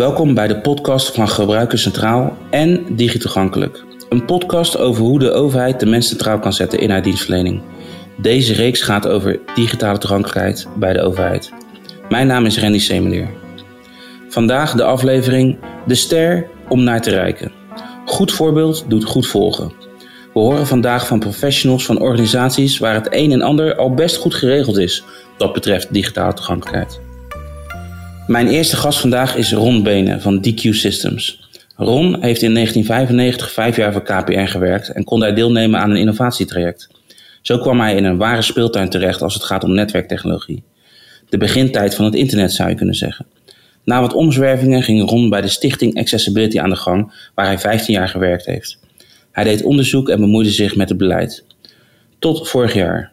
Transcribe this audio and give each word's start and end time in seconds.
Welkom 0.00 0.34
bij 0.34 0.48
de 0.48 0.60
podcast 0.60 1.14
van 1.14 1.28
Gebruiker 1.28 1.78
Centraal 1.78 2.36
en 2.50 2.96
Digitoegankelijk. 2.96 3.84
Een 4.08 4.24
podcast 4.24 4.78
over 4.78 5.02
hoe 5.02 5.18
de 5.18 5.30
overheid 5.30 5.80
de 5.80 5.86
mens 5.86 6.08
centraal 6.08 6.38
kan 6.38 6.52
zetten 6.52 6.78
in 6.78 6.90
haar 6.90 7.02
dienstverlening. 7.02 7.62
Deze 8.16 8.54
reeks 8.54 8.80
gaat 8.80 9.08
over 9.08 9.40
digitale 9.54 9.98
toegankelijkheid 9.98 10.68
bij 10.76 10.92
de 10.92 11.02
overheid. 11.02 11.52
Mijn 12.08 12.26
naam 12.26 12.46
is 12.46 12.60
Randy 12.60 12.78
Semelier. 12.78 13.28
Vandaag 14.28 14.72
de 14.72 14.84
aflevering 14.84 15.58
De 15.86 15.94
Ster 15.94 16.46
om 16.68 16.82
naar 16.82 17.00
te 17.00 17.10
reiken. 17.10 17.52
Goed 18.04 18.32
voorbeeld 18.32 18.84
doet 18.88 19.04
goed 19.04 19.26
volgen. 19.26 19.72
We 20.32 20.40
horen 20.40 20.66
vandaag 20.66 21.06
van 21.06 21.18
professionals 21.18 21.86
van 21.86 22.00
organisaties 22.00 22.78
waar 22.78 22.94
het 22.94 23.08
een 23.10 23.32
en 23.32 23.42
ander 23.42 23.76
al 23.76 23.94
best 23.94 24.16
goed 24.16 24.34
geregeld 24.34 24.78
is 24.78 25.04
wat 25.38 25.52
betreft 25.52 25.92
digitale 25.92 26.34
toegankelijkheid. 26.34 27.00
Mijn 28.30 28.48
eerste 28.48 28.76
gast 28.76 29.00
vandaag 29.00 29.36
is 29.36 29.52
Ron 29.52 29.82
Benen 29.82 30.20
van 30.20 30.46
DQ 30.46 30.60
Systems. 30.60 31.48
Ron 31.76 32.04
heeft 32.04 32.42
in 32.42 32.54
1995 32.54 33.50
vijf 33.50 33.76
jaar 33.76 33.92
voor 33.92 34.02
KPN 34.02 34.46
gewerkt 34.46 34.88
en 34.88 35.04
kon 35.04 35.20
daar 35.20 35.34
deelnemen 35.34 35.80
aan 35.80 35.90
een 35.90 35.96
innovatietraject. 35.96 36.88
Zo 37.42 37.58
kwam 37.58 37.80
hij 37.80 37.96
in 37.96 38.04
een 38.04 38.16
ware 38.16 38.42
speeltuin 38.42 38.88
terecht 38.88 39.22
als 39.22 39.34
het 39.34 39.42
gaat 39.44 39.64
om 39.64 39.74
netwerktechnologie. 39.74 40.62
De 41.28 41.38
begintijd 41.38 41.94
van 41.94 42.04
het 42.04 42.14
internet 42.14 42.52
zou 42.52 42.68
je 42.68 42.74
kunnen 42.74 42.94
zeggen. 42.94 43.26
Na 43.84 44.00
wat 44.00 44.12
omzwervingen 44.12 44.82
ging 44.82 45.10
Ron 45.10 45.30
bij 45.30 45.40
de 45.40 45.48
stichting 45.48 45.98
Accessibility 45.98 46.60
aan 46.60 46.70
de 46.70 46.76
gang, 46.76 47.12
waar 47.34 47.46
hij 47.46 47.58
15 47.58 47.94
jaar 47.94 48.08
gewerkt 48.08 48.46
heeft. 48.46 48.78
Hij 49.32 49.44
deed 49.44 49.62
onderzoek 49.62 50.08
en 50.08 50.20
bemoeide 50.20 50.50
zich 50.50 50.76
met 50.76 50.88
het 50.88 50.98
beleid. 50.98 51.44
Tot 52.18 52.48
vorig 52.48 52.74
jaar. 52.74 53.12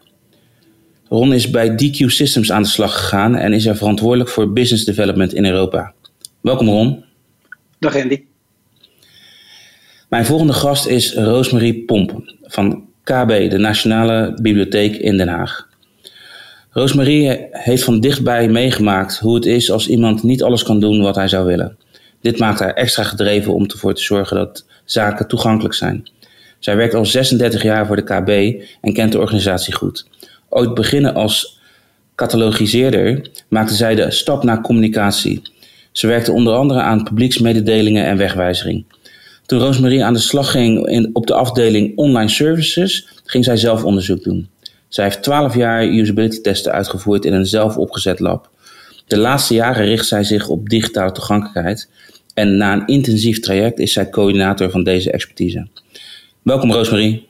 Ron 1.08 1.32
is 1.32 1.50
bij 1.50 1.70
DQ 1.70 2.04
Systems 2.06 2.52
aan 2.52 2.62
de 2.62 2.68
slag 2.68 2.92
gegaan 2.92 3.36
en 3.36 3.52
is 3.52 3.66
er 3.66 3.76
verantwoordelijk 3.76 4.30
voor 4.30 4.52
business 4.52 4.84
development 4.84 5.34
in 5.34 5.44
Europa. 5.44 5.92
Welkom 6.40 6.68
Ron. 6.68 7.04
Dag 7.78 7.96
Andy. 7.96 8.22
Mijn 10.08 10.24
volgende 10.24 10.52
gast 10.52 10.86
is 10.86 11.14
Roosmarie 11.14 11.84
Pomp 11.84 12.22
van 12.42 12.84
KB, 13.02 13.50
de 13.50 13.58
Nationale 13.58 14.38
Bibliotheek 14.42 14.96
in 14.96 15.16
Den 15.16 15.28
Haag. 15.28 15.68
Roosmarie 16.70 17.46
heeft 17.50 17.84
van 17.84 18.00
dichtbij 18.00 18.48
meegemaakt 18.48 19.18
hoe 19.18 19.34
het 19.34 19.46
is 19.46 19.70
als 19.70 19.88
iemand 19.88 20.22
niet 20.22 20.42
alles 20.42 20.62
kan 20.62 20.80
doen 20.80 21.02
wat 21.02 21.14
hij 21.14 21.28
zou 21.28 21.46
willen. 21.46 21.76
Dit 22.20 22.38
maakt 22.38 22.58
haar 22.58 22.74
extra 22.74 23.02
gedreven 23.02 23.54
om 23.54 23.66
ervoor 23.66 23.94
te 23.94 24.02
zorgen 24.02 24.36
dat 24.36 24.66
zaken 24.84 25.28
toegankelijk 25.28 25.74
zijn. 25.74 26.08
Zij 26.58 26.76
werkt 26.76 26.94
al 26.94 27.06
36 27.06 27.62
jaar 27.62 27.86
voor 27.86 27.96
de 27.96 28.02
KB 28.02 28.62
en 28.80 28.92
kent 28.92 29.12
de 29.12 29.18
organisatie 29.18 29.74
goed. 29.74 30.06
Ooit 30.48 30.74
beginnen 30.74 31.14
als 31.14 31.60
catalogiseerder 32.14 33.30
maakte 33.48 33.74
zij 33.74 33.94
de 33.94 34.10
stap 34.10 34.42
naar 34.42 34.60
communicatie. 34.60 35.42
Ze 35.92 36.06
werkte 36.06 36.32
onder 36.32 36.54
andere 36.54 36.80
aan 36.80 37.02
publieksmededelingen 37.02 38.04
en 38.04 38.16
wegwijzering. 38.16 38.84
Toen 39.46 39.58
Roosmarie 39.58 40.04
aan 40.04 40.12
de 40.12 40.18
slag 40.18 40.50
ging 40.50 40.86
in, 40.86 41.10
op 41.12 41.26
de 41.26 41.34
afdeling 41.34 41.96
online 41.96 42.28
services, 42.28 43.08
ging 43.24 43.44
zij 43.44 43.56
zelf 43.56 43.84
onderzoek 43.84 44.22
doen. 44.22 44.48
Zij 44.88 45.04
heeft 45.04 45.22
12 45.22 45.54
jaar 45.54 45.86
usability 45.86 46.40
testen 46.40 46.72
uitgevoerd 46.72 47.24
in 47.24 47.32
een 47.32 47.46
zelf 47.46 47.76
opgezet 47.76 48.20
lab. 48.20 48.50
De 49.06 49.18
laatste 49.18 49.54
jaren 49.54 49.84
richt 49.84 50.06
zij 50.06 50.24
zich 50.24 50.48
op 50.48 50.68
digitale 50.68 51.12
toegankelijkheid 51.12 51.88
en 52.34 52.56
na 52.56 52.72
een 52.72 52.86
intensief 52.86 53.40
traject 53.40 53.78
is 53.78 53.92
zij 53.92 54.10
coördinator 54.10 54.70
van 54.70 54.84
deze 54.84 55.10
expertise. 55.10 55.68
Welkom 56.42 56.72
Roosmarie. 56.72 57.28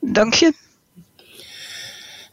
Dank 0.00 0.34
je. 0.34 0.63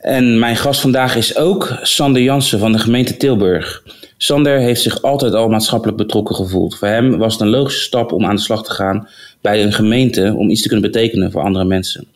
En 0.02 0.40
mijn 0.40 0.56
gast 0.56 0.82
vandaag 0.82 1.16
is 1.16 1.38
ook 1.38 1.78
Sander 1.82 2.22
Jansen 2.22 2.60
van 2.60 2.72
de 2.72 2.80
gemeente 2.80 3.18
Tilburg. 3.18 3.84
Sander 4.18 4.60
heeft 4.60 4.82
zich 4.82 5.02
altijd 5.02 5.34
al 5.34 5.50
maatschappelijk 5.50 5.98
betrokken 5.98 6.36
gevoeld. 6.36 6.78
Voor 6.78 6.88
hem 6.88 7.18
was 7.18 7.34
het 7.34 7.42
een 7.42 7.50
logische 7.50 7.82
stap 7.84 8.12
om 8.12 8.26
aan 8.26 8.36
de 8.36 8.42
slag 8.42 8.64
te 8.64 8.72
gaan 8.72 9.08
bij 9.42 9.64
een 9.64 9.74
gemeente 9.74 10.34
om 10.38 10.50
iets 10.50 10.62
te 10.62 10.68
kunnen 10.68 10.92
betekenen 10.92 11.32
voor 11.32 11.42
andere 11.42 11.66
mensen. 11.66 12.08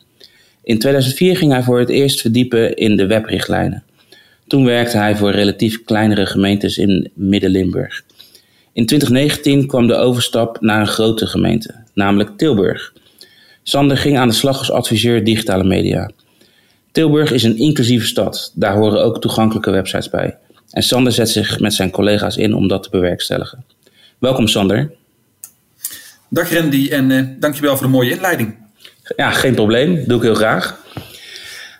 In 0.62 0.78
2004 0.78 1.36
ging 1.36 1.52
hij 1.52 1.62
voor 1.62 1.78
het 1.78 1.88
eerst 1.88 2.20
verdiepen 2.20 2.76
in 2.76 2.96
de 2.96 3.06
webrichtlijnen. 3.06 3.82
Toen 4.46 4.64
werkte 4.64 4.96
hij 4.96 5.16
voor 5.16 5.30
relatief 5.30 5.84
kleinere 5.84 6.26
gemeentes 6.26 6.78
in 6.78 7.10
Midden-Limburg. 7.14 8.02
In 8.72 8.86
2019 8.86 9.66
kwam 9.66 9.86
de 9.86 9.96
overstap 9.96 10.60
naar 10.60 10.80
een 10.80 10.86
grote 10.86 11.26
gemeente, 11.26 11.74
namelijk 11.94 12.30
Tilburg. 12.36 12.92
Sander 13.62 13.96
ging 13.96 14.18
aan 14.18 14.28
de 14.28 14.34
slag 14.34 14.58
als 14.58 14.70
adviseur 14.70 15.24
digitale 15.24 15.64
media. 15.64 16.10
Tilburg 16.96 17.32
is 17.32 17.42
een 17.42 17.56
inclusieve 17.56 18.06
stad. 18.06 18.52
Daar 18.54 18.74
horen 18.74 19.04
ook 19.04 19.20
toegankelijke 19.20 19.70
websites 19.70 20.10
bij. 20.10 20.36
En 20.70 20.82
Sander 20.82 21.12
zet 21.12 21.28
zich 21.28 21.60
met 21.60 21.74
zijn 21.74 21.90
collega's 21.90 22.36
in 22.36 22.54
om 22.54 22.68
dat 22.68 22.82
te 22.82 22.90
bewerkstelligen. 22.90 23.64
Welkom 24.18 24.46
Sander. 24.46 24.92
Dag 26.28 26.52
Randy 26.52 26.88
en 26.90 27.10
uh, 27.10 27.22
dankjewel 27.38 27.76
voor 27.76 27.86
de 27.86 27.92
mooie 27.92 28.10
inleiding. 28.10 28.54
Ja, 29.16 29.30
geen 29.30 29.54
probleem. 29.54 30.04
Doe 30.06 30.16
ik 30.16 30.22
heel 30.22 30.34
graag. 30.34 30.84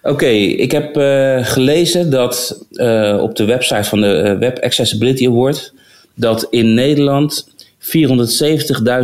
Oké, 0.03 0.27
ik 0.27 0.71
heb 0.71 0.97
uh, 0.97 1.47
gelezen 1.47 2.11
dat 2.11 2.65
uh, 2.73 3.19
op 3.23 3.37
de 3.37 3.45
website 3.45 3.85
van 3.85 4.01
de 4.01 4.37
Web 4.39 4.59
Accessibility 4.59 5.27
Award 5.27 5.73
dat 6.15 6.47
in 6.51 6.75
Nederland 6.75 7.49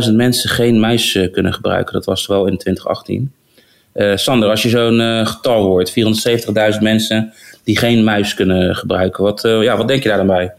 470.000 0.07 0.13
mensen 0.13 0.49
geen 0.49 0.79
muis 0.79 1.27
kunnen 1.31 1.53
gebruiken. 1.53 1.93
Dat 1.93 2.05
was 2.05 2.27
wel 2.27 2.45
in 2.47 2.57
2018. 2.57 3.31
Uh, 3.95 4.15
Sander, 4.15 4.49
als 4.49 4.61
je 4.61 4.69
zo'n 4.69 4.99
uh, 4.99 5.27
getal 5.27 5.63
hoort, 5.63 5.93
470.000 6.75 6.81
mensen 6.81 7.33
die 7.63 7.77
geen 7.77 8.03
muis 8.03 8.33
kunnen 8.33 8.75
gebruiken, 8.75 9.23
wat, 9.23 9.45
uh, 9.45 9.63
ja, 9.63 9.77
wat 9.77 9.87
denk 9.87 10.03
je 10.03 10.09
daar 10.09 10.17
dan 10.17 10.27
bij? 10.27 10.53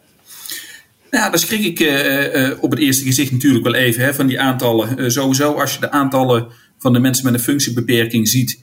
Nou, 1.10 1.30
dan 1.30 1.38
schrik 1.38 1.80
ik 1.80 1.80
op 2.60 2.70
het 2.70 2.80
eerste 2.80 3.04
gezicht 3.04 3.32
natuurlijk 3.32 3.64
wel 3.64 3.74
even 3.74 4.04
hè, 4.04 4.14
van 4.14 4.26
die 4.26 4.40
aantallen. 4.40 5.12
sowieso, 5.12 5.52
als 5.52 5.74
je 5.74 5.80
de 5.80 5.90
aantallen 5.90 6.46
van 6.78 6.92
de 6.92 6.98
mensen 6.98 7.24
met 7.24 7.34
een 7.34 7.40
functiebeperking 7.40 8.28
ziet, 8.28 8.60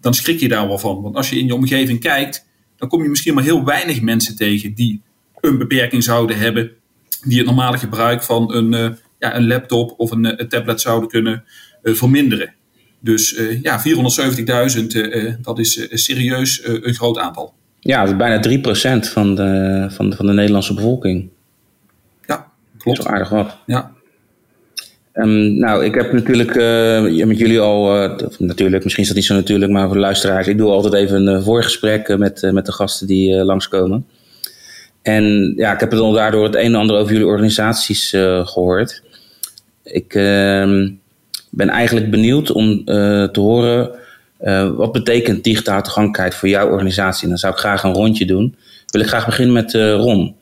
dan 0.00 0.14
schrik 0.14 0.40
je 0.40 0.48
daar 0.48 0.68
wel 0.68 0.78
van. 0.78 1.02
Want 1.02 1.16
als 1.16 1.30
je 1.30 1.38
in 1.38 1.46
je 1.46 1.54
omgeving 1.54 2.00
kijkt, 2.00 2.46
dan 2.76 2.88
kom 2.88 3.02
je 3.02 3.08
misschien 3.08 3.34
maar 3.34 3.44
heel 3.44 3.64
weinig 3.64 4.00
mensen 4.00 4.36
tegen 4.36 4.74
die 4.74 5.02
een 5.40 5.58
beperking 5.58 6.04
zouden 6.04 6.38
hebben, 6.38 6.70
die 7.22 7.36
het 7.36 7.46
normale 7.46 7.78
gebruik 7.78 8.22
van 8.22 8.54
een, 8.54 8.96
ja, 9.18 9.36
een 9.36 9.46
laptop 9.46 9.94
of 9.96 10.10
een, 10.10 10.40
een 10.40 10.48
tablet 10.48 10.80
zouden 10.80 11.08
kunnen 11.08 11.44
verminderen. 11.82 12.54
Dus 13.00 13.38
uh, 13.38 13.62
ja, 13.62 13.82
470.000, 14.76 14.86
uh, 14.86 15.32
dat 15.42 15.58
is 15.58 15.88
serieus 15.90 16.60
een 16.64 16.94
groot 16.94 17.18
aantal. 17.18 17.54
Ja, 17.80 18.00
dat 18.00 18.10
is 18.10 18.16
bijna 18.16 18.98
3% 19.06 19.12
van 19.12 19.34
de, 19.34 19.86
van, 19.90 20.10
de, 20.10 20.16
van 20.16 20.26
de 20.26 20.32
Nederlandse 20.32 20.74
bevolking. 20.74 21.28
Ja, 22.26 22.46
klopt. 22.78 22.96
Dat 22.96 23.06
is 23.06 23.12
aardig 23.12 23.28
wat. 23.28 23.56
Ja. 23.66 23.92
Um, 25.14 25.58
nou, 25.58 25.84
ik 25.84 25.94
heb 25.94 26.12
natuurlijk 26.12 26.54
met 27.26 27.38
jullie 27.38 27.60
al, 27.60 28.08
natuurlijk, 28.38 28.82
misschien 28.82 29.02
is 29.02 29.08
dat 29.08 29.18
niet 29.18 29.26
zo 29.26 29.34
natuurlijk, 29.34 29.72
maar 29.72 29.84
voor 29.84 29.94
de 29.94 30.00
luisteraars, 30.00 30.46
ik 30.46 30.58
doe 30.58 30.70
altijd 30.70 30.94
even 30.94 31.26
een 31.26 31.42
voorgesprek 31.42 32.18
met, 32.18 32.48
met 32.52 32.66
de 32.66 32.72
gasten 32.72 33.06
die 33.06 33.44
langskomen. 33.44 34.06
En 35.02 35.52
ja, 35.56 35.72
ik 35.72 35.80
heb 35.80 35.90
het 35.90 36.00
al 36.00 36.12
daardoor 36.12 36.44
het 36.44 36.54
een 36.54 36.60
en 36.60 36.74
ander 36.74 36.96
over 36.96 37.12
jullie 37.12 37.26
organisaties 37.26 38.10
gehoord. 38.44 39.02
Ik 39.82 40.14
ehm, 40.14 40.88
ben 41.50 41.68
eigenlijk 41.68 42.10
benieuwd 42.10 42.52
om 42.52 42.70
uh, 42.70 43.24
te 43.24 43.40
horen 43.40 43.90
uh, 44.40 44.70
wat 44.70 44.92
betekent 44.92 45.44
digitale 45.44 45.82
toegankelijkheid 45.82 46.34
voor 46.34 46.48
jouw 46.48 46.68
organisatie. 46.68 47.22
En 47.22 47.28
dan 47.28 47.38
zou 47.38 47.52
ik 47.52 47.58
graag 47.58 47.82
een 47.82 47.94
rondje 47.94 48.26
doen. 48.26 48.56
Wil 48.86 49.00
ik 49.00 49.06
graag 49.06 49.26
beginnen 49.26 49.54
met 49.54 49.74
uh, 49.74 49.94
Ron. 49.94 50.36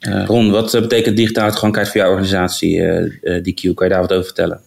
Ron, 0.00 0.50
wat 0.50 0.72
betekent 0.72 1.16
digitale 1.16 1.50
toegankelijkheid 1.50 1.88
voor 1.88 2.00
jouw 2.00 2.10
organisatie, 2.10 2.80
DQ? 3.20 3.74
Kan 3.74 3.86
je 3.86 3.92
daar 3.92 4.00
wat 4.00 4.12
over 4.12 4.24
vertellen? 4.24 4.60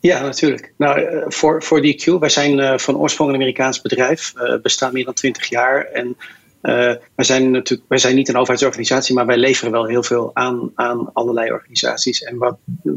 Ja, 0.00 0.22
natuurlijk. 0.22 0.72
Nou, 0.76 1.22
voor, 1.26 1.62
voor 1.62 1.80
DQ, 1.80 2.04
wij 2.18 2.28
zijn 2.28 2.80
van 2.80 2.96
oorsprong 2.96 3.30
een 3.30 3.36
Amerikaans 3.36 3.80
bedrijf, 3.80 4.32
bestaan 4.62 4.92
meer 4.92 5.04
dan 5.04 5.14
20 5.14 5.48
jaar. 5.48 5.84
En 5.84 6.16
wij, 6.60 6.98
zijn 7.16 7.50
natuurlijk, 7.50 7.88
wij 7.88 7.98
zijn 7.98 8.14
niet 8.14 8.28
een 8.28 8.36
overheidsorganisatie, 8.36 9.14
maar 9.14 9.26
wij 9.26 9.36
leveren 9.36 9.72
wel 9.72 9.86
heel 9.86 10.02
veel 10.02 10.30
aan, 10.34 10.70
aan 10.74 11.10
allerlei 11.12 11.52
organisaties. 11.52 12.22
En 12.22 12.36
wat, 12.36 12.56
uh, 12.84 12.92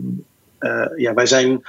ja, 0.97 1.13
wij 1.13 1.25
zijn 1.25 1.63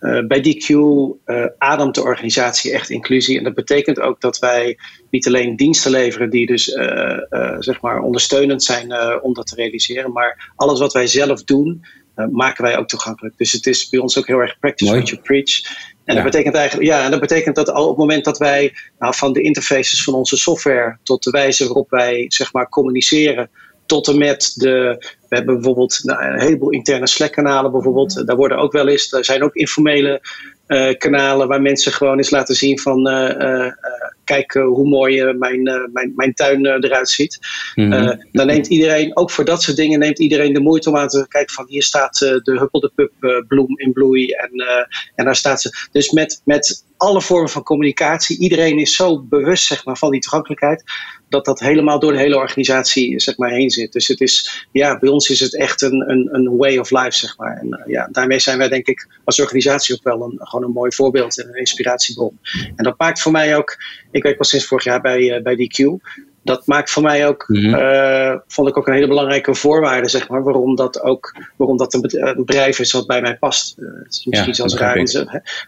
uh, 0.00 0.26
bij 0.26 0.40
DQ 0.40 0.68
uh, 0.68 1.46
ademt 1.58 1.94
de 1.94 2.02
organisatie 2.02 2.72
echt 2.72 2.90
inclusie. 2.90 3.38
En 3.38 3.44
dat 3.44 3.54
betekent 3.54 4.00
ook 4.00 4.20
dat 4.20 4.38
wij 4.38 4.78
niet 5.10 5.26
alleen 5.26 5.56
diensten 5.56 5.90
leveren 5.90 6.30
die 6.30 6.46
dus 6.46 6.64
zeg 7.58 7.80
maar 7.80 8.00
ondersteunend 8.00 8.62
zijn 8.62 9.20
om 9.22 9.34
dat 9.34 9.46
te 9.46 9.54
realiseren, 9.54 10.12
maar 10.12 10.52
alles 10.56 10.80
wat 10.80 10.92
wij 10.92 11.06
zelf 11.06 11.44
doen, 11.44 11.84
maken 12.30 12.64
wij 12.64 12.78
ook 12.78 12.88
toegankelijk. 12.88 13.38
Dus 13.38 13.52
het 13.52 13.66
is 13.66 13.88
bij 13.88 14.00
ons 14.00 14.18
ook 14.18 14.26
heel 14.26 14.38
erg 14.38 14.58
practice 14.58 14.92
what 14.92 15.08
you 15.08 15.20
preach. 15.22 15.62
En 16.04 16.14
ja. 16.14 16.22
dat 16.22 16.30
betekent 16.30 16.54
eigenlijk, 16.54 16.88
ja, 16.88 17.04
en 17.04 17.10
dat 17.10 17.20
betekent 17.20 17.56
dat 17.56 17.70
al 17.70 17.82
op 17.82 17.88
het 17.88 17.98
moment 17.98 18.24
dat 18.24 18.38
wij 18.38 18.74
nou, 18.98 19.14
van 19.16 19.32
de 19.32 19.42
interfaces 19.42 20.02
van 20.02 20.14
onze 20.14 20.36
software 20.36 20.98
tot 21.02 21.22
de 21.22 21.30
wijze 21.30 21.64
waarop 21.64 21.90
wij 21.90 22.24
zeg 22.28 22.52
maar 22.52 22.68
communiceren, 22.68 23.50
tot 23.86 24.08
en 24.08 24.18
met 24.18 24.52
de. 24.54 24.96
We 25.28 25.36
hebben 25.36 25.54
bijvoorbeeld 25.54 26.00
nou, 26.02 26.24
een 26.24 26.40
heleboel 26.40 26.70
interne 26.70 27.06
Slack-kanalen, 27.06 27.72
bijvoorbeeld. 27.72 28.26
Daar 28.26 28.36
worden 28.36 28.58
ook 28.58 28.72
wel 28.72 28.88
eens. 28.88 29.12
Er 29.12 29.24
zijn 29.24 29.42
ook 29.42 29.54
informele 29.54 30.20
uh, 30.68 30.94
kanalen 30.98 31.48
waar 31.48 31.62
mensen 31.62 31.92
gewoon 31.92 32.16
eens 32.16 32.30
laten 32.30 32.54
zien 32.54 32.78
van. 32.78 33.08
Uh, 33.08 33.30
uh, 33.38 33.72
kijk 34.24 34.52
hoe 34.52 34.88
mooi 34.88 35.32
mijn, 35.32 35.62
mijn, 35.92 36.12
mijn 36.16 36.34
tuin 36.34 36.66
eruit 36.66 37.08
ziet. 37.08 37.38
Mhm. 37.74 38.16
dan 38.32 38.46
neemt 38.46 38.66
iedereen, 38.66 39.16
ook 39.16 39.30
voor 39.30 39.44
dat 39.44 39.62
soort 39.62 39.76
dingen, 39.76 39.98
neemt 39.98 40.18
iedereen 40.18 40.52
de 40.52 40.60
moeite 40.60 40.88
om 40.88 40.96
aan 40.96 41.08
te 41.08 41.26
kijken 41.28 41.54
van 41.54 41.64
hier 41.68 41.82
staat 41.82 42.18
de 42.18 42.56
Huppel 42.58 42.80
de 42.80 42.92
Pup 42.94 43.44
bloem 43.48 43.78
in 43.78 43.92
bloei 43.92 44.30
en, 44.30 44.50
en 45.14 45.24
daar 45.24 45.36
staat 45.36 45.60
ze. 45.60 45.88
Dus 45.92 46.10
met, 46.10 46.40
met 46.44 46.84
alle 46.96 47.22
vormen 47.22 47.50
van 47.50 47.62
communicatie, 47.62 48.38
iedereen 48.38 48.78
is 48.78 48.96
zo 48.96 49.22
bewust 49.22 49.66
zeg 49.66 49.84
maar, 49.84 49.96
van 49.96 50.10
die 50.10 50.20
toegankelijkheid 50.20 50.84
dat 51.28 51.44
dat 51.44 51.60
helemaal 51.60 51.98
door 51.98 52.12
de 52.12 52.18
hele 52.18 52.36
organisatie 52.36 53.20
zeg 53.20 53.36
maar, 53.36 53.50
heen 53.50 53.70
zit. 53.70 53.92
Dus 53.92 54.06
het 54.08 54.20
is, 54.20 54.66
ja, 54.72 54.98
bij 54.98 55.08
ons 55.08 55.30
is 55.30 55.40
het 55.40 55.56
echt 55.56 55.82
een, 55.82 56.10
een, 56.10 56.28
een 56.32 56.56
way 56.56 56.76
of 56.76 56.90
life, 56.90 57.12
zeg 57.12 57.38
maar. 57.38 57.56
En 57.56 57.66
uh, 57.66 57.92
ja, 57.92 58.08
daarmee 58.12 58.38
zijn 58.38 58.58
wij 58.58 58.68
denk 58.68 58.86
ik 58.86 59.08
als 59.24 59.40
organisatie 59.40 59.94
ook 59.94 60.02
wel 60.02 60.22
een, 60.22 60.38
gewoon 60.38 60.64
een 60.64 60.72
mooi 60.72 60.92
voorbeeld 60.94 61.40
en 61.40 61.48
een 61.48 61.58
inspiratiebron. 61.58 62.38
En 62.76 62.84
dat 62.84 62.98
maakt 62.98 63.20
voor 63.20 63.32
mij 63.32 63.56
ook, 63.56 63.76
ik 64.10 64.22
werk 64.22 64.36
pas 64.36 64.48
sinds 64.48 64.66
vorig 64.66 64.84
jaar 64.84 65.00
bij, 65.00 65.20
uh, 65.20 65.42
bij 65.42 65.54
DQ 65.54 65.96
dat 66.46 66.66
maakt 66.66 66.90
voor 66.90 67.02
mij 67.02 67.26
ook, 67.26 67.44
mm 67.48 67.74
vond 68.48 68.68
ik 68.68 68.76
ook 68.76 68.86
een 68.86 68.94
hele 68.94 69.08
belangrijke 69.08 69.54
voorwaarde, 69.54 70.08
zeg 70.08 70.28
maar, 70.28 70.42
waarom 70.42 70.76
dat 70.76 71.02
ook, 71.02 71.36
waarom 71.56 71.76
dat 71.76 71.94
een 71.94 72.34
bedrijf 72.36 72.78
is 72.78 72.92
wat 72.92 73.06
bij 73.06 73.20
mij 73.20 73.36
past. 73.36 73.76
Uh, 73.78 73.88
het 74.02 74.12
is 74.12 74.24
misschien 74.24 74.48
ja, 74.48 74.56
zelfs 74.56 74.74
raar. 74.74 74.98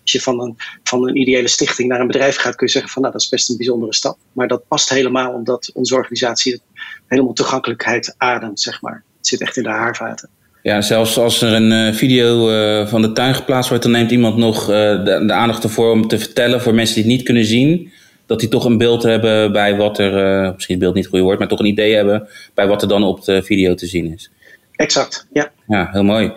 Als 0.03 0.13
je 0.13 0.21
van 0.21 0.41
een, 0.41 0.57
van 0.83 1.09
een 1.09 1.17
ideële 1.17 1.49
stichting 1.49 1.89
naar 1.89 2.01
een 2.01 2.07
bedrijf 2.07 2.37
gaat, 2.37 2.55
kun 2.55 2.67
je 2.67 2.73
zeggen 2.73 2.91
van, 2.91 3.03
nou, 3.03 3.15
dat 3.15 3.23
is 3.23 3.29
best 3.29 3.51
een 3.51 3.57
bijzondere 3.57 3.95
stap. 3.95 4.19
Maar 4.33 4.49
dat 4.49 4.69
past 4.69 4.89
helemaal 4.89 5.33
omdat 5.33 5.71
onze 5.75 5.95
organisatie 5.95 6.61
helemaal 7.07 7.33
toegankelijkheid 7.33 8.15
ademt, 8.17 8.61
zeg 8.61 8.83
maar. 8.83 9.03
Het 9.17 9.27
zit 9.27 9.41
echt 9.41 9.57
in 9.57 9.63
de 9.63 9.69
haarvaten. 9.69 10.29
Ja, 10.63 10.81
zelfs 10.81 11.19
als 11.19 11.43
er 11.43 11.53
een 11.53 11.95
video 11.95 12.47
van 12.87 13.03
de 13.03 13.13
tuin 13.13 13.35
geplaatst 13.35 13.69
wordt, 13.69 13.85
dan 13.85 13.93
neemt 13.93 14.11
iemand 14.11 14.37
nog 14.37 14.67
de, 14.67 15.23
de, 15.27 15.33
aandacht 15.33 15.65
ervoor 15.65 15.93
om 15.93 16.09
te 16.09 16.19
vertellen 16.19 16.61
voor 16.61 16.75
mensen 16.75 16.95
die 16.95 17.05
het 17.05 17.13
niet 17.13 17.23
kunnen 17.23 17.45
zien 17.45 17.93
dat 18.29 18.41
die 18.41 18.49
toch 18.49 18.65
een 18.65 18.79
beeld 18.79 19.03
hebben 19.03 19.53
bij 19.53 19.77
wat 19.77 19.99
er, 19.99 20.13
uh, 20.13 20.53
misschien 20.55 20.75
het 20.75 20.85
beeld 20.85 20.95
niet 20.95 21.07
goed 21.07 21.21
wordt, 21.21 21.39
maar 21.39 21.49
toch 21.49 21.59
een 21.59 21.67
idee 21.67 21.95
hebben 21.95 22.29
bij 22.55 22.67
wat 22.67 22.83
er 22.83 22.89
dan 22.89 23.03
op 23.03 23.25
de 23.25 23.43
video 23.43 23.75
te 23.75 23.87
zien 23.87 24.13
is. 24.15 24.31
Exact, 24.77 25.27
ja. 25.33 25.51
Ja, 25.67 25.89
heel 25.93 26.05
mooi. 26.05 26.33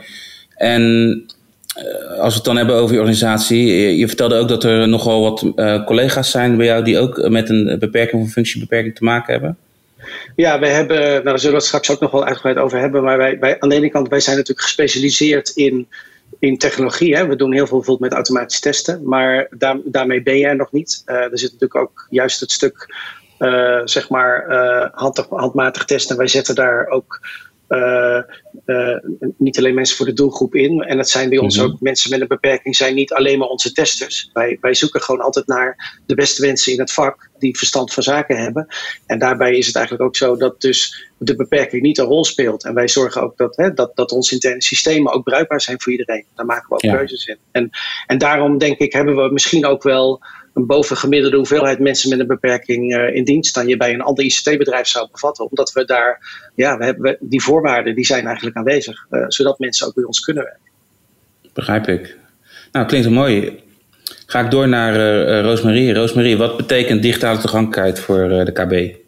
En 0.55 0.81
uh, 1.77 2.19
als 2.19 2.29
we 2.29 2.35
het 2.35 2.43
dan 2.43 2.57
hebben 2.57 2.75
over 2.75 2.93
je 2.93 2.99
organisatie, 2.99 3.65
je, 3.65 3.97
je 3.97 4.07
vertelde 4.07 4.35
ook 4.35 4.47
dat 4.47 4.63
er 4.63 4.87
nogal 4.87 5.21
wat 5.21 5.45
uh, 5.55 5.85
collega's 5.85 6.31
zijn 6.31 6.57
bij 6.57 6.65
jou 6.65 6.83
die 6.83 6.99
ook 6.99 7.29
met 7.29 7.49
een 7.49 7.75
beperking 7.79 8.21
of 8.21 8.27
een 8.27 8.33
functiebeperking 8.33 8.95
te 8.95 9.03
maken 9.03 9.33
hebben. 9.33 9.57
Ja, 10.35 10.59
wij 10.59 10.71
hebben, 10.71 10.97
nou, 10.97 11.23
daar 11.23 11.39
zullen 11.39 11.55
we 11.55 11.57
het 11.57 11.65
straks 11.65 11.91
ook 11.91 11.99
nog 11.99 12.11
wel 12.11 12.25
uitgebreid 12.25 12.57
over 12.57 12.79
hebben, 12.79 13.03
maar 13.03 13.17
wij, 13.17 13.39
wij, 13.39 13.59
aan 13.59 13.69
de 13.69 13.75
ene 13.75 13.89
kant, 13.89 14.07
wij 14.07 14.19
zijn 14.19 14.35
natuurlijk 14.35 14.65
gespecialiseerd 14.65 15.49
in 15.49 15.87
in 16.41 16.57
technologie. 16.57 17.15
Hè. 17.15 17.27
We 17.27 17.35
doen 17.35 17.53
heel 17.53 17.67
veel 17.67 17.77
bijvoorbeeld 17.77 18.09
met 18.09 18.19
automatische 18.19 18.61
testen, 18.61 19.01
maar 19.03 19.47
daar, 19.57 19.77
daarmee 19.83 20.23
ben 20.23 20.41
er 20.41 20.55
nog 20.55 20.71
niet. 20.71 21.03
Uh, 21.05 21.15
er 21.15 21.39
zit 21.39 21.51
natuurlijk 21.51 21.75
ook 21.75 22.07
juist 22.09 22.39
het 22.39 22.51
stuk, 22.51 22.95
uh, 23.39 23.81
zeg 23.83 24.09
maar, 24.09 24.45
uh, 24.49 24.87
hand, 24.91 25.25
handmatig 25.29 25.85
testen. 25.85 26.17
Wij 26.17 26.27
zetten 26.27 26.55
daar 26.55 26.87
ook 26.87 27.19
niet 29.37 29.57
alleen 29.57 29.73
mensen 29.73 29.97
voor 29.97 30.05
de 30.05 30.13
doelgroep 30.13 30.55
in. 30.55 30.81
En 30.81 30.97
dat 30.97 31.09
zijn 31.09 31.29
bij 31.29 31.37
ons 31.37 31.57
mhm. 31.57 31.65
ook 31.65 31.79
mensen 31.79 32.09
met 32.09 32.21
een 32.21 32.27
beperking, 32.27 32.75
zijn 32.75 32.95
niet 32.95 33.13
alleen 33.13 33.39
maar 33.39 33.47
onze 33.47 33.71
testers. 33.71 34.29
Wij, 34.33 34.57
wij 34.61 34.73
zoeken 34.73 35.01
gewoon 35.01 35.21
altijd 35.21 35.47
naar 35.47 35.99
de 36.05 36.15
beste 36.15 36.45
mensen 36.45 36.73
in 36.73 36.79
het 36.79 36.91
vak 36.91 37.29
die 37.39 37.57
verstand 37.57 37.93
van 37.93 38.03
zaken 38.03 38.37
hebben. 38.37 38.67
En 39.05 39.19
daarbij 39.19 39.57
is 39.57 39.67
het 39.67 39.75
eigenlijk 39.75 40.05
ook 40.05 40.15
zo 40.15 40.35
dat 40.35 40.61
dus 40.61 41.09
de 41.17 41.35
beperking 41.35 41.81
niet 41.81 41.97
een 41.97 42.05
rol 42.05 42.25
speelt. 42.25 42.65
En 42.65 42.73
wij 42.73 42.87
zorgen 42.87 43.21
ook 43.21 43.37
dat, 43.37 43.55
hè, 43.55 43.73
dat, 43.73 43.95
dat 43.95 44.11
onze 44.11 44.33
interne 44.33 44.61
systemen 44.61 45.13
ook 45.13 45.23
bruikbaar 45.23 45.61
zijn 45.61 45.81
voor 45.81 45.91
iedereen. 45.91 46.25
Daar 46.35 46.45
maken 46.45 46.67
we 46.69 46.73
ook 46.73 46.97
keuzes 46.97 47.25
in. 47.25 47.37
En, 47.51 47.69
en 48.07 48.17
daarom 48.17 48.57
denk 48.57 48.77
ik 48.77 48.93
hebben 48.93 49.15
we 49.15 49.31
misschien 49.31 49.65
ook 49.65 49.83
wel 49.83 50.21
een 50.53 50.65
bovengemiddelde 50.65 51.37
hoeveelheid 51.37 51.79
mensen 51.79 52.09
met 52.09 52.19
een 52.19 52.27
beperking 52.27 52.95
uh, 52.95 53.15
in 53.15 53.23
dienst 53.23 53.55
dan 53.55 53.67
je 53.67 53.77
bij 53.77 53.93
een 53.93 54.01
ander 54.01 54.23
ICT-bedrijf 54.23 54.87
zou 54.87 55.07
bevatten. 55.11 55.49
Omdat 55.49 55.71
we 55.71 55.85
daar, 55.85 56.19
ja, 56.55 56.77
we 56.77 56.85
hebben, 56.85 57.17
die 57.19 57.41
voorwaarden 57.41 57.95
die 57.95 58.05
zijn 58.05 58.25
eigenlijk 58.25 58.55
aanwezig, 58.55 59.05
uh, 59.11 59.23
zodat 59.27 59.59
mensen 59.59 59.87
ook 59.87 59.93
bij 59.93 60.03
ons 60.03 60.19
kunnen 60.19 60.43
werken. 60.43 60.61
Begrijp 61.53 61.87
ik. 61.87 62.17
Nou, 62.71 62.85
klinkt 62.85 63.09
mooi. 63.09 63.59
Ga 64.25 64.39
ik 64.39 64.51
door 64.51 64.67
naar 64.67 64.95
uh, 64.95 65.41
Roosmarie. 65.41 65.93
Roosmarie, 65.93 66.37
wat 66.37 66.57
betekent 66.57 67.01
digitale 67.01 67.37
toegankelijkheid 67.37 67.99
voor 67.99 68.27
de 68.27 68.51
KB? 68.53 69.00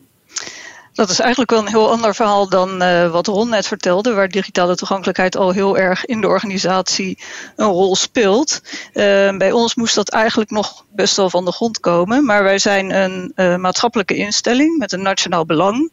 Dat 0.93 1.09
is 1.09 1.19
eigenlijk 1.19 1.51
wel 1.51 1.59
een 1.59 1.67
heel 1.67 1.91
ander 1.91 2.15
verhaal 2.15 2.49
dan 2.49 2.83
uh, 2.83 3.11
wat 3.11 3.27
Ron 3.27 3.49
net 3.49 3.67
vertelde, 3.67 4.13
waar 4.13 4.29
digitale 4.29 4.75
toegankelijkheid 4.75 5.35
al 5.35 5.51
heel 5.51 5.77
erg 5.77 6.05
in 6.05 6.21
de 6.21 6.27
organisatie 6.27 7.17
een 7.55 7.67
rol 7.67 7.95
speelt. 7.95 8.61
Uh, 8.93 9.37
bij 9.37 9.51
ons 9.51 9.75
moest 9.75 9.95
dat 9.95 10.09
eigenlijk 10.09 10.51
nog 10.51 10.85
best 10.91 11.15
wel 11.15 11.29
van 11.29 11.45
de 11.45 11.51
grond 11.51 11.79
komen, 11.79 12.25
maar 12.25 12.43
wij 12.43 12.59
zijn 12.59 12.91
een 12.91 13.31
uh, 13.35 13.55
maatschappelijke 13.55 14.15
instelling 14.15 14.77
met 14.77 14.91
een 14.91 15.01
nationaal 15.01 15.45
belang. 15.45 15.91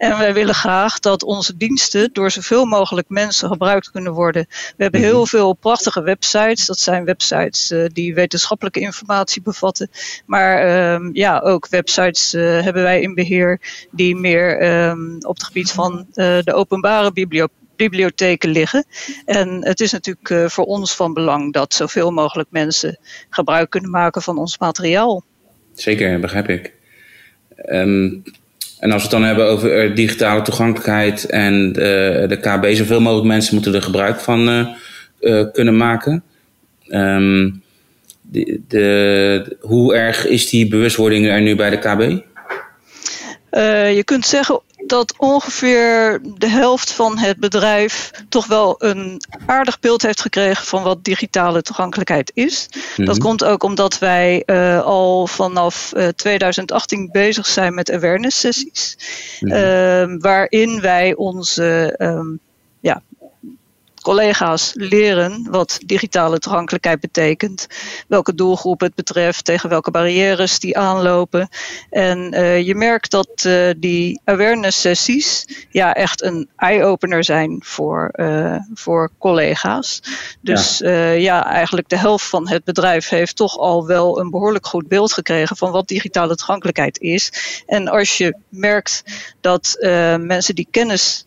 En 0.00 0.18
wij 0.18 0.34
willen 0.34 0.54
graag 0.54 0.98
dat 0.98 1.22
onze 1.22 1.56
diensten 1.56 2.10
door 2.12 2.30
zoveel 2.30 2.64
mogelijk 2.64 3.08
mensen 3.08 3.48
gebruikt 3.48 3.90
kunnen 3.90 4.12
worden. 4.12 4.46
We 4.48 4.82
hebben 4.82 5.00
heel 5.00 5.20
mhm. 5.20 5.28
veel 5.28 5.52
prachtige 5.52 6.02
websites. 6.02 6.66
Dat 6.66 6.78
zijn 6.78 7.04
websites 7.04 7.70
uh, 7.70 7.86
die 7.92 8.14
wetenschappelijke 8.14 8.80
informatie 8.80 9.42
bevatten. 9.42 9.90
Maar 10.26 10.66
uh, 10.66 11.08
ja, 11.12 11.38
ook 11.38 11.68
websites 11.68 12.34
uh, 12.34 12.60
hebben 12.60 12.82
wij 12.82 13.00
in 13.00 13.14
beheer 13.14 13.60
die 13.90 14.16
meer 14.16 14.62
um, 14.88 15.16
op 15.20 15.34
het 15.34 15.44
gebied 15.44 15.70
van 15.70 16.06
uh, 16.14 16.38
de 16.42 16.52
openbare 16.54 17.12
bibliotheek 17.12 17.58
bibliotheken 17.76 18.50
liggen. 18.50 18.84
En 19.24 19.64
het 19.64 19.80
is 19.80 19.92
natuurlijk 19.92 20.30
uh, 20.30 20.48
voor 20.48 20.64
ons 20.64 20.94
van 20.94 21.12
belang 21.12 21.52
dat 21.52 21.74
zoveel 21.74 22.10
mogelijk 22.10 22.50
mensen 22.50 22.98
gebruik 23.30 23.70
kunnen 23.70 23.90
maken 23.90 24.22
van 24.22 24.38
ons 24.38 24.58
materiaal. 24.58 25.24
Zeker, 25.74 26.20
begrijp 26.20 26.48
ik. 26.48 26.74
Um, 27.66 28.22
en 28.80 28.92
als 28.92 29.02
we 29.02 29.08
het 29.08 29.18
dan 29.18 29.22
hebben 29.22 29.46
over 29.46 29.78
eh, 29.78 29.94
digitale 29.94 30.42
toegankelijkheid 30.42 31.24
en 31.24 31.72
de, 31.72 32.24
de 32.28 32.36
KB, 32.36 32.74
zoveel 32.74 33.00
mogelijk 33.00 33.26
mensen 33.26 33.54
moeten 33.54 33.74
er 33.74 33.82
gebruik 33.82 34.20
van 34.20 34.48
uh, 35.20 35.44
kunnen 35.52 35.76
maken. 35.76 36.22
Um, 36.88 37.62
de, 38.20 38.60
de, 38.68 39.56
hoe 39.60 39.94
erg 39.94 40.26
is 40.26 40.48
die 40.48 40.68
bewustwording 40.68 41.26
er 41.26 41.40
nu 41.40 41.56
bij 41.56 41.70
de 41.70 41.78
KB? 41.78 42.22
Je 43.94 44.02
kunt 44.04 44.26
zeggen 44.26 44.60
dat 44.90 45.14
ongeveer 45.16 46.20
de 46.38 46.48
helft 46.48 46.92
van 46.92 47.18
het 47.18 47.38
bedrijf 47.38 48.10
toch 48.28 48.46
wel 48.46 48.74
een 48.78 49.22
aardig 49.46 49.80
beeld 49.80 50.02
heeft 50.02 50.20
gekregen 50.20 50.66
van 50.66 50.82
wat 50.82 51.04
digitale 51.04 51.62
toegankelijkheid 51.62 52.30
is. 52.34 52.68
Dat 52.96 53.16
mhm. 53.16 53.18
komt 53.18 53.44
ook 53.44 53.62
omdat 53.62 53.98
wij 53.98 54.42
uh, 54.46 54.82
al 54.82 55.26
vanaf 55.26 55.92
uh, 55.96 56.08
2018 56.08 57.08
bezig 57.12 57.46
zijn 57.46 57.74
met 57.74 57.90
awareness 57.90 58.40
sessies, 58.40 58.96
mm 59.40 59.50
-hmm. 59.50 60.20
waarin 60.20 60.80
wij 60.80 61.14
onze 61.14 61.94
um, 61.98 62.40
ja, 62.44 62.49
collega's 64.02 64.72
leren 64.74 65.46
wat 65.50 65.78
digitale 65.86 66.38
toegankelijkheid 66.38 67.00
betekent, 67.00 67.66
welke 68.08 68.34
doelgroep 68.34 68.80
het 68.80 68.94
betreft, 68.94 69.44
tegen 69.44 69.68
welke 69.68 69.90
barrières 69.90 70.58
die 70.58 70.78
aanlopen. 70.78 71.48
En 71.90 72.34
uh, 72.34 72.60
je 72.66 72.74
merkt 72.74 73.10
dat 73.10 73.44
uh, 73.46 73.70
die 73.76 74.20
awareness 74.24 74.80
sessies 74.80 75.46
ja, 75.70 75.94
echt 75.94 76.22
een 76.22 76.48
eye-opener 76.56 77.24
zijn 77.24 77.62
voor, 77.64 78.12
uh, 78.12 78.56
voor 78.74 79.10
collega's. 79.18 80.02
Dus 80.40 80.78
ja. 80.78 81.10
ja, 81.10 81.46
eigenlijk 81.46 81.88
de 81.88 81.98
helft 81.98 82.26
van 82.26 82.48
het 82.48 82.64
bedrijf 82.64 83.08
heeft 83.08 83.36
toch 83.36 83.58
al 83.58 83.86
wel 83.86 84.20
een 84.20 84.30
behoorlijk 84.30 84.66
goed 84.66 84.88
beeld 84.88 85.12
gekregen 85.12 85.56
van 85.56 85.70
wat 85.70 85.88
digitale 85.88 86.34
toegankelijkheid 86.34 86.98
is. 86.98 87.32
En 87.66 87.88
als 87.88 88.18
je 88.18 88.36
merkt 88.48 89.02
dat 89.40 89.76
mensen 90.18 90.54
die 90.54 90.68
kennis 90.70 91.26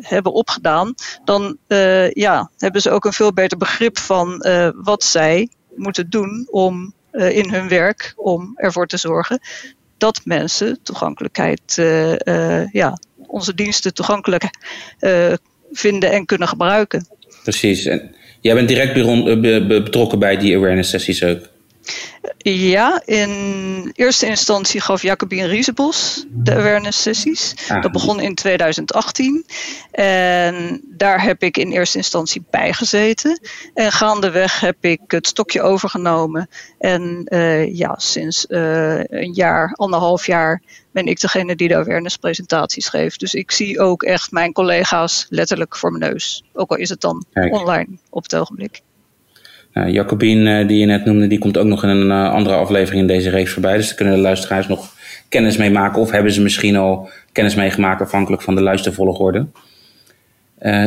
hebben 0.00 0.32
opgedaan, 0.32 0.94
dan 1.24 1.56
uh, 1.68 2.10
ja, 2.10 2.50
hebben 2.58 2.80
ze 2.80 2.90
ook 2.90 3.04
een 3.04 3.12
veel 3.12 3.32
beter 3.32 3.58
begrip 3.58 3.98
van 3.98 4.44
uh, 4.46 4.68
wat 4.74 5.04
zij 5.04 5.48
moeten 5.74 6.10
doen 6.10 6.46
om 6.50 6.94
uh, 7.12 7.36
in 7.36 7.50
hun 7.50 7.68
werk 7.68 8.12
om 8.16 8.52
ervoor 8.56 8.86
te 8.86 8.96
zorgen 8.96 9.40
dat 9.98 10.20
mensen 10.24 10.78
toegankelijkheid, 10.82 11.74
ja, 12.72 12.98
onze 13.26 13.54
diensten 13.54 13.94
toegankelijk 13.94 14.50
vinden 15.72 16.10
en 16.12 16.26
kunnen 16.26 16.48
gebruiken. 16.48 17.06
Precies. 17.42 17.84
En 17.84 18.14
jij 18.40 18.54
bent 18.54 18.68
direct 18.68 18.94
betrokken 19.68 20.18
bij 20.18 20.36
die 20.36 20.56
awareness 20.56 20.90
sessies 20.90 21.24
ook. 21.24 21.48
Ja, 22.38 23.02
in 23.04 23.90
eerste 23.94 24.26
instantie 24.26 24.80
gaf 24.80 25.02
Jacobien 25.02 25.46
Riesebos 25.46 26.24
de 26.28 26.54
awareness 26.54 27.02
sessies. 27.02 27.54
Ah. 27.68 27.82
Dat 27.82 27.92
begon 27.92 28.20
in 28.20 28.34
2018. 28.34 29.46
En 29.90 30.80
daar 30.84 31.22
heb 31.22 31.42
ik 31.42 31.56
in 31.56 31.70
eerste 31.70 31.96
instantie 31.96 32.44
bij 32.50 32.72
gezeten. 32.72 33.40
En 33.74 33.92
gaandeweg 33.92 34.60
heb 34.60 34.76
ik 34.80 35.00
het 35.06 35.26
stokje 35.26 35.62
overgenomen. 35.62 36.48
En 36.78 37.26
uh, 37.28 37.76
ja, 37.76 37.94
sinds 37.98 38.46
uh, 38.48 39.04
een 39.04 39.32
jaar, 39.32 39.72
anderhalf 39.72 40.26
jaar 40.26 40.62
ben 40.92 41.06
ik 41.06 41.20
degene 41.20 41.56
die 41.56 41.68
de 41.68 41.76
awareness 41.76 42.16
presentaties 42.16 42.88
geeft. 42.88 43.20
Dus 43.20 43.34
ik 43.34 43.50
zie 43.50 43.80
ook 43.80 44.02
echt 44.02 44.30
mijn 44.30 44.52
collega's 44.52 45.26
letterlijk 45.28 45.76
voor 45.76 45.92
mijn 45.92 46.12
neus. 46.12 46.44
Ook 46.52 46.70
al 46.70 46.76
is 46.76 46.88
het 46.88 47.00
dan 47.00 47.24
Kijk. 47.32 47.52
online 47.52 47.98
op 48.10 48.22
het 48.22 48.36
ogenblik. 48.36 48.82
Uh, 49.78 49.92
Jacobien, 49.92 50.66
die 50.66 50.78
je 50.78 50.86
net 50.86 51.04
noemde, 51.04 51.26
die 51.26 51.38
komt 51.38 51.58
ook 51.58 51.66
nog 51.66 51.82
in 51.82 51.88
een 51.88 52.10
andere 52.10 52.56
aflevering 52.56 53.00
in 53.00 53.06
deze 53.06 53.30
reeks 53.30 53.52
voorbij. 53.52 53.76
Dus 53.76 53.86
daar 53.86 53.96
kunnen 53.96 54.14
de 54.14 54.20
luisteraars 54.20 54.68
nog 54.68 54.94
kennis 55.28 55.56
mee 55.56 55.70
maken. 55.70 56.00
Of 56.00 56.10
hebben 56.10 56.32
ze 56.32 56.42
misschien 56.42 56.76
al 56.76 57.08
kennis 57.32 57.54
meegemaakt 57.54 58.00
afhankelijk 58.00 58.42
van 58.42 58.54
de 58.54 58.62
luistervolgorde. 58.62 59.46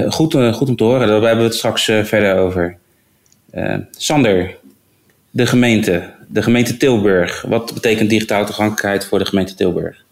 goed, 0.07 0.33
goed 0.51 0.69
om 0.69 0.75
te 0.75 0.83
horen, 0.83 1.07
daar 1.07 1.21
hebben 1.21 1.37
we 1.37 1.43
het 1.43 1.55
straks 1.55 1.83
verder 1.83 2.35
over. 2.35 2.77
Sander, 3.91 4.55
de 5.31 5.45
gemeente, 5.45 6.13
de 6.27 6.41
gemeente 6.41 6.77
Tilburg. 6.77 7.41
Wat 7.41 7.73
betekent 7.73 8.09
digitale 8.09 8.45
toegankelijkheid 8.45 9.05
voor 9.05 9.19
de 9.19 9.25
gemeente 9.25 9.55
Tilburg? 9.55 10.03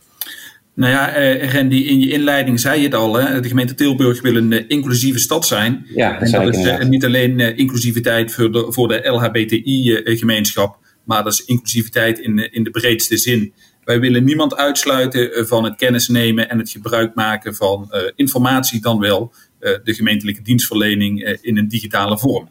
Nou 0.77 0.91
ja, 0.91 1.13
eh, 1.13 1.53
Randy, 1.53 1.75
in 1.75 1.99
je 1.99 2.09
inleiding 2.09 2.59
zei 2.59 2.79
je 2.79 2.85
het 2.85 2.95
al. 2.95 3.15
Hè? 3.15 3.39
De 3.39 3.47
gemeente 3.47 3.75
Tilburg 3.75 4.21
wil 4.21 4.35
een 4.35 4.51
uh, 4.51 4.63
inclusieve 4.67 5.19
stad 5.19 5.47
zijn. 5.47 5.85
Ja, 5.95 6.19
dat 6.19 6.31
en 6.31 6.43
dat 6.45 6.55
is 6.55 6.65
uh, 6.65 6.79
niet 6.79 7.05
alleen 7.05 7.39
inclusiviteit 7.39 8.33
voor 8.33 8.51
de, 8.51 8.65
voor 8.69 8.87
de 8.87 9.07
LHBTI-gemeenschap, 9.09 10.77
maar 11.03 11.23
dat 11.23 11.33
is 11.33 11.45
inclusiviteit 11.45 12.19
in, 12.19 12.51
in 12.51 12.63
de 12.63 12.69
breedste 12.69 13.17
zin. 13.17 13.53
Wij 13.83 13.99
willen 13.99 14.23
niemand 14.23 14.55
uitsluiten 14.55 15.47
van 15.47 15.63
het 15.63 15.75
kennis 15.75 16.07
nemen 16.07 16.49
en 16.49 16.57
het 16.57 16.69
gebruik 16.69 17.15
maken 17.15 17.55
van 17.55 17.91
informatie, 18.15 18.81
dan 18.81 18.99
wel 18.99 19.33
de 19.59 19.93
gemeentelijke 19.93 20.41
dienstverlening 20.41 21.37
in 21.41 21.57
een 21.57 21.67
digitale 21.67 22.17
vorm. 22.17 22.49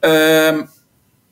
Ehm 0.00 0.60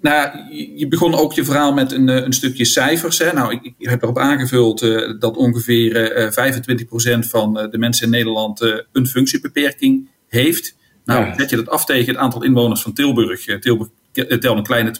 nou, 0.07 0.55
je 0.77 0.89
begon 0.89 1.15
ook 1.15 1.33
je 1.33 1.45
verhaal 1.45 1.73
met 1.73 1.93
een, 1.93 2.09
eh, 2.09 2.25
een 2.25 2.33
stukje 2.33 2.65
cijfers. 2.65 3.19
Hè. 3.19 3.33
Nou, 3.33 3.53
ik, 3.53 3.75
ik 3.79 3.89
heb 3.89 4.03
erop 4.03 4.19
aangevuld 4.19 4.83
uh, 4.83 5.13
dat 5.19 5.37
ongeveer 5.37 6.17
uh, 6.19 7.25
25% 7.25 7.29
van 7.29 7.59
uh, 7.59 7.71
de 7.71 7.79
mensen 7.79 8.05
in 8.05 8.11
Nederland 8.11 8.61
een 8.93 9.07
functiebeperking 9.07 10.09
heeft. 10.29 10.77
Nou, 11.05 11.27
ja. 11.27 11.35
zet 11.37 11.51
je 11.51 11.57
dat 11.57 11.69
af 11.69 11.85
tegen 11.85 12.09
het 12.13 12.17
aantal 12.17 12.45
inwoners 12.45 12.83
van 12.83 12.93
Tilburg. 12.93 13.45
Tilburg 13.61 13.89
telt 14.13 14.57
een 14.57 14.63
kleine 14.63 14.95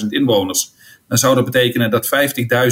220.000 0.00 0.06
inwoners. 0.08 0.72
Dan 1.08 1.18
zou 1.18 1.34
dat 1.34 1.44
betekenen 1.44 1.90
dat 1.90 2.08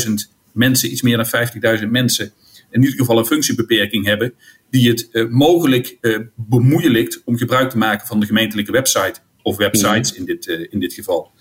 50.000 0.06 0.12
mensen, 0.52 0.90
iets 0.90 1.02
meer 1.02 1.16
dan 1.16 1.49
50.000 1.80 1.88
mensen, 1.88 2.33
in 2.71 2.83
ieder 2.83 2.99
geval 2.99 3.18
een 3.18 3.26
functiebeperking 3.26 4.04
hebben, 4.04 4.35
die 4.71 4.88
het 4.88 5.30
mogelijk 5.30 5.99
bemoeilijkt 6.35 7.23
om 7.25 7.37
gebruik 7.37 7.71
te 7.71 7.78
maken 7.78 8.06
van 8.06 8.21
de 8.21 8.26
gemeentelijke 8.26 8.73
website 8.73 9.14
of 9.42 9.56
websites 9.56 10.14
in, 10.14 10.25
dit, 10.25 10.47
in 10.47 10.80
dit 10.80 10.92
geval. 10.92 11.33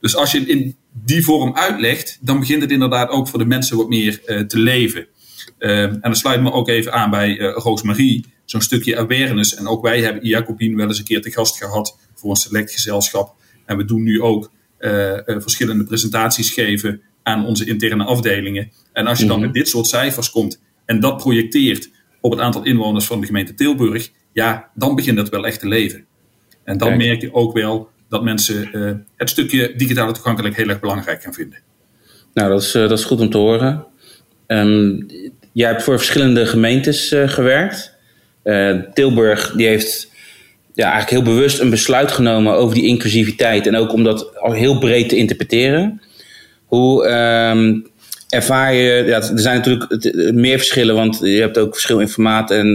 Dus 0.00 0.16
als 0.16 0.32
je 0.32 0.38
het 0.38 0.48
in 0.48 0.76
die 0.92 1.24
vorm 1.24 1.54
uitlegt, 1.54 2.18
dan 2.20 2.38
begint 2.38 2.62
het 2.62 2.70
inderdaad 2.70 3.08
ook 3.08 3.28
voor 3.28 3.38
de 3.38 3.44
mensen 3.44 3.76
wat 3.76 3.88
meer 3.88 4.20
uh, 4.26 4.40
te 4.40 4.58
leven. 4.58 5.06
Uh, 5.58 5.82
en 5.82 6.00
dan 6.00 6.16
sluit 6.16 6.42
me 6.42 6.52
ook 6.52 6.68
even 6.68 6.92
aan 6.92 7.10
bij 7.10 7.38
uh, 7.38 7.52
Roosmarie, 7.56 8.24
zo'n 8.44 8.60
stukje 8.60 8.98
awareness. 8.98 9.54
En 9.54 9.66
ook 9.66 9.82
wij 9.82 10.00
hebben 10.00 10.26
Jacobien 10.26 10.76
wel 10.76 10.86
eens 10.86 10.98
een 10.98 11.04
keer 11.04 11.22
te 11.22 11.30
gast 11.30 11.56
gehad 11.56 11.98
voor 12.14 12.30
een 12.30 12.36
select 12.36 12.72
gezelschap. 12.72 13.34
En 13.64 13.76
we 13.76 13.84
doen 13.84 14.02
nu 14.02 14.20
ook 14.20 14.54
verschillende 15.26 15.84
presentaties 15.84 16.50
geven 16.50 17.00
aan 17.22 17.46
onze 17.46 17.66
interne 17.66 18.04
afdelingen. 18.04 18.70
En 18.92 19.06
als 19.06 19.18
je 19.18 19.26
dan 19.26 19.36
mhm. 19.36 19.44
met 19.44 19.54
dit 19.54 19.68
soort 19.68 19.86
cijfers 19.86 20.30
komt 20.30 20.60
en 20.84 21.00
dat 21.00 21.16
projecteert 21.16 21.90
op 22.20 22.30
het 22.30 22.40
aantal 22.40 22.64
inwoners 22.64 23.06
van 23.06 23.20
de 23.20 23.26
gemeente 23.26 23.54
Tilburg, 23.54 24.10
ja, 24.32 24.70
dan 24.74 24.94
begint 24.94 25.18
het 25.18 25.28
wel 25.28 25.46
echt 25.46 25.60
te 25.60 25.68
leven. 25.68 26.06
En 26.64 26.78
dan 26.78 26.96
merk 26.96 27.20
je 27.20 27.34
ook 27.34 27.52
wel 27.52 27.90
dat 28.08 28.22
mensen 28.22 28.68
uh, 28.72 28.92
het 29.16 29.30
stukje 29.30 29.74
digitale 29.76 30.12
toegankelijk 30.12 30.56
heel 30.56 30.68
erg 30.68 30.80
belangrijk 30.80 31.22
gaan 31.22 31.34
vinden. 31.34 31.58
Nou, 32.34 32.50
dat 32.50 32.62
is, 32.62 32.74
uh, 32.74 32.88
dat 32.88 32.98
is 32.98 33.04
goed 33.04 33.20
om 33.20 33.30
te 33.30 33.38
horen. 33.38 33.84
Um, 34.46 35.06
jij 35.52 35.68
hebt 35.68 35.82
voor 35.82 35.96
verschillende 35.96 36.46
gemeentes 36.46 37.12
uh, 37.12 37.28
gewerkt. 37.28 37.94
Tilburg 38.94 39.52
die 39.52 39.66
heeft 39.66 40.10
ja, 40.74 40.90
eigenlijk 40.92 41.24
heel 41.24 41.34
bewust 41.34 41.58
een 41.60 41.70
besluit 41.70 42.12
genomen 42.12 42.54
over 42.54 42.74
die 42.74 42.86
inclusiviteit. 42.86 43.66
En 43.66 43.76
ook 43.76 43.92
om 43.92 44.04
dat 44.04 44.38
al 44.38 44.52
heel 44.52 44.78
breed 44.78 45.08
te 45.08 45.16
interpreteren. 45.16 46.02
Hoe 46.64 47.06
um, 47.06 47.86
ervaar 48.28 48.74
je, 48.74 49.04
ja, 49.06 49.16
er 49.16 49.38
zijn 49.38 49.56
natuurlijk 49.56 50.32
meer 50.34 50.56
verschillen, 50.56 50.94
want 50.94 51.18
je 51.22 51.40
hebt 51.40 51.58
ook 51.58 51.72
verschil 51.72 52.00
in 52.00 52.08
formaat 52.08 52.50
en 52.50 52.74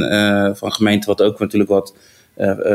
van 0.58 0.74
gemeenten 0.74 1.10
wat 1.10 1.22
ook 1.22 1.40
natuurlijk 1.40 1.70
wat 1.70 1.94
eh, 1.94 2.00
eh, 2.00 2.11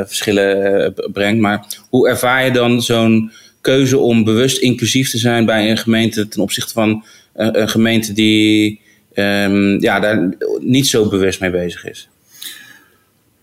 verschillen 0.07 0.85
eh, 0.85 1.11
brengt. 1.13 1.41
Maar 1.41 1.67
hoe 1.89 2.09
ervaar 2.09 2.45
je 2.45 2.51
dan 2.51 2.83
zo'n 2.83 3.31
keuze 3.61 3.99
om 3.99 4.25
bewust 4.25 4.59
inclusief 4.59 5.11
te 5.11 5.19
zijn 5.19 5.45
bij 5.45 5.71
een 5.71 5.79
gemeente 5.79 6.29
ten 6.29 6.43
opzichte 6.43 6.73
van 6.73 7.05
een 7.33 7.69
gemeente 7.69 8.13
die 8.13 8.81
um, 9.15 9.81
ja, 9.81 10.01
daar 10.01 10.35
niet 10.61 10.87
zo 10.87 11.09
bewust 11.09 11.41
mee 11.41 11.51
bezig 11.51 11.85
is? 11.85 12.09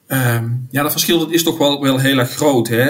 Um, 0.07 0.67
ja, 0.71 0.81
dat 0.81 0.91
verschil 0.91 1.29
is 1.29 1.43
toch 1.43 1.57
wel, 1.57 1.81
wel 1.81 1.99
heel 1.99 2.17
erg 2.17 2.29
groot. 2.29 2.67
Hè? 2.67 2.85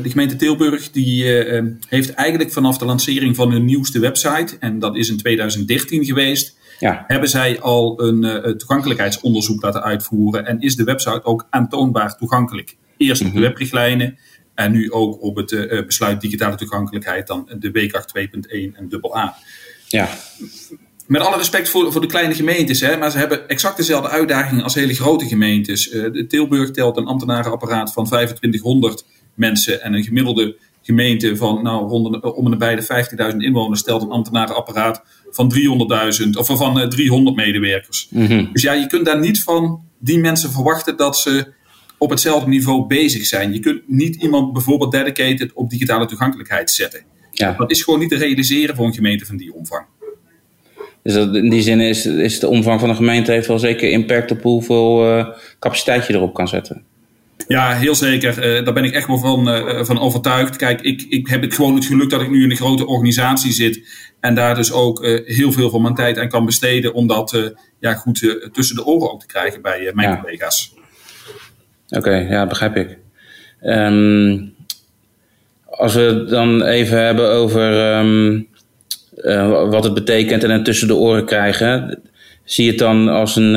De 0.00 0.10
gemeente 0.10 0.36
Tilburg 0.36 0.90
die, 0.90 1.24
uh, 1.24 1.62
heeft 1.88 2.14
eigenlijk 2.14 2.52
vanaf 2.52 2.78
de 2.78 2.84
lancering 2.84 3.36
van 3.36 3.52
hun 3.52 3.64
nieuwste 3.64 3.98
website, 3.98 4.56
en 4.60 4.78
dat 4.78 4.96
is 4.96 5.08
in 5.08 5.16
2013 5.16 6.04
geweest, 6.04 6.56
ja. 6.78 7.04
hebben 7.06 7.28
zij 7.28 7.60
al 7.60 8.00
een 8.00 8.24
uh, 8.24 8.36
toegankelijkheidsonderzoek 8.36 9.62
laten 9.62 9.82
uitvoeren 9.82 10.46
en 10.46 10.60
is 10.60 10.76
de 10.76 10.84
website 10.84 11.24
ook 11.24 11.46
aantoonbaar 11.50 12.16
toegankelijk. 12.16 12.76
Eerst 12.96 13.20
op 13.20 13.26
de 13.26 13.32
mhm. 13.32 13.42
webrichtlijnen 13.42 14.18
en 14.54 14.72
nu 14.72 14.92
ook 14.92 15.22
op 15.22 15.36
het 15.36 15.50
uh, 15.50 15.86
besluit 15.86 16.20
digitale 16.20 16.56
toegankelijkheid, 16.56 17.26
dan 17.26 17.50
de 17.58 17.68
W8 17.68 18.20
2.1 18.20 18.76
en 18.76 18.88
dubbel 18.88 19.16
A. 19.16 19.34
Ja. 19.88 20.08
Met 21.06 21.22
alle 21.22 21.36
respect 21.36 21.68
voor, 21.68 21.92
voor 21.92 22.00
de 22.00 22.06
kleine 22.06 22.34
gemeentes, 22.34 22.80
hè, 22.80 22.96
maar 22.96 23.10
ze 23.10 23.18
hebben 23.18 23.48
exact 23.48 23.76
dezelfde 23.76 24.08
uitdagingen 24.08 24.64
als 24.64 24.74
hele 24.74 24.94
grote 24.94 25.26
gemeentes. 25.26 25.92
Uh, 25.92 26.26
Tilburg 26.26 26.70
telt 26.70 26.96
een 26.96 27.06
ambtenarenapparaat 27.06 27.92
van 27.92 28.06
2500 28.06 29.04
mensen 29.34 29.82
en 29.82 29.94
een 29.94 30.04
gemiddelde 30.04 30.56
gemeente 30.82 31.36
van 31.36 31.62
nou, 31.62 31.88
rond 31.88 32.20
om 32.34 32.52
en 32.52 32.58
bij 32.58 32.74
de 32.74 33.32
50.000 33.32 33.36
inwoners 33.36 33.80
stelt 33.80 34.02
een 34.02 34.10
ambtenarenapparaat 34.10 35.02
van 35.34 35.54
300.000 36.24 36.30
of 36.38 36.46
van 36.46 36.76
uh, 36.76 36.82
eh, 36.82 36.88
300 36.88 37.36
medewerkers. 37.36 38.08
Mhm. 38.10 38.44
Dus 38.52 38.62
ja, 38.62 38.72
je 38.72 38.86
kunt 38.86 39.04
daar 39.04 39.20
niet 39.20 39.42
van 39.42 39.80
die 39.98 40.18
mensen 40.18 40.52
verwachten 40.52 40.96
dat 40.96 41.18
ze 41.18 41.52
op 41.98 42.10
hetzelfde 42.10 42.48
niveau 42.48 42.86
bezig 42.86 43.26
zijn. 43.26 43.52
Je 43.52 43.58
kunt 43.58 43.82
niet 43.86 44.16
iemand 44.16 44.52
bijvoorbeeld 44.52 44.92
dedicated 44.92 45.52
op 45.52 45.70
digitale 45.70 46.06
toegankelijkheid 46.06 46.70
zetten. 46.70 47.02
Ja. 47.30 47.54
Dat 47.58 47.70
is 47.70 47.82
gewoon 47.82 48.00
niet 48.00 48.10
te 48.10 48.16
realiseren 48.16 48.76
voor 48.76 48.86
een 48.86 48.94
gemeente 48.94 49.26
van 49.26 49.36
die 49.36 49.54
omvang. 49.54 49.84
Dus 51.02 51.14
dat, 51.14 51.34
in 51.34 51.50
die 51.50 51.62
zin 51.62 51.80
is, 51.80 52.06
is 52.06 52.40
de 52.40 52.48
omvang 52.48 52.80
van 52.80 52.88
een 52.88 52.96
gemeente 52.96 53.32
heeft 53.32 53.46
wel 53.46 53.58
zeker 53.58 53.90
impact 53.90 54.30
op 54.30 54.42
hoeveel 54.42 55.18
uh, 55.18 55.28
capaciteit 55.58 56.06
je 56.06 56.14
erop 56.14 56.34
kan 56.34 56.48
zetten. 56.48 56.84
Ja, 57.46 57.74
heel 57.74 57.94
zeker. 57.94 58.58
Uh, 58.58 58.64
daar 58.64 58.74
ben 58.74 58.84
ik 58.84 58.94
echt 58.94 59.06
wel 59.06 59.18
van, 59.18 59.48
uh, 59.48 59.84
van 59.84 60.00
overtuigd. 60.00 60.56
Kijk, 60.56 60.80
ik, 60.80 61.02
ik 61.08 61.28
heb 61.28 61.42
het 61.42 61.54
gewoon 61.54 61.74
het 61.74 61.84
geluk 61.84 62.10
dat 62.10 62.20
ik 62.20 62.30
nu 62.30 62.42
in 62.42 62.50
een 62.50 62.56
grote 62.56 62.86
organisatie 62.86 63.52
zit. 63.52 63.88
En 64.20 64.34
daar 64.34 64.54
dus 64.54 64.72
ook 64.72 65.04
uh, 65.04 65.20
heel 65.26 65.52
veel 65.52 65.70
van 65.70 65.82
mijn 65.82 65.94
tijd 65.94 66.18
aan 66.18 66.28
kan 66.28 66.44
besteden. 66.44 66.94
Om 66.94 67.06
dat 67.06 67.54
ja, 67.78 67.94
goed 67.94 68.36
tussen 68.52 68.76
de 68.76 68.84
oren 68.84 69.12
ook 69.12 69.20
te 69.20 69.26
krijgen 69.26 69.62
bij 69.62 69.90
mijn 69.94 70.10
ja. 70.10 70.20
collega's. 70.20 70.74
Oké, 71.88 71.98
okay, 71.98 72.28
ja, 72.28 72.46
begrijp 72.46 72.76
ik. 72.76 72.98
Um, 73.62 74.54
als 75.64 75.94
we 75.94 76.00
het 76.00 76.28
dan 76.28 76.62
even 76.62 77.04
hebben 77.04 77.30
over 77.30 77.96
um, 77.98 78.48
wat 79.70 79.84
het 79.84 79.94
betekent 79.94 80.44
en 80.44 80.50
het 80.50 80.64
tussen 80.64 80.88
de 80.88 80.94
oren 80.94 81.24
krijgen. 81.24 82.02
Zie 82.44 82.64
je 82.64 82.70
het 82.70 82.78
dan 82.78 83.08
als 83.08 83.36
een 83.36 83.54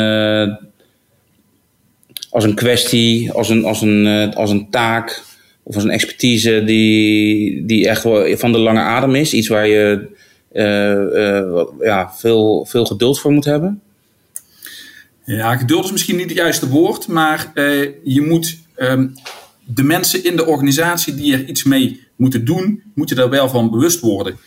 als 2.29 2.43
een 2.43 2.55
kwestie, 2.55 3.31
als 3.31 3.49
een, 3.49 3.65
als 3.65 3.81
een, 3.81 4.07
eh, 4.07 4.35
als 4.35 4.51
een 4.51 4.69
taak 4.69 5.23
of 5.63 5.75
als 5.75 5.83
een 5.83 5.89
expertise 5.89 6.63
die, 6.65 7.65
die 7.65 7.87
echt 7.87 8.01
van 8.39 8.51
de 8.51 8.57
lange 8.57 8.79
adem 8.79 9.15
is. 9.15 9.33
Iets 9.33 9.47
waar 9.47 9.67
je 9.67 10.15
uh, 10.53 10.63
uh, 10.63 11.63
ja, 11.79 12.13
veel, 12.15 12.65
veel 12.65 12.85
geduld 12.85 13.19
voor 13.19 13.31
moet 13.31 13.45
hebben? 13.45 13.81
Ja, 15.25 15.57
geduld 15.57 15.85
is 15.85 15.91
misschien 15.91 16.15
niet 16.15 16.29
het 16.29 16.37
juiste 16.37 16.69
woord, 16.69 17.07
maar 17.07 17.51
je 18.03 18.21
moet 18.21 18.57
um, 18.77 19.13
de 19.65 19.83
mensen 19.83 20.23
in 20.23 20.35
de 20.35 20.45
organisatie 20.45 21.15
die 21.15 21.33
er 21.33 21.45
iets 21.45 21.63
mee 21.63 21.99
moeten 22.15 22.45
doen, 22.45 22.83
moeten 22.93 23.15
daar 23.15 23.29
wel 23.29 23.49
van 23.49 23.69
bewust 23.69 23.99
worden. 23.99 24.37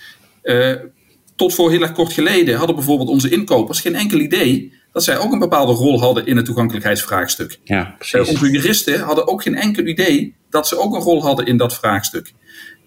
Tot 1.37 1.55
voor 1.55 1.71
heel 1.71 1.83
erg 1.83 1.93
kort 1.93 2.13
geleden 2.13 2.57
hadden 2.57 2.77
bijvoorbeeld 2.77 3.09
onze 3.09 3.31
inkopers 3.31 3.81
geen 3.81 3.95
enkel 3.95 4.19
idee 4.19 4.73
dat 4.93 5.05
zij 5.05 5.19
ook 5.19 5.33
een 5.33 5.39
bepaalde 5.39 5.73
rol 5.73 6.01
hadden 6.01 6.27
in 6.27 6.37
het 6.37 6.45
toegankelijkheidsvraagstuk. 6.45 7.59
Ja, 7.65 7.95
precies. 7.99 8.21
Uh, 8.21 8.29
onze 8.29 8.51
juristen 8.51 9.01
hadden 9.01 9.29
ook 9.29 9.43
geen 9.43 9.55
enkel 9.55 9.87
idee 9.87 10.35
dat 10.51 10.69
ze 10.69 10.79
ook 10.79 10.95
een 10.95 11.01
rol 11.01 11.23
hadden 11.23 11.47
in 11.47 11.57
dat 11.57 11.75
vraagstuk. 11.75 12.33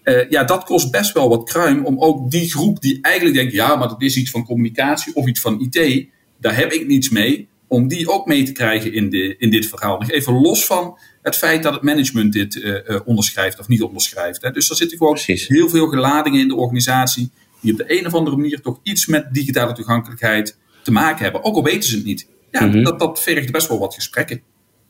Uh, 0.04 0.30
ja, 0.30 0.44
dat 0.44 0.64
kost 0.64 0.90
best 0.90 1.12
wel 1.12 1.28
wat 1.28 1.48
kruim 1.48 1.84
om 1.84 2.00
ook 2.00 2.30
die 2.30 2.50
groep 2.50 2.80
die 2.80 2.98
eigenlijk 3.02 3.36
denkt, 3.36 3.52
ja, 3.52 3.76
maar 3.76 3.88
dat 3.88 4.02
is 4.02 4.16
iets 4.16 4.30
van 4.30 4.44
communicatie 4.44 5.14
of 5.14 5.26
iets 5.26 5.40
van 5.40 5.60
IT, 5.60 6.06
daar 6.40 6.56
heb 6.56 6.72
ik 6.72 6.86
niets 6.86 7.10
mee, 7.10 7.48
om 7.66 7.88
die 7.88 8.08
ook 8.10 8.26
mee 8.26 8.42
te 8.42 8.52
krijgen 8.52 8.92
in, 8.92 9.10
de, 9.10 9.36
in 9.38 9.50
dit 9.50 9.66
verhaal. 9.66 9.98
Nog 9.98 10.10
even 10.10 10.32
los 10.32 10.66
van 10.66 10.98
het 11.22 11.36
feit 11.36 11.62
dat 11.62 11.72
het 11.72 11.82
management 11.82 12.32
dit 12.32 12.54
uh, 12.54 13.00
onderschrijft 13.04 13.58
of 13.58 13.68
niet 13.68 13.82
onderschrijft. 13.82 14.42
Hè. 14.42 14.50
Dus 14.50 14.70
er 14.70 14.76
zitten 14.76 14.98
gewoon 14.98 15.12
Precies. 15.12 15.48
heel 15.48 15.68
veel 15.68 15.86
geladingen 15.86 16.40
in 16.40 16.48
de 16.48 16.54
organisatie 16.54 17.30
die 17.60 17.72
op 17.72 17.78
de 17.78 17.98
een 17.98 18.06
of 18.06 18.14
andere 18.14 18.36
manier 18.36 18.60
toch 18.60 18.80
iets 18.82 19.06
met 19.06 19.34
digitale 19.34 19.72
toegankelijkheid 19.72 20.56
te 20.84 20.92
maken 20.92 21.22
hebben. 21.22 21.44
Ook 21.44 21.56
al 21.56 21.62
weten 21.62 21.88
ze 21.88 21.96
het 21.96 22.04
niet. 22.04 22.26
Ja, 22.50 22.60
mm-hmm. 22.60 22.84
dat, 22.84 22.98
dat 22.98 23.22
vergt 23.22 23.52
best 23.52 23.68
wel 23.68 23.78
wat 23.78 23.94
gesprekken. 23.94 24.42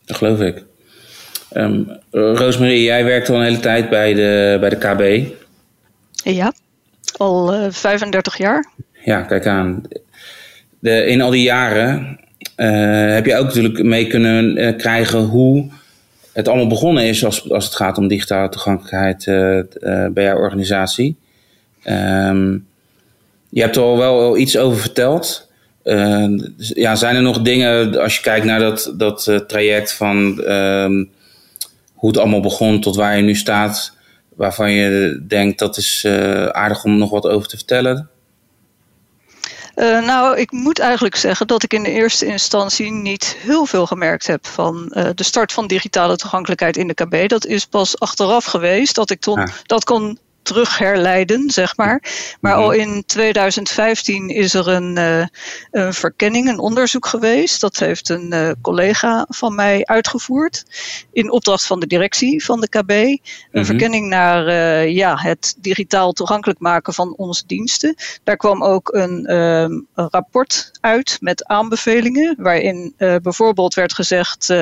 Dat 0.05 0.17
geloof 0.17 0.41
ik. 0.41 0.65
Um, 1.57 1.99
Roosmarie, 2.11 2.83
jij 2.83 3.05
werkt 3.05 3.29
al 3.29 3.37
een 3.37 3.43
hele 3.43 3.61
tijd 3.61 3.91
bij 3.91 4.15
de, 4.15 4.57
bij 4.61 4.69
de 4.69 4.77
KB. 4.77 5.33
Ja, 6.25 6.53
al 7.17 7.55
uh, 7.55 7.67
35 7.71 8.39
jaar. 8.39 8.71
Ja, 9.05 9.23
kijk 9.23 9.47
aan. 9.47 9.83
De, 10.79 11.05
in 11.07 11.21
al 11.21 11.31
die 11.31 11.43
jaren 11.43 12.21
heb 13.15 13.27
je 13.27 13.37
ook 13.37 13.45
natuurlijk 13.45 13.83
mee 13.83 14.07
kunnen 14.07 14.77
krijgen 14.77 15.21
hoe 15.21 15.71
het 16.33 16.49
allemaal 16.49 16.67
begonnen 16.67 17.05
is 17.05 17.25
als, 17.25 17.51
als 17.51 17.65
het 17.65 17.75
gaat 17.75 17.99
om 17.99 18.09
digitale 18.09 18.49
toegankelijkheid 18.49 19.25
bij 20.15 20.25
jouw 20.25 20.39
organisatie. 20.39 21.17
Um, 21.85 22.67
je 23.49 23.61
hebt 23.61 23.77
er 23.77 23.83
al 23.83 23.99
wel 23.99 24.37
iets 24.37 24.59
over 24.59 24.81
verteld. 24.81 25.44
Uh, 25.85 26.41
ja, 26.57 26.95
zijn 26.95 27.17
er 27.17 27.23
nog 27.23 27.41
dingen, 27.41 28.01
als 28.01 28.17
je 28.17 28.23
kijkt 28.23 28.47
naar 28.47 28.61
dat, 28.61 28.93
dat 28.97 29.27
uh, 29.27 29.37
traject 29.37 29.93
van 29.93 30.41
uh, 30.41 31.05
hoe 31.95 32.09
het 32.09 32.19
allemaal 32.19 32.41
begon 32.41 32.81
tot 32.81 32.97
waar 32.97 33.17
je 33.17 33.23
nu 33.23 33.35
staat, 33.35 33.93
waarvan 34.37 34.71
je 34.71 35.23
denkt 35.29 35.59
dat 35.59 35.77
is 35.77 36.05
uh, 36.07 36.47
aardig 36.47 36.85
om 36.85 36.99
nog 36.99 37.11
wat 37.11 37.27
over 37.27 37.49
te 37.49 37.57
vertellen? 37.57 38.09
Uh, 39.77 40.07
nou, 40.07 40.39
ik 40.39 40.53
moet 40.53 40.79
eigenlijk 40.79 41.17
zeggen 41.17 41.47
dat 41.47 41.63
ik 41.63 41.73
in 41.73 41.83
de 41.83 41.91
eerste 41.91 42.27
instantie 42.27 42.93
niet 42.93 43.37
heel 43.39 43.67
veel 43.67 43.87
gemerkt 43.87 44.27
heb 44.27 44.47
van 44.47 44.93
uh, 44.95 45.09
de 45.15 45.25
start 45.25 45.53
van 45.53 45.67
digitale 45.67 46.17
toegankelijkheid 46.17 46.77
in 46.77 46.89
de 46.89 46.95
KB. 46.95 47.29
Dat 47.29 47.47
is 47.47 47.65
pas 47.65 47.99
achteraf 47.99 48.45
geweest 48.45 48.95
dat 48.95 49.11
ik 49.11 49.25
ja. 49.25 49.49
dat 49.67 49.85
kon 49.85 50.19
terug 50.45 50.79
herleiden, 50.79 51.51
zeg 51.51 51.77
maar. 51.77 52.03
Maar 52.41 52.55
al 52.55 52.71
in 52.71 53.03
2015 53.07 54.29
is 54.29 54.55
er 54.55 54.69
een, 54.69 54.97
uh, 54.97 55.27
een 55.71 55.95
verkenning, 55.95 56.49
een 56.49 56.59
onderzoek 56.59 57.07
geweest. 57.07 57.61
Dat 57.61 57.77
heeft 57.77 58.09
een 58.09 58.35
uh, 58.35 58.51
collega 58.63 59.27
van 59.29 59.55
mij 59.55 59.85
uitgevoerd. 59.85 60.65
In 61.13 61.31
opdracht 61.31 61.67
van 61.67 61.81
de 61.81 61.87
directie 61.87 62.45
van 62.45 62.61
de 62.61 62.69
KB. 62.69 62.91
Een 62.91 63.21
mm-hmm. 63.51 63.65
verkenning 63.65 64.09
naar 64.09 64.49
uh, 64.49 64.95
ja, 64.95 65.17
het 65.17 65.55
digitaal 65.59 66.13
toegankelijk 66.13 66.59
maken 66.61 66.95
van 66.95 67.15
onze 67.17 67.47
diensten. 67.47 67.95
Daar 68.25 68.37
kwam 68.37 68.65
ook 68.65 68.93
een, 68.93 69.33
een 69.33 69.87
rapport 69.95 70.71
uit 70.81 71.17
met 71.21 71.45
aanbevelingen. 71.45 72.35
Waarin 72.39 72.95
bijvoorbeeld 72.97 73.75
werd 73.75 73.95
gezegd 73.95 74.55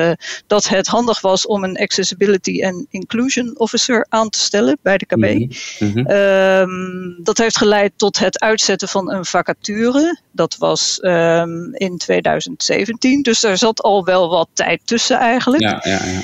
dat 0.47 0.67
het 0.67 0.87
handig 0.87 1.21
was 1.21 1.45
om 1.45 1.63
een 1.63 1.77
Accessibility 1.77 2.63
and 2.65 2.85
Inclusion 2.89 3.59
Officer 3.59 4.05
aan 4.09 4.29
te 4.29 4.39
stellen 4.39 4.77
bij 4.81 4.97
de 4.97 5.05
KB. 5.05 5.53
Mm-hmm. 5.79 6.01
Mm-hmm. 6.01 6.15
Um, 6.15 7.23
dat 7.23 7.37
heeft 7.37 7.57
geleid 7.57 7.93
tot 7.95 8.19
het 8.19 8.39
uitzetten 8.39 8.87
van 8.87 9.11
een 9.11 9.25
vacature. 9.25 10.19
Dat 10.31 10.55
was 10.57 10.99
um, 11.01 11.75
in 11.75 11.97
2017. 11.97 13.21
Dus 13.21 13.39
daar 13.39 13.57
zat 13.57 13.81
al 13.81 14.05
wel 14.05 14.29
wat 14.29 14.49
tijd 14.53 14.81
tussen 14.85 15.17
eigenlijk. 15.17 15.63
Ja, 15.63 15.81
ja, 15.83 15.99
ja. 16.05 16.21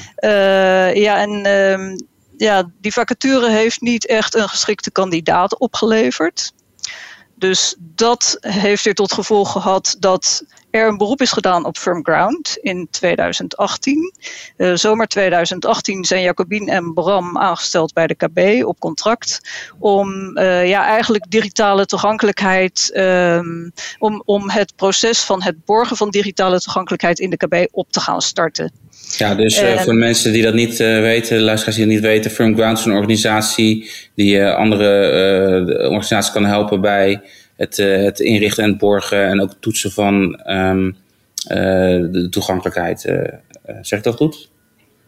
Uh, 0.89 0.95
ja 0.95 1.21
en 1.21 1.45
um, 1.47 2.07
ja, 2.37 2.71
die 2.81 2.93
vacature 2.93 3.49
heeft 3.49 3.81
niet 3.81 4.07
echt 4.07 4.35
een 4.35 4.49
geschikte 4.49 4.91
kandidaat 4.91 5.59
opgeleverd. 5.59 6.53
Dus 7.39 7.75
dat 7.79 8.37
heeft 8.39 8.83
weer 8.83 8.93
tot 8.93 9.13
gevolg 9.13 9.51
gehad 9.51 9.95
dat 9.99 10.43
er 10.71 10.87
een 10.87 10.97
beroep 10.97 11.21
is 11.21 11.31
gedaan 11.31 11.65
op 11.65 11.77
Firm 11.77 12.03
Ground 12.03 12.57
in 12.61 12.87
2018. 12.91 14.13
Uh, 14.57 14.75
zomer 14.75 15.07
2018 15.07 16.05
zijn 16.05 16.21
Jacobien 16.21 16.67
en 16.67 16.93
Bram 16.93 17.37
aangesteld 17.37 17.93
bij 17.93 18.07
de 18.07 18.15
KB 18.15 18.65
op 18.65 18.79
contract 18.79 19.41
om 19.79 20.37
uh, 20.37 20.67
ja, 20.67 20.85
eigenlijk 20.85 21.31
digitale 21.31 21.85
toegankelijkheid, 21.85 22.91
um, 22.95 23.71
om, 23.99 24.21
om 24.25 24.49
het 24.49 24.75
proces 24.75 25.21
van 25.21 25.43
het 25.43 25.65
borgen 25.65 25.97
van 25.97 26.09
digitale 26.09 26.59
toegankelijkheid 26.59 27.19
in 27.19 27.29
de 27.29 27.37
KB 27.37 27.67
op 27.71 27.91
te 27.91 27.99
gaan 27.99 28.21
starten. 28.21 28.71
Ja, 29.17 29.35
dus 29.35 29.61
uh, 29.61 29.79
voor 29.79 29.95
mensen 29.95 30.33
die 30.33 30.43
dat 30.43 30.53
niet 30.53 30.79
uh, 30.79 30.99
weten, 30.99 31.39
luisteraars 31.39 31.75
die 31.77 31.85
dat 31.85 31.93
niet 31.93 32.03
weten, 32.03 32.31
Firm 32.31 32.55
Ground 32.55 32.77
is 32.77 32.85
een 32.85 32.91
organisatie 32.91 33.89
die 34.15 34.35
uh, 34.35 34.55
andere 34.55 35.79
organisaties 35.83 36.31
kan 36.31 36.45
helpen 36.45 36.81
bij 36.81 37.21
het, 37.55 37.77
het 37.77 38.19
inrichten 38.19 38.63
en 38.63 38.69
het 38.69 38.79
borgen 38.79 39.27
en 39.27 39.41
ook 39.41 39.55
toetsen 39.59 39.91
van 39.91 40.41
um, 40.47 40.97
de 42.11 42.27
toegankelijkheid. 42.29 43.01
zeg 43.81 43.99
ik 43.99 44.03
dat 44.03 44.15
goed? 44.15 44.49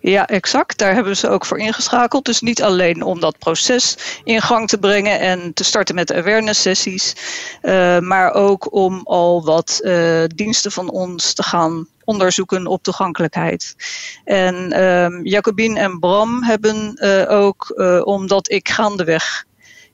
Ja, 0.01 0.27
exact. 0.27 0.77
Daar 0.77 0.93
hebben 0.93 1.17
ze 1.17 1.29
ook 1.29 1.45
voor 1.45 1.59
ingeschakeld. 1.59 2.25
Dus 2.25 2.41
niet 2.41 2.63
alleen 2.63 3.03
om 3.03 3.19
dat 3.19 3.37
proces 3.37 3.97
in 4.23 4.41
gang 4.41 4.67
te 4.67 4.77
brengen 4.77 5.19
en 5.19 5.53
te 5.53 5.63
starten 5.63 5.95
met 5.95 6.13
awareness 6.13 6.61
sessies, 6.61 7.15
uh, 7.61 7.99
maar 7.99 8.33
ook 8.33 8.73
om 8.73 9.01
al 9.03 9.43
wat 9.43 9.79
uh, 9.81 10.23
diensten 10.35 10.71
van 10.71 10.89
ons 10.89 11.33
te 11.33 11.43
gaan 11.43 11.87
onderzoeken 12.03 12.67
op 12.67 12.83
toegankelijkheid. 12.83 13.75
En 14.23 14.83
um, 14.83 15.77
en 15.77 15.99
Bram 15.99 16.43
hebben 16.43 16.93
uh, 16.95 17.31
ook, 17.31 17.81
omdat 18.05 18.51
ik 18.51 18.69
gaandeweg 18.69 19.45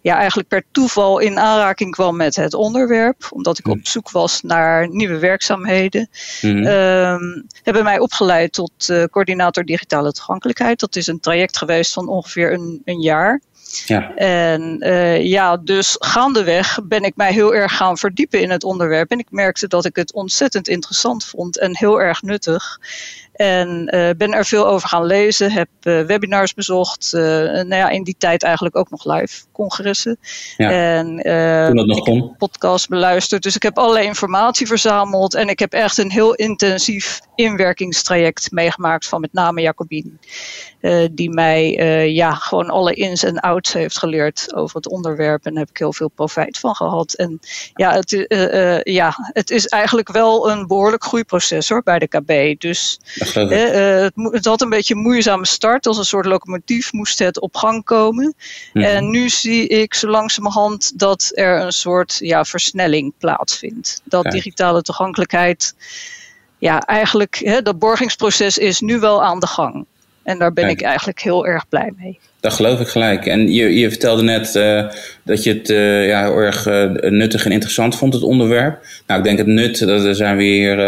ja, 0.02 0.18
eigenlijk 0.18 0.48
per 0.48 0.64
toeval 0.72 1.20
in 1.20 1.40
aanraking 1.40 1.92
kwam 1.92 2.16
met 2.16 2.36
het 2.36 2.54
onderwerp, 2.54 3.28
omdat 3.30 3.60
ik 3.60 3.68
op 3.68 3.80
zoek 3.82 4.12
was 4.12 4.42
naar 4.42 4.90
nieuwe 4.90 5.18
werkzaamheden, 5.18 6.10
mm-hmm. 6.42 6.66
um, 6.66 7.48
hebben 7.64 7.84
mij 7.84 8.00
opgeleid 8.00 8.54
tot 8.54 8.72
uh, 8.88 9.04
coördinator 9.04 9.66
digitale 9.66 10.12
toegankelijkheid. 10.12 10.80
Dat 10.80 10.96
is 10.96 11.08
een 11.08 11.20
traject 11.20 11.58
geweest 11.58 11.94
van 11.94 12.08
ongeveer 12.08 12.54
een, 12.54 12.82
een 12.86 13.02
jaar. 13.02 13.42
Ja. 13.86 14.16
En 14.16 14.78
uh, 14.80 15.24
ja, 15.24 15.58
dus 15.58 15.96
gaandeweg 16.00 16.80
ben 16.84 17.04
ik 17.04 17.16
mij 17.16 17.34
heel 17.34 17.56
erg 17.56 17.76
gaan 17.76 17.98
verdiepen 17.98 18.42
in 18.42 18.50
het 18.50 18.64
onderwerp. 18.64 19.12
En 19.12 19.20
ik 19.20 19.32
merkte 19.32 19.68
dat 19.68 19.86
ik 19.86 19.96
het 19.96 20.14
ontzettend 20.14 20.68
interessant 20.68 21.26
vond 21.26 21.60
en 21.60 21.78
heel 21.78 22.02
erg 22.02 22.22
nuttig. 22.22 22.80
En 23.38 23.96
uh, 23.96 24.10
ben 24.18 24.34
er 24.34 24.46
veel 24.46 24.68
over 24.68 24.90
gaan 24.90 25.06
lezen, 25.06 25.52
heb 25.52 25.68
uh, 25.84 26.02
webinars 26.02 26.54
bezocht. 26.54 27.12
Uh, 27.14 27.22
nou 27.22 27.76
ja, 27.76 27.90
in 27.90 28.04
die 28.04 28.16
tijd 28.18 28.44
eigenlijk 28.44 28.76
ook 28.76 28.90
nog 28.90 29.06
live 29.06 29.44
congressen. 29.52 30.20
Ja, 30.58 30.72
en 30.72 31.18
heb 31.18 32.38
podcasts 32.38 32.88
beluisterd. 32.88 33.44
Dus 33.44 33.56
ik 33.56 33.64
heb 33.64 33.78
allerlei 33.78 34.06
informatie 34.06 34.68
verzameld. 34.68 35.36
En 35.36 35.50
ik 35.50 35.60
heb 35.60 35.74
echt 35.74 35.98
een 35.98 36.12
heel 36.12 36.34
intensief 36.34 37.20
inwerkingstraject 37.36 38.52
meegemaakt 38.52 39.08
van 39.08 39.22
met 39.22 39.34
name 39.34 39.62
Jacobien. 39.62 40.20
die 41.12 41.30
mij 41.30 41.70
ja, 42.14 42.34
gewoon 42.34 42.70
alle 42.70 42.94
ins 42.94 43.24
en 43.24 43.40
outs 43.40 43.74
heeft 43.74 43.98
geleerd 43.98 44.54
over 44.54 44.76
het 44.76 44.90
onderwerp. 44.90 45.46
En 45.46 45.52
daar 45.52 45.62
heb 45.62 45.70
ik 45.70 45.78
heel 45.78 45.94
veel 45.94 46.10
profijt 46.10 46.60
van 46.60 46.76
gehad. 46.76 47.14
En 47.14 47.40
ja, 47.74 47.94
het, 47.94 48.26
ja, 48.84 49.14
het 49.34 49.52
is 49.52 49.68
eigenlijk 49.68 50.12
wel 50.12 50.50
een 50.50 50.68
behoorlijk 50.68 51.04
groeiproces 51.04 51.70
hoor, 51.70 51.84
bij 51.84 52.00
de 52.00 52.08
KB. 52.08 52.60
Dus 52.60 53.00
uh, 53.36 54.02
het, 54.02 54.14
het, 54.16 54.46
had 54.46 54.62
een 54.62 54.70
beetje 54.70 54.96
een 54.96 55.02
moeizame 55.02 55.46
start. 55.46 55.88
Als 55.88 55.98
een 55.98 56.06
soort 56.06 56.26
locomotief 56.26 56.94
moest 56.94 57.20
het 57.20 57.40
op 57.40 57.56
gang 57.56 57.84
komen. 57.84 58.36
Mhm. 58.74 58.86
En 58.86 59.10
nu 59.10 59.30
zie 59.30 59.68
ik 59.68 59.94
zo 59.94 60.08
langzamerhand 60.08 61.00
dat 61.00 61.32
er 61.34 61.62
een 61.62 61.72
soort 61.72 62.18
ja, 62.20 62.46
versnelling 62.46 63.14
plaatsvindt. 63.18 64.02
Dat 64.04 64.24
digitale 64.24 64.82
toegankelijkheid, 64.82 65.76
ja, 66.58 66.82
eigenlijk, 66.82 67.36
hè, 67.44 67.62
dat 67.62 67.80
borgingsproces 67.80 68.58
is 68.58 68.80
nu 68.80 69.00
wel 69.00 69.24
aan 69.24 69.40
de 69.40 69.48
gang. 69.48 69.86
En 70.28 70.38
daar 70.40 70.54
ben 70.54 70.66
Kijk. 70.66 70.80
ik 70.80 70.86
eigenlijk 70.86 71.22
heel 71.22 71.46
erg 71.46 71.70
blij 71.70 71.94
mee. 71.98 72.20
Dat 72.40 72.54
geloof 72.54 72.80
ik 72.80 72.88
gelijk. 72.88 73.26
En 73.26 73.54
je, 73.54 73.80
je 73.80 73.90
vertelde 73.90 74.22
net 74.22 74.56
uh, 74.56 74.88
dat 75.24 75.44
je 75.44 75.54
het 75.54 75.70
uh, 75.70 76.08
ja, 76.08 76.24
heel 76.24 76.38
erg 76.38 76.66
uh, 76.66 76.92
nuttig 77.12 77.46
en 77.46 77.52
interessant 77.52 77.96
vond, 77.96 78.14
het 78.14 78.24
onderwerp. 78.24 78.86
Nou, 79.08 79.20
ik 79.20 79.26
denk 79.26 79.38
het 79.38 79.48
nut, 79.48 79.80
daar 79.80 80.16
zijn 80.16 80.38
we 80.38 80.44
hier 80.44 80.80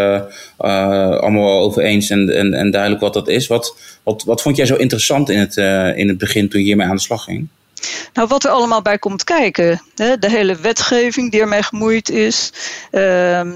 allemaal 0.57 1.59
over 1.59 1.83
eens 1.83 2.09
en, 2.09 2.29
en, 2.35 2.53
en, 2.53 2.71
duidelijk 2.71 3.01
wat 3.01 3.13
dat 3.13 3.27
is. 3.27 3.47
Wat, 3.47 3.75
wat, 4.03 4.23
wat 4.23 4.41
vond 4.41 4.55
jij 4.55 4.65
zo 4.65 4.75
interessant 4.75 5.29
in 5.29 5.39
het, 5.39 5.57
in 5.97 6.07
het 6.07 6.17
begin 6.17 6.49
toen 6.49 6.59
je 6.59 6.65
hiermee 6.65 6.87
aan 6.87 6.95
de 6.95 7.01
slag 7.01 7.23
ging? 7.23 7.47
Nou, 8.13 8.27
wat 8.27 8.43
er 8.43 8.51
allemaal 8.51 8.81
bij 8.81 8.97
komt 8.97 9.23
kijken. 9.23 9.81
Hè? 9.95 10.17
De 10.17 10.29
hele 10.29 10.55
wetgeving 10.55 11.31
die 11.31 11.41
ermee 11.41 11.63
gemoeid 11.63 12.09
is. 12.09 12.53
Uh, 12.91 13.01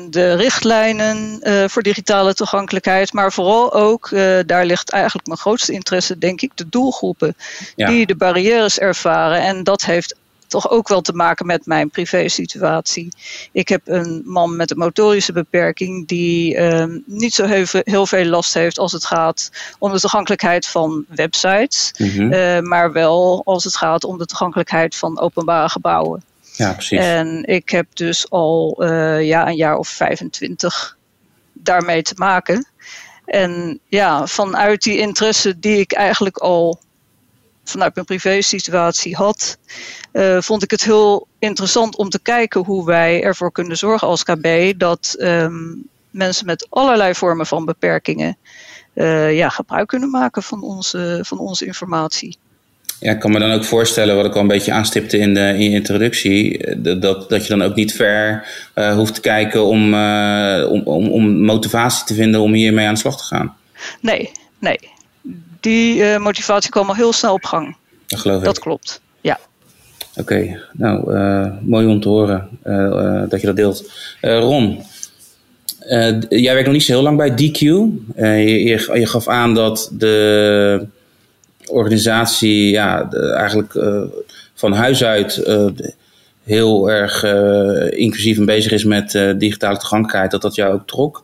de 0.09 0.35
richtlijnen 0.35 1.39
uh, 1.41 1.63
voor 1.67 1.81
digitale 1.81 2.33
toegankelijkheid. 2.33 3.13
Maar 3.13 3.33
vooral 3.33 3.73
ook, 3.73 4.09
uh, 4.09 4.39
daar 4.45 4.65
ligt 4.65 4.89
eigenlijk 4.89 5.27
mijn 5.27 5.39
grootste 5.39 5.71
interesse, 5.71 6.17
denk 6.17 6.41
ik, 6.41 6.51
de 6.55 6.69
doelgroepen. 6.69 7.35
Ja. 7.75 7.87
Die 7.87 8.05
de 8.05 8.15
barrières 8.15 8.79
ervaren. 8.79 9.41
En 9.41 9.63
dat 9.63 9.85
heeft 9.85 10.15
toch 10.53 10.69
ook 10.69 10.87
wel 10.87 11.01
te 11.01 11.13
maken 11.13 11.45
met 11.45 11.65
mijn 11.65 11.89
privé-situatie. 11.89 13.13
Ik 13.51 13.67
heb 13.67 13.81
een 13.85 14.21
man 14.25 14.55
met 14.55 14.71
een 14.71 14.77
motorische 14.77 15.31
beperking 15.31 16.07
die 16.07 16.55
uh, 16.55 16.85
niet 17.05 17.33
zo 17.33 17.45
heel 17.45 17.65
veel, 17.65 17.81
heel 17.83 18.05
veel, 18.05 18.25
last 18.25 18.53
heeft 18.53 18.79
als 18.79 18.91
het 18.91 19.05
gaat 19.05 19.51
om 19.79 19.91
de 19.91 19.99
toegankelijkheid 19.99 20.67
van 20.67 21.05
websites, 21.07 21.93
mm-hmm. 21.97 22.33
uh, 22.33 22.59
maar 22.59 22.91
wel 22.91 23.41
als 23.45 23.63
het 23.63 23.75
gaat 23.75 24.03
om 24.03 24.17
de 24.17 24.25
toegankelijkheid 24.25 24.95
van 24.95 25.19
openbare 25.19 25.69
gebouwen. 25.69 26.23
Ja, 26.55 26.73
precies. 26.73 26.99
En 26.99 27.43
ik 27.45 27.69
heb 27.69 27.85
dus 27.93 28.29
al 28.29 28.83
uh, 28.83 29.23
ja, 29.23 29.47
een 29.47 29.55
jaar 29.55 29.77
of 29.77 29.87
25 29.87 30.97
daarmee 31.53 32.01
te 32.01 32.13
maken. 32.17 32.67
En 33.25 33.79
ja, 33.87 34.27
vanuit 34.27 34.81
die 34.81 34.97
interesse 34.97 35.59
die 35.59 35.79
ik 35.79 35.91
eigenlijk 35.91 36.37
al 36.37 36.79
vanuit 37.63 37.95
mijn 37.95 38.05
privé-situatie 38.05 39.15
had, 39.15 39.57
uh, 40.13 40.41
vond 40.41 40.63
ik 40.63 40.71
het 40.71 40.83
heel 40.83 41.27
interessant 41.39 41.95
om 41.95 42.09
te 42.09 42.19
kijken 42.21 42.63
hoe 42.63 42.85
wij 42.85 43.23
ervoor 43.23 43.51
kunnen 43.51 43.77
zorgen 43.77 44.07
als 44.07 44.23
KB 44.23 44.73
dat 44.77 45.15
um, 45.19 45.87
mensen 46.09 46.45
met 46.45 46.67
allerlei 46.69 47.15
vormen 47.15 47.45
van 47.45 47.65
beperkingen 47.65 48.37
uh, 48.93 49.35
ja, 49.35 49.49
gebruik 49.49 49.87
kunnen 49.87 50.09
maken 50.09 50.43
van 50.43 50.63
onze, 50.63 51.19
van 51.21 51.39
onze 51.39 51.65
informatie. 51.65 52.37
Ja, 52.99 53.11
ik 53.11 53.19
kan 53.19 53.31
me 53.31 53.39
dan 53.39 53.51
ook 53.51 53.63
voorstellen, 53.63 54.15
wat 54.15 54.25
ik 54.25 54.35
al 54.35 54.41
een 54.41 54.47
beetje 54.47 54.71
aanstipte 54.71 55.17
in 55.17 55.33
de, 55.33 55.39
in 55.39 55.63
je 55.63 55.69
introductie, 55.69 56.57
eh, 56.57 57.01
dat, 57.01 57.29
dat 57.29 57.43
je 57.43 57.49
dan 57.49 57.61
ook 57.61 57.75
niet 57.75 57.93
ver 57.93 58.47
uh, 58.75 58.95
hoeft 58.95 59.13
te 59.13 59.21
kijken 59.21 59.63
om, 59.63 59.93
om, 60.65 60.81
om, 60.83 61.07
om, 61.07 61.43
motivatie 61.43 62.05
te 62.05 62.13
vinden 62.13 62.41
om 62.41 62.53
hiermee 62.53 62.87
aan 62.87 62.93
de 62.93 62.99
slag 62.99 63.17
te 63.17 63.23
gaan. 63.23 63.55
Nee, 64.01 64.31
nee. 64.59 64.92
Die 65.63 65.95
uh, 65.95 66.17
motivatie 66.17 66.69
kwam 66.69 66.87
al 66.87 66.95
heel 66.95 67.13
snel 67.13 67.33
op 67.33 67.45
gang. 67.45 67.75
Dat 68.07 68.19
geloof 68.19 68.37
ik. 68.37 68.45
Dat 68.45 68.59
klopt, 68.59 69.01
ja. 69.21 69.39
Oké, 70.15 70.33
okay. 70.33 70.59
nou, 70.73 71.13
mooi 71.61 71.87
om 71.87 71.99
te 72.01 72.09
horen 72.09 72.49
dat 73.29 73.41
je 73.41 73.47
dat 73.47 73.55
deelt. 73.55 73.91
Ron, 74.21 74.83
jij 76.29 76.53
werkt 76.53 76.65
nog 76.65 76.73
niet 76.73 76.83
zo 76.83 76.91
heel 76.91 77.01
lang 77.01 77.17
bij 77.17 77.31
DQ. 77.31 77.59
Je, 77.59 78.63
je, 78.63 78.89
je 78.93 79.05
gaf 79.05 79.27
aan 79.27 79.53
dat 79.53 79.89
de 79.93 80.87
organisatie 81.65 82.69
ja, 82.69 83.09
eigenlijk 83.11 83.73
van 84.53 84.73
huis 84.73 85.03
uit 85.03 85.43
heel 86.43 86.91
erg 86.91 87.23
inclusief 87.93 88.37
en 88.37 88.45
bezig 88.45 88.71
is 88.71 88.83
met 88.83 89.11
digitale 89.37 89.77
toegankelijkheid, 89.77 90.31
dat 90.31 90.41
dat 90.41 90.55
jou 90.55 90.73
ook 90.73 90.87
trok 90.87 91.23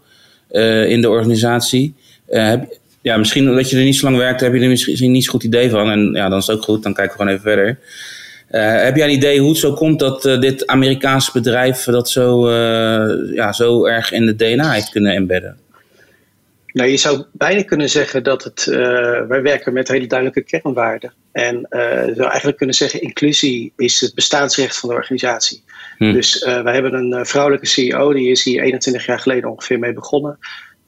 in 0.88 1.02
de 1.02 1.10
organisatie. 1.10 1.96
Heb, 2.28 2.78
ja, 3.10 3.18
misschien 3.18 3.56
dat 3.56 3.70
je 3.70 3.78
er 3.78 3.84
niet 3.84 3.96
zo 3.96 4.06
lang 4.06 4.18
werkt, 4.18 4.42
heb 4.42 4.54
je 4.54 4.62
er 4.62 4.68
misschien 4.68 5.12
niet 5.12 5.24
zo 5.24 5.32
goed 5.32 5.44
idee 5.44 5.70
van. 5.70 5.90
En 5.90 6.12
ja, 6.14 6.30
dan 6.30 6.38
is 6.40 6.48
het 6.48 6.56
ook 6.58 6.64
goed, 6.64 6.84
dan 6.84 6.94
kijken 6.94 7.18
we 7.18 7.22
gewoon 7.22 7.38
even 7.38 7.52
verder. 7.52 7.80
heb 8.82 8.96
jij 8.96 9.08
een 9.08 9.14
idee 9.14 9.40
hoe 9.40 9.50
het 9.50 9.58
zo 9.58 9.74
komt 9.74 10.00
dat 10.00 10.22
dit 10.22 10.68
Amerikaanse 10.68 11.32
bedrijf 11.34 11.84
dat 11.84 12.10
zo, 12.10 12.52
ja, 13.34 13.52
zo 13.52 13.86
erg 13.86 14.12
in 14.12 14.26
de 14.26 14.36
DNA 14.36 14.72
heeft 14.72 14.90
kunnen 14.90 15.14
embedden? 15.14 15.58
Nou, 16.74 16.90
je 16.90 16.98
zou 16.98 17.24
bijna 17.32 17.64
kunnen 17.64 17.90
zeggen 17.90 18.24
dat 18.24 18.44
het, 18.44 18.66
wij 19.28 19.42
werken 19.42 19.74
met 19.74 19.88
hele 19.88 20.08
duidelijke 20.08 20.44
kernwaarden. 20.44 21.14
En 21.32 21.68
je 21.70 22.14
zou 22.16 22.28
eigenlijk 22.28 22.58
kunnen 22.58 22.76
zeggen, 22.76 23.02
inclusie 23.02 23.74
is 23.78 24.02
het 24.02 24.16
bestaansrecht 24.16 24.78
van 24.78 24.90
de 24.90 24.96
organisatie. 24.96 25.64
Hm. 25.98 26.14
Dus 26.14 26.44
wij 26.46 26.74
hebben 26.74 26.94
een 26.94 27.26
vrouwelijke 27.26 27.68
CEO, 27.68 28.14
die 28.14 28.32
is 28.32 28.44
hier 28.44 28.64
21 28.64 29.06
jaar 29.06 29.20
geleden 29.20 29.50
ongeveer 29.50 29.80
mee 29.80 29.94
begonnen. 29.94 30.38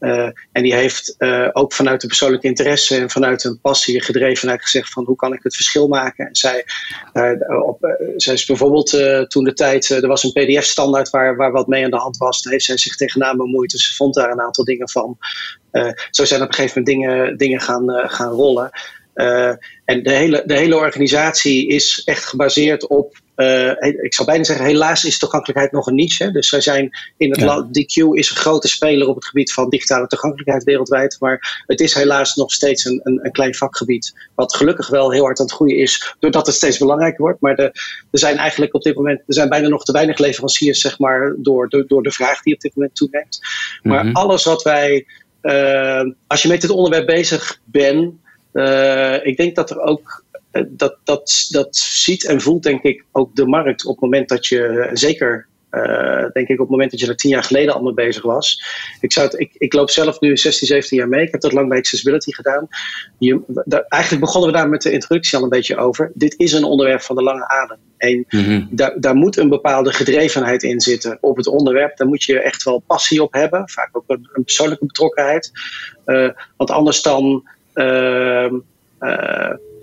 Uh, 0.01 0.29
en 0.51 0.63
die 0.63 0.73
heeft 0.73 1.15
uh, 1.17 1.49
ook 1.51 1.73
vanuit 1.73 2.01
de 2.01 2.07
persoonlijke 2.07 2.47
interesse 2.47 2.97
en 2.97 3.09
vanuit 3.09 3.43
een 3.43 3.59
passie 3.61 4.01
gedrevenheid 4.01 4.61
gezegd 4.61 4.89
van 4.89 5.05
hoe 5.05 5.15
kan 5.15 5.33
ik 5.33 5.43
het 5.43 5.55
verschil 5.55 5.87
maken. 5.87 6.27
En 6.27 6.35
zij, 6.35 6.65
uh, 7.13 7.65
op, 7.65 7.97
zij 8.15 8.33
is 8.33 8.45
bijvoorbeeld 8.45 8.89
toen 9.29 9.43
de 9.43 9.53
tijd, 9.53 9.89
er 9.89 10.07
was 10.07 10.23
een 10.23 10.31
pdf 10.31 10.63
standaard 10.63 11.09
waar, 11.09 11.35
waar 11.35 11.51
wat 11.51 11.67
mee 11.67 11.83
aan 11.83 11.91
de 11.91 11.97
hand 11.97 12.17
was. 12.17 12.41
Daar 12.41 12.53
heeft 12.53 12.65
zij 12.65 12.77
zich 12.77 12.95
tegenaan 12.95 13.37
bemoeid. 13.37 13.71
Dus 13.71 13.87
ze 13.87 13.95
vond 13.95 14.13
daar 14.13 14.31
een 14.31 14.41
aantal 14.41 14.63
dingen 14.63 14.89
van. 14.89 15.17
zo 16.09 16.25
zijn 16.25 16.41
op 16.41 16.47
een 16.47 16.53
gegeven 16.53 16.81
moment 16.81 17.07
dingen, 17.07 17.37
dingen 17.37 17.61
gaan, 17.61 18.09
gaan 18.09 18.31
rollen. 18.31 18.69
en 19.85 20.03
de 20.03 20.11
hele, 20.11 20.43
de 20.45 20.57
hele 20.57 20.75
organisatie 20.75 21.67
is 21.67 22.01
echt 22.05 22.25
gebaseerd 22.25 22.87
op 22.87 23.20
ik 24.01 24.13
zou 24.13 24.27
bijna 24.27 24.43
zeggen, 24.43 24.65
helaas 24.65 25.05
is 25.05 25.19
toegankelijkheid 25.19 25.71
nog 25.71 25.87
een 25.87 25.95
niche. 25.95 26.31
Dus 26.31 26.49
wij 26.49 26.61
zijn 26.61 26.89
in 27.17 27.31
het 27.31 27.39
ja. 27.39 27.67
DQ 27.67 28.13
is 28.13 28.29
een 28.29 28.35
grote 28.35 28.67
speler 28.67 29.07
op 29.07 29.15
het 29.15 29.25
gebied 29.25 29.53
van 29.53 29.69
digitale 29.69 30.07
toegankelijkheid 30.07 30.63
wereldwijd. 30.63 31.17
Maar 31.19 31.63
het 31.65 31.79
is 31.79 31.93
helaas 31.93 32.35
nog 32.35 32.51
steeds 32.51 32.85
een, 32.85 32.99
een, 33.03 33.19
een, 33.25 33.31
klein 33.31 33.55
vakgebied. 33.55 34.13
Wat 34.35 34.55
gelukkig 34.55 34.87
wel 34.87 35.11
heel 35.11 35.23
hard 35.23 35.39
aan 35.39 35.45
het 35.45 35.55
groeien 35.55 35.77
is, 35.77 36.15
doordat 36.19 36.45
het 36.45 36.55
steeds 36.55 36.77
belangrijker 36.77 37.21
wordt. 37.21 37.41
Maar 37.41 37.55
de, 37.55 37.63
er 38.11 38.19
zijn 38.19 38.37
eigenlijk 38.37 38.73
op 38.73 38.81
dit 38.81 38.95
moment, 38.95 39.19
er 39.19 39.33
zijn 39.33 39.49
bijna 39.49 39.67
nog 39.67 39.83
te 39.83 39.91
weinig 39.91 40.17
leveranciers, 40.17 40.81
zeg 40.81 40.99
maar, 40.99 41.35
door, 41.37 41.69
door, 41.69 41.87
door 41.87 42.03
de 42.03 42.11
vraag 42.11 42.41
die 42.41 42.53
op 42.53 42.59
dit 42.59 42.75
moment 42.75 42.95
toeneemt. 42.95 43.39
Maar 43.81 43.99
mm 43.99 44.05
-hmm. 44.05 44.15
alles 44.15 44.43
wat 44.43 44.63
wij, 44.63 45.05
uh, 45.41 46.03
als 46.27 46.41
je 46.41 46.47
met 46.47 46.61
dit 46.61 46.69
onderwerp 46.69 47.05
bezig 47.05 47.59
bent, 47.63 48.13
uh, 48.53 49.25
ik 49.25 49.37
denk 49.37 49.55
dat 49.55 49.69
er 49.69 49.79
ook 49.79 50.23
eh, 50.30 50.30
dat, 50.69 50.97
dat, 51.03 51.47
dat 51.49 51.75
ziet 51.75 52.25
en 52.25 52.41
voelt 52.41 52.63
denk 52.63 52.83
ik 52.83 53.05
ook 53.11 53.35
de 53.35 53.45
markt 53.45 53.85
op 53.85 53.91
het 53.91 54.03
moment 54.03 54.29
dat 54.29 54.47
je, 54.47 54.89
zeker 54.93 55.49
uh, 55.71 56.25
denk 56.33 56.47
ik 56.47 56.51
op 56.51 56.59
het 56.59 56.69
moment 56.69 56.91
dat 56.91 56.99
je 56.99 57.07
er 57.07 57.15
tien 57.15 57.29
jaar 57.29 57.43
geleden 57.43 57.73
al 57.73 57.81
mee 57.81 57.93
bezig 57.93 58.23
was. 58.23 58.63
Ik, 58.99 59.11
zou 59.11 59.27
het, 59.27 59.39
ik, 59.39 59.51
ik 59.57 59.73
loop 59.73 59.89
zelf 59.89 60.19
nu 60.19 60.37
16, 60.37 60.67
17 60.67 60.97
jaar 60.97 61.07
mee. 61.07 61.25
Ik 61.25 61.31
heb 61.31 61.41
dat 61.41 61.51
lang 61.51 61.69
bij 61.69 61.77
Accessibility 61.77 62.31
gedaan. 62.31 62.67
Je, 63.17 63.41
daar, 63.65 63.85
eigenlijk 63.87 64.23
begonnen 64.23 64.51
we 64.51 64.57
daar 64.57 64.69
met 64.69 64.81
de 64.81 64.91
introductie 64.91 65.37
al 65.37 65.43
een 65.43 65.49
beetje 65.49 65.77
over. 65.77 66.11
Dit 66.13 66.33
is 66.37 66.53
een 66.53 66.63
onderwerp 66.63 67.01
van 67.01 67.15
de 67.15 67.23
lange 67.23 67.47
adem. 67.47 67.77
En 67.97 68.25
mm-hmm. 68.29 68.67
daar, 68.71 68.99
daar 68.99 69.15
moet 69.15 69.37
een 69.37 69.49
bepaalde 69.49 69.93
gedrevenheid 69.93 70.63
in 70.63 70.81
zitten 70.81 71.17
op 71.21 71.37
het 71.37 71.47
onderwerp. 71.47 71.97
Daar 71.97 72.07
moet 72.07 72.23
je 72.23 72.39
echt 72.39 72.63
wel 72.63 72.83
passie 72.87 73.23
op 73.23 73.33
hebben. 73.33 73.69
Vaak 73.69 73.89
ook 73.91 74.03
een, 74.07 74.29
een 74.33 74.43
persoonlijke 74.43 74.85
betrokkenheid. 74.85 75.51
Uh, 76.05 76.29
want 76.57 76.71
anders 76.71 77.01
dan... 77.01 77.49
Uh, 77.73 78.53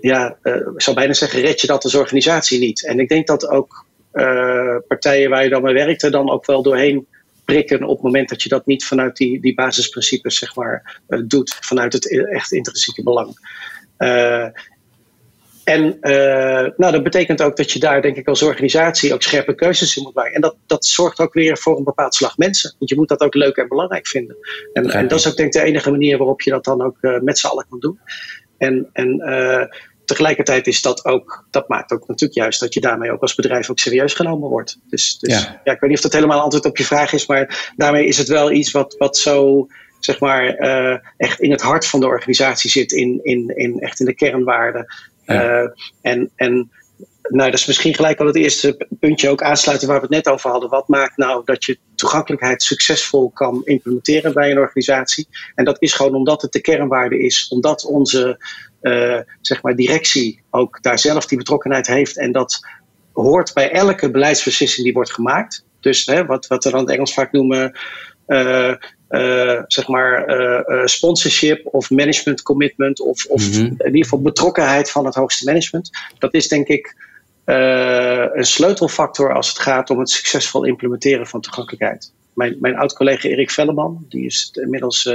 ja, 0.01 0.37
uh, 0.43 0.55
ik 0.55 0.81
zou 0.81 0.95
bijna 0.95 1.13
zeggen, 1.13 1.41
red 1.41 1.61
je 1.61 1.67
dat 1.67 1.83
als 1.83 1.95
organisatie 1.95 2.59
niet. 2.59 2.85
En 2.85 2.99
ik 2.99 3.09
denk 3.09 3.27
dat 3.27 3.47
ook 3.47 3.85
uh, 4.13 4.75
partijen 4.87 5.29
waar 5.29 5.43
je 5.43 5.49
dan 5.49 5.61
mee 5.61 5.73
werkt 5.73 6.11
dan 6.11 6.29
ook 6.29 6.45
wel 6.45 6.63
doorheen 6.63 7.07
prikken 7.45 7.83
op 7.83 7.95
het 7.95 8.05
moment 8.05 8.29
dat 8.29 8.43
je 8.43 8.49
dat 8.49 8.65
niet 8.65 8.85
vanuit 8.85 9.15
die, 9.15 9.41
die 9.41 9.53
basisprincipes 9.53 10.37
zeg 10.37 10.55
maar, 10.55 11.01
uh, 11.07 11.19
doet, 11.25 11.57
vanuit 11.59 11.93
het 11.93 12.11
e-, 12.11 12.21
echt 12.21 12.51
intrinsieke 12.51 13.03
belang. 13.03 13.37
en 15.63 15.97
nou, 16.77 16.91
dat 16.91 17.03
betekent 17.03 17.41
ook 17.41 17.57
dat 17.57 17.71
je 17.71 17.79
daar, 17.79 18.01
denk 18.01 18.15
ik, 18.15 18.27
als 18.27 18.41
organisatie 18.41 19.13
ook 19.13 19.21
scherpe 19.21 19.55
keuzes 19.55 19.97
in 19.97 20.03
moet 20.03 20.13
maken. 20.13 20.33
En 20.33 20.41
dat, 20.41 20.55
dat 20.65 20.85
zorgt 20.85 21.19
ook 21.19 21.33
weer 21.33 21.57
voor 21.57 21.77
een 21.77 21.83
bepaald 21.83 22.15
slag 22.15 22.37
mensen. 22.37 22.75
Want 22.77 22.89
je 22.89 22.97
moet 22.97 23.07
dat 23.07 23.21
ook 23.21 23.33
leuk 23.33 23.55
en 23.55 23.67
belangrijk 23.67 24.07
vinden. 24.07 24.37
En, 24.73 24.89
en 24.89 25.07
dat 25.07 25.19
is 25.19 25.27
ook, 25.27 25.35
denk 25.35 25.53
ik, 25.53 25.61
de 25.61 25.67
enige 25.67 25.91
manier 25.91 26.17
waarop 26.17 26.41
je 26.41 26.51
dat 26.51 26.63
dan 26.63 26.81
ook 26.81 26.97
met 27.01 27.39
z'n 27.39 27.47
allen 27.47 27.65
kan 27.69 27.79
doen. 27.79 27.99
En, 28.57 28.89
en 28.93 29.21
tegelijkertijd 30.09 30.67
is 30.67 30.81
dat 30.81 31.05
ook, 31.05 31.45
dat 31.51 31.67
maakt 31.67 31.91
ook 31.91 32.07
natuurlijk 32.07 32.39
juist 32.39 32.59
dat 32.59 32.73
je 32.73 32.79
daarmee 32.79 33.11
ook 33.11 33.21
als 33.21 33.35
bedrijf 33.35 33.69
ook 33.69 33.79
serieus 33.79 34.13
genomen 34.13 34.49
wordt. 34.49 34.79
Dus, 34.89 35.17
dus 35.19 35.33
ja. 35.33 35.61
ja 35.63 35.71
ik 35.71 35.79
weet 35.79 35.89
niet 35.89 35.97
of 35.97 36.03
dat 36.03 36.13
helemaal 36.13 36.41
antwoord 36.41 36.65
op 36.65 36.77
je 36.77 36.83
vraag 36.83 37.13
is, 37.13 37.25
maar 37.25 37.71
daarmee 37.75 38.05
is 38.05 38.17
het 38.17 38.27
wel 38.27 38.51
iets 38.51 38.71
wat, 38.71 38.95
wat 38.97 39.17
zo, 39.17 39.67
zeg 39.99 40.19
maar, 40.19 40.59
uh, 40.59 40.97
echt 41.17 41.39
in 41.39 41.51
het 41.51 41.61
hart 41.61 41.85
van 41.85 41.99
de 41.99 42.07
organisatie 42.07 42.69
zit, 42.69 42.91
in, 42.91 43.19
in, 43.23 43.47
in, 43.55 43.79
echt 43.79 43.99
in 43.99 44.05
de 44.05 44.15
kernwaarden. 44.15 44.85
Ja. 45.25 45.61
Uh, 45.61 45.69
en, 46.01 46.31
en 46.35 46.71
nou, 47.29 47.51
dat 47.51 47.59
is 47.59 47.65
misschien 47.65 47.93
gelijk 47.93 48.19
al 48.19 48.25
het 48.25 48.35
eerste 48.35 48.87
puntje 48.99 49.29
ook 49.29 49.41
aansluiten 49.41 49.87
waar 49.87 49.97
we 49.97 50.05
het 50.05 50.25
net 50.25 50.33
over 50.33 50.49
hadden. 50.49 50.69
Wat 50.69 50.87
maakt 50.87 51.17
nou 51.17 51.41
dat 51.45 51.65
je 51.65 51.77
toegankelijkheid 51.95 52.63
succesvol 52.63 53.29
kan 53.29 53.61
implementeren 53.63 54.33
bij 54.33 54.51
een 54.51 54.57
organisatie? 54.57 55.27
En 55.55 55.65
dat 55.65 55.81
is 55.81 55.93
gewoon 55.93 56.15
omdat 56.15 56.41
het 56.41 56.51
de 56.51 56.61
kernwaarde 56.61 57.19
is, 57.19 57.47
omdat 57.49 57.85
onze 57.85 58.37
zeg 59.41 59.61
maar 59.61 59.75
directie 59.75 60.41
ook 60.49 60.81
daar 60.81 60.99
zelf 60.99 61.25
die 61.25 61.37
betrokkenheid 61.37 61.87
heeft. 61.87 62.17
En 62.17 62.31
dat 62.31 62.59
hoort 63.13 63.53
bij 63.53 63.71
elke 63.71 64.11
beleidsbeslissing 64.11 64.85
die 64.85 64.93
wordt 64.93 65.13
gemaakt. 65.13 65.65
Dus 65.79 66.05
hè, 66.05 66.25
wat, 66.25 66.47
wat 66.47 66.63
we 66.63 66.69
dan 66.69 66.79
in 66.79 66.85
het 66.85 66.95
Engels 66.95 67.13
vaak 67.13 67.31
noemen. 67.31 67.79
Uh, 68.27 68.73
uh, 69.09 69.61
zeg 69.67 69.87
maar 69.87 70.25
sponsorship 70.85 71.65
of 71.65 71.89
management 71.89 72.41
commitment 72.41 73.01
of, 73.01 73.25
of 73.25 73.47
mm-hmm. 73.47 73.65
in 73.65 73.85
ieder 73.85 74.03
geval 74.03 74.21
betrokkenheid 74.21 74.91
van 74.91 75.05
het 75.05 75.15
hoogste 75.15 75.45
management. 75.45 75.89
Dat 76.17 76.33
is 76.33 76.47
denk 76.47 76.67
ik 76.67 76.95
een 77.43 78.45
sleutelfactor 78.45 79.33
als 79.33 79.47
het 79.47 79.59
gaat 79.59 79.89
om 79.89 79.99
het 79.99 80.09
succesvol 80.09 80.65
implementeren 80.65 81.27
van 81.27 81.41
toegankelijkheid. 81.41 82.11
Mijn, 82.33 82.57
mijn 82.59 82.75
oud-collega 82.75 83.27
Erik 83.27 83.51
Velleman, 83.51 84.05
die 84.09 84.25
is 84.25 84.49
inmiddels 84.61 85.09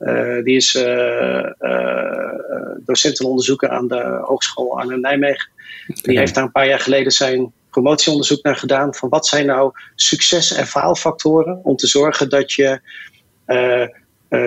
uh, 0.00 0.44
die 0.44 0.56
is 0.56 0.74
uh, 0.74 1.50
uh, 1.60 2.74
docent 2.84 3.20
en 3.20 3.26
onderzoeker 3.26 3.68
aan 3.68 3.88
de 3.88 4.20
Hogeschool 4.24 4.78
Arnhem-Nijmegen. 4.78 5.48
Die 5.86 6.18
heeft 6.18 6.34
daar 6.34 6.44
een 6.44 6.52
paar 6.52 6.68
jaar 6.68 6.80
geleden 6.80 7.12
zijn 7.12 7.52
promotieonderzoek 7.70 8.42
naar 8.42 8.56
gedaan. 8.56 8.94
Van 8.94 9.08
wat 9.08 9.26
zijn 9.26 9.46
nou 9.46 9.72
succes- 9.94 10.52
en 10.52 10.66
faalfactoren 10.66 11.60
om 11.62 11.76
te 11.76 11.86
zorgen 11.86 12.28
dat 12.28 12.52
je 12.52 12.80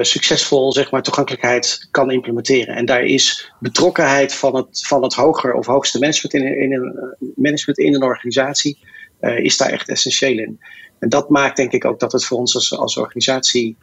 succesvol 0.01 0.73
zeg 0.73 0.91
maar, 0.91 1.03
toegankelijkheid 1.03 1.88
kan 1.91 2.12
implementeren. 2.12 2.75
En 2.75 2.85
daar 2.85 3.03
is 3.03 3.53
betrokkenheid 3.59 4.33
van 4.33 4.55
het, 4.55 4.88
van 4.88 5.03
het 5.03 5.13
hoger 5.13 5.53
of 5.53 5.65
hoogste 5.65 5.99
management 5.99 6.33
in, 6.33 6.62
in, 6.62 6.73
een, 6.73 7.15
management 7.35 7.79
in 7.79 7.95
een 7.95 8.03
organisatie 8.03 8.77
is 9.19 9.57
daar 9.57 9.69
echt 9.69 9.89
essentieel 9.89 10.38
in. 10.38 10.59
En 10.99 11.09
dat 11.09 11.29
maakt 11.29 11.57
denk 11.57 11.71
ik 11.71 11.85
ook 11.85 11.99
dat 11.99 12.12
het 12.12 12.25
voor 12.25 12.38
ons 12.38 12.55
als, 12.55 12.77
als 12.77 12.97
organisatie 12.97 13.77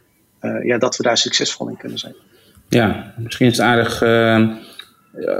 ja, 0.63 0.77
dat 0.77 0.97
we 0.97 1.03
daar 1.03 1.17
succesvol 1.17 1.69
in 1.69 1.77
kunnen 1.77 1.97
zijn. 1.97 2.15
Ja, 2.69 3.13
misschien 3.17 3.47
is 3.47 3.57
het 3.57 3.65
aardig. 3.65 4.01
Uh, 4.01 4.39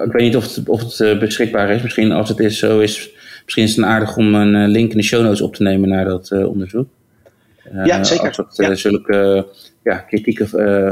ik 0.05 0.11
weet 0.11 0.21
niet 0.21 0.35
of 0.35 0.55
het, 0.55 0.69
of 0.69 0.81
het 0.81 0.99
uh, 0.99 1.19
beschikbaar 1.19 1.69
is. 1.69 1.81
Misschien 1.81 2.11
als 2.11 2.29
het 2.29 2.39
is, 2.39 2.59
zo 2.59 2.79
is, 2.79 3.09
misschien 3.43 3.63
is 3.63 3.75
het 3.75 3.85
aardig 3.85 4.17
om 4.17 4.35
een 4.35 4.67
link 4.67 4.91
in 4.91 4.97
de 4.97 5.03
show 5.03 5.23
notes 5.23 5.41
op 5.41 5.55
te 5.55 5.63
nemen 5.63 5.89
naar 5.89 6.05
dat 6.05 6.31
onderzoek. 6.31 6.87
ja, 7.83 8.03
zeker. 8.03 8.27
Als 8.27 8.37
het 8.37 8.55
ja. 8.55 8.75
zulke 8.75 9.47
ja, 9.83 9.97
kritieke 9.97 10.47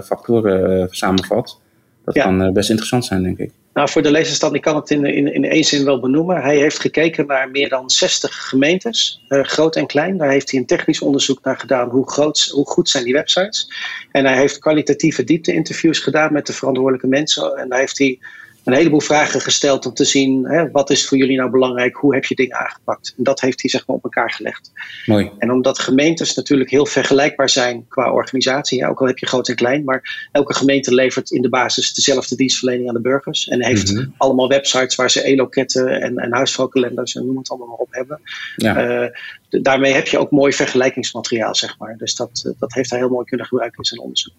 factoren 0.06 0.88
samenvat. 0.92 1.60
Dat 2.06 2.16
ja. 2.16 2.24
kan 2.24 2.54
best 2.54 2.70
interessant 2.70 3.06
zijn, 3.06 3.24
denk 3.24 3.38
ik. 3.38 3.52
Nou, 3.76 3.90
voor 3.90 4.02
de 4.02 4.12
lezersstand, 4.12 4.56
ik 4.56 4.62
kan 4.62 4.76
het 4.76 4.90
in, 4.90 5.06
in, 5.06 5.34
in 5.34 5.46
één 5.46 5.64
zin 5.64 5.86
wel 5.86 6.00
benoemen. 6.00 6.42
Hij 6.42 6.58
heeft 6.58 6.80
gekeken 6.80 7.26
naar 7.28 7.52
meer 7.52 7.70
dan 7.70 7.90
60 7.90 8.48
gemeentes, 8.48 9.22
uh, 9.30 9.44
groot 9.44 9.76
en 9.76 9.86
klein. 9.86 10.18
Daar 10.18 10.30
heeft 10.30 10.52
hij 10.52 10.60
een 10.60 10.66
technisch 10.66 11.02
onderzoek 11.02 11.44
naar 11.44 11.58
gedaan. 11.58 11.90
Hoe, 11.90 12.10
groot, 12.10 12.50
hoe 12.54 12.66
goed 12.66 12.90
zijn 12.90 13.04
die 13.04 13.14
websites? 13.14 13.72
En 14.12 14.26
hij 14.26 14.38
heeft 14.38 14.60
kwalitatieve 14.60 15.24
diepte-interviews 15.24 16.00
gedaan 16.00 16.34
met 16.34 16.48
de 16.48 16.54
verantwoordelijke 16.54 17.08
mensen. 17.08 17.56
En 17.58 17.70
daar 17.70 17.80
heeft 17.80 17.98
hij 17.98 18.20
een 18.66 18.74
heleboel 18.74 19.02
vragen 19.02 19.42
gesteld 19.42 19.86
om 19.86 19.94
te 19.94 20.06
zien 20.06 20.46
hè, 20.48 20.72
wat 20.72 20.90
is 20.90 21.08
voor 21.08 21.18
jullie 21.18 21.38
nou 21.38 21.50
belangrijk, 21.50 21.96
hoe 21.96 22.14
heb 22.14 22.26
je 22.26 22.36
dingen 22.36 22.58
aangepakt. 22.58 23.14
En 23.18 23.24
dat 23.24 23.42
heeft 23.42 23.62
hij 23.62 23.70
zeg 23.70 23.88
maar 23.88 23.96
op 23.96 24.04
elkaar 24.04 24.32
gelegd. 24.32 24.72
Mooi. 25.06 25.32
En 25.38 25.52
omdat 25.52 25.80
gemeentes 25.80 26.36
natuurlijk 26.36 26.70
heel 26.70 26.86
vergelijkbaar 26.86 27.50
zijn 27.50 27.86
qua 27.88 28.12
organisatie, 28.12 28.78
ja, 28.78 28.88
ook 28.88 29.02
al 29.02 29.08
heb 29.08 29.18
je 29.18 29.26
groot 29.26 29.48
en 29.50 29.56
klein, 29.56 29.84
maar 29.84 30.30
elke 30.32 30.54
gemeente 30.54 30.94
levert 30.94 31.32
in 31.32 31.42
de 31.42 31.50
basis 31.50 31.94
dezelfde 31.94 32.36
dienstverlening 32.36 32.88
aan 32.88 32.96
de 32.96 33.02
burgers 33.02 33.48
en 33.48 33.64
heeft 33.64 33.94
Mhm. 33.94 34.06
allemaal 34.18 34.48
websites 34.50 34.96
waar 34.96 35.12
ze 35.12 35.30
e-loketten 35.30 36.02
en, 36.02 36.18
en 36.18 36.34
huisvrouwkalenders 36.34 37.16
en 37.16 37.26
noem 37.26 37.38
het 37.38 37.50
allemaal 37.50 37.68
maar 37.68 37.78
op 37.78 37.88
hebben. 37.92 38.22
Ja. 38.56 38.78
Eh, 38.78 39.10
daarmee 39.50 39.94
heb 39.94 40.08
je 40.08 40.18
ook 40.18 40.32
mooi 40.32 40.54
vergelijkingsmateriaal, 40.54 41.56
zeg 41.56 41.80
maar. 41.80 41.96
Dus 41.98 42.16
dat, 42.16 42.44
eh, 42.46 42.52
dat 42.60 42.74
heeft 42.74 42.90
hij 42.90 43.00
heel 43.00 43.10
mooi 43.10 43.26
kunnen 43.26 43.46
gebruiken 43.46 43.78
in 43.78 43.86
zijn 43.86 44.02
onderzoek. 44.02 44.34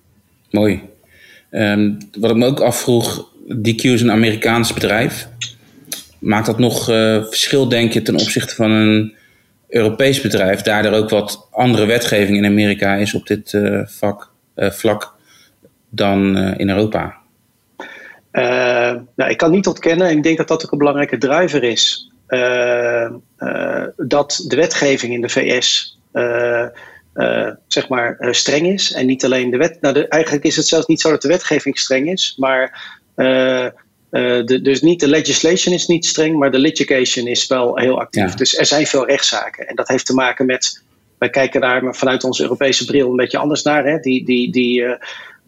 Mooi. 0.50 0.82
Ehm, 1.50 1.92
wat 2.18 2.30
ik 2.30 2.36
me 2.36 2.46
ook 2.46 2.60
afvroeg, 2.60 3.34
DQ 3.48 3.82
is 3.82 4.02
een 4.02 4.11
Amerikaans 4.11 4.72
bedrijf. 4.72 5.28
Maakt 6.18 6.46
dat 6.46 6.59
nog 6.59 6.90
eh, 6.90 7.24
verschil, 7.24 7.68
denk 7.68 7.92
je, 7.92 8.02
ten 8.02 8.14
opzichte 8.14 8.54
van 8.54 8.70
een 8.70 9.14
Europees 9.68 10.20
bedrijf, 10.20 10.62
daar 10.62 10.85
er 10.85 10.92
ook 10.92 11.11
wat 11.11 11.48
andere 11.50 11.87
wetgeving 11.87 12.37
in 12.37 12.44
Amerika 12.44 12.94
is 12.94 13.14
op 13.14 13.26
dit 13.26 13.52
eh, 13.52 13.80
vak, 13.85 14.30
eh, 14.54 14.70
vlak 14.70 15.14
dan 15.88 16.37
in 16.37 16.68
Europa? 16.68 17.16
Nou, 19.16 19.30
ik 19.30 19.37
kan 19.37 19.50
niet 19.50 19.66
ontkennen, 19.66 20.09
en 20.09 20.16
ik 20.16 20.22
denk 20.22 20.37
dat 20.37 20.48
dat 20.48 20.64
ook 20.64 20.72
een 20.72 20.78
belangrijke 20.78 21.18
driver 21.18 21.62
is, 21.62 22.11
dat 23.96 24.44
de 24.48 24.56
wetgeving 24.56 25.12
in 25.12 25.20
de 25.20 25.28
VS 25.28 25.98
zeg 27.66 27.88
maar 27.88 28.16
streng 28.30 28.66
is. 28.66 28.92
En 28.92 29.06
niet 29.06 29.24
alleen 29.24 29.50
de 29.50 29.56
wet. 29.56 29.80
Nou, 29.80 29.94
de, 29.94 30.09
eigenlijk 30.09 30.44
is 30.44 30.56
het 30.56 30.66
zelfs 30.66 30.87
niet 30.87 31.00
zo 31.00 31.11
dat 31.11 31.22
de 31.22 31.28
wetgeving 31.28 31.78
streng 31.78 32.11
is, 32.11 32.35
maar. 32.38 32.94
Eh, 33.16 33.64
eh, 33.64 33.72
de, 34.46 34.61
dus 34.62 34.83
niet 34.83 35.00
de 35.00 35.09
legislation 35.09 35.74
is 35.74 35.87
niet 35.87 36.07
streng, 36.07 36.38
maar 36.38 36.50
de 36.50 36.59
litigation 36.59 37.26
is 37.26 37.46
wel 37.46 37.79
heel 37.79 38.00
actief. 38.00 38.31
Ja. 38.31 38.37
Dus 38.37 38.57
er 38.57 38.66
zijn 38.66 38.87
veel 38.87 39.07
rechtszaken. 39.07 39.68
En 39.68 39.76
dat 39.76 39.88
heeft 39.88 40.07
te 40.07 40.14
maken 40.14 40.46
met. 40.46 40.85
Wij 41.18 41.31
kijken 41.31 41.61
daar 41.61 41.94
vanuit 41.94 42.24
onze 42.24 42.42
Europese 42.42 42.85
bril 42.85 43.11
een 43.11 43.16
beetje 43.16 43.38
anders 43.38 43.62
naar. 43.62 43.85
Hè? 43.85 43.98
Die, 43.98 44.24
die, 44.24 44.52
die 44.52 44.85
eh, 44.85 45.00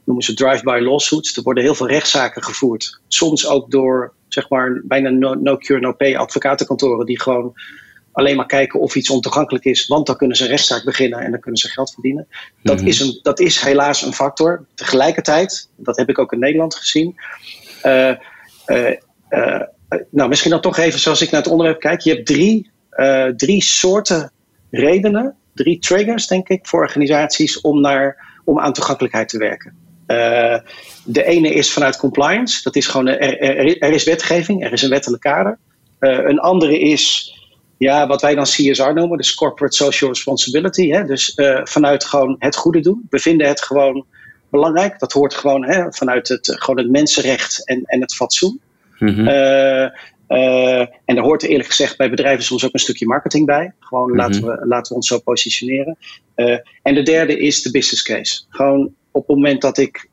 noemen 0.04 0.24
ze 0.24 0.34
drive-by 0.34 0.80
lawsuits. 0.82 1.36
Er 1.36 1.42
worden 1.42 1.62
heel 1.62 1.74
veel 1.74 1.88
rechtszaken 1.88 2.42
gevoerd. 2.42 3.00
Soms 3.08 3.46
ook 3.46 3.70
door 3.70 4.12
zeg 4.28 4.48
maar 4.48 4.80
bijna 4.84 5.08
no, 5.08 5.34
no 5.34 5.56
cure 5.56 5.80
no 5.80 5.92
pay 5.92 6.16
advocatenkantoren 6.16 7.06
die 7.06 7.20
gewoon 7.20 7.54
alleen 8.18 8.36
maar 8.36 8.46
kijken 8.46 8.80
of 8.80 8.94
iets 8.94 9.10
ontoegankelijk 9.10 9.64
is, 9.64 9.86
want 9.86 10.06
dan 10.06 10.16
kunnen 10.16 10.36
ze 10.36 10.42
een 10.42 10.48
rechtszaak 10.48 10.84
beginnen 10.84 11.18
en 11.18 11.30
dan 11.30 11.40
kunnen 11.40 11.60
ze 11.60 11.68
geld 11.68 11.92
verdienen. 11.92 12.26
Dat, 12.62 12.76
Mhm. 12.78 12.86
is, 12.86 13.00
een, 13.00 13.18
dat 13.22 13.40
is 13.40 13.60
helaas 13.60 14.02
een 14.02 14.12
factor. 14.12 14.66
Tegelijkertijd, 14.74 15.68
dat 15.76 15.96
heb 15.96 16.08
ik 16.08 16.18
ook 16.18 16.32
in 16.32 16.38
Nederland 16.38 16.74
gezien. 16.74 17.14
eh, 17.82 18.10
eh, 18.64 18.92
eh, 19.28 19.62
nou, 20.10 20.28
misschien 20.28 20.50
dan 20.50 20.60
toch 20.60 20.76
even 20.78 20.98
zoals 21.00 21.20
ik 21.22 21.30
naar 21.30 21.42
het 21.42 21.50
onderwerp 21.50 21.80
kijk. 21.80 22.00
Je 22.00 22.12
hebt 22.14 22.26
drie, 22.26 22.70
drie 23.36 23.62
soorten 23.62 24.32
redenen, 24.70 25.36
drie 25.54 25.78
triggers, 25.78 26.26
denk 26.26 26.48
ik, 26.48 26.66
voor 26.66 26.80
organisaties 26.80 27.60
om, 27.60 27.80
naar, 27.80 28.16
om 28.44 28.60
aan 28.60 28.72
toegankelijkheid 28.72 29.28
te 29.28 29.38
werken. 29.38 29.74
De 31.04 31.24
ene 31.24 31.52
is 31.54 31.72
vanuit 31.72 31.96
compliance. 31.96 32.62
Dat 32.62 32.76
is 32.76 32.86
gewoon, 32.86 33.06
er, 33.06 33.38
er, 33.40 33.78
er 33.78 33.92
is 33.92 34.04
wetgeving, 34.04 34.64
er 34.64 34.72
is 34.72 34.82
een 34.82 34.90
wettelijk 34.90 35.22
kader. 35.22 35.58
Een 35.98 36.38
andere 36.38 36.78
is 36.78 37.32
ja, 37.78 38.06
wat 38.06 38.22
wij 38.22 38.34
dan 38.34 38.44
CSR 38.44 38.92
noemen, 38.92 39.16
dus 39.16 39.34
Corporate 39.34 39.76
Social 39.76 40.10
Responsibility. 40.10 40.88
Hè? 40.90 41.04
Dus 41.04 41.34
eh, 41.34 41.60
vanuit 41.64 42.04
gewoon 42.04 42.36
het 42.38 42.56
goede 42.56 42.80
doen. 42.80 43.06
We 43.10 43.18
vinden 43.18 43.48
het 43.48 43.62
gewoon 43.62 44.06
belangrijk. 44.50 44.98
Dat 44.98 45.12
hoort 45.12 45.34
gewoon 45.34 45.64
hè, 45.64 45.92
vanuit 45.92 46.28
het, 46.28 46.54
gewoon 46.58 46.78
het 46.78 46.90
mensenrecht 46.90 47.66
en, 47.66 47.82
en 47.84 48.00
het 48.00 48.14
fatsoen. 48.14 48.60
Mhm. 48.98 49.28
Eh, 49.28 49.84
eh, 50.26 50.80
en 51.04 51.14
daar 51.14 51.24
hoort 51.24 51.42
eerlijk 51.42 51.68
gezegd 51.68 51.96
bij 51.96 52.10
bedrijven 52.10 52.44
soms 52.44 52.64
ook 52.64 52.74
een 52.74 52.80
stukje 52.80 53.06
marketing 53.06 53.46
bij. 53.46 53.72
Gewoon 53.80 54.08
Mhm. 54.08 54.16
laten, 54.16 54.46
we, 54.46 54.66
laten 54.66 54.88
we 54.88 54.94
ons 54.94 55.08
zo 55.08 55.18
positioneren. 55.18 55.96
En 56.82 56.94
de 56.94 57.02
derde 57.02 57.38
is 57.38 57.62
de 57.62 57.70
business 57.70 58.02
case. 58.02 58.42
Gewoon 58.48 58.94
op 59.10 59.26
het 59.26 59.36
moment 59.36 59.60
dat 59.60 59.78
ik 59.78 60.08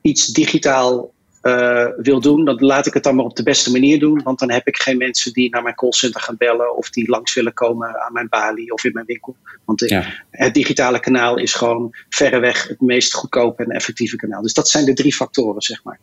iets 0.00 0.26
digitaal 0.26 1.12
eh, 1.42 1.86
wil 1.96 2.20
doen, 2.20 2.44
dan 2.44 2.56
laat 2.64 2.86
ik 2.86 2.94
het 2.94 3.02
dan 3.02 3.14
maar 3.14 3.24
op 3.24 3.36
de 3.36 3.42
beste 3.42 3.70
manier 3.72 3.98
doen. 3.98 4.22
Want 4.22 4.38
dan 4.38 4.50
heb 4.50 4.66
ik 4.66 4.76
geen 4.76 4.96
mensen 4.96 5.32
die 5.32 5.50
naar 5.50 5.62
mijn 5.62 5.74
callcenter 5.74 6.20
gaan 6.20 6.36
bellen 6.38 6.76
of 6.76 6.90
die 6.90 7.08
langs 7.10 7.34
willen 7.34 7.54
komen 7.54 8.00
aan 8.00 8.12
mijn 8.12 8.28
balie 8.28 8.72
of 8.72 8.84
in 8.84 8.92
mijn 8.92 9.06
winkel. 9.06 9.36
Want 9.64 9.78
de- 9.78 9.88
Ja. 9.88 10.04
het 10.30 10.54
digitale 10.54 11.00
kanaal 11.00 11.38
is 11.38 11.54
gewoon 11.54 11.94
verreweg 12.08 12.68
het 12.68 12.80
meest 12.80 13.14
goedkope 13.14 13.64
en 13.64 13.70
effectieve 13.70 14.16
kanaal. 14.16 14.42
Dus 14.42 14.54
dat 14.54 14.68
zijn 14.68 14.84
de 14.84 14.92
drie 14.92 15.14
factoren, 15.14 15.62
zeg 15.62 15.84
maar. 15.84 15.98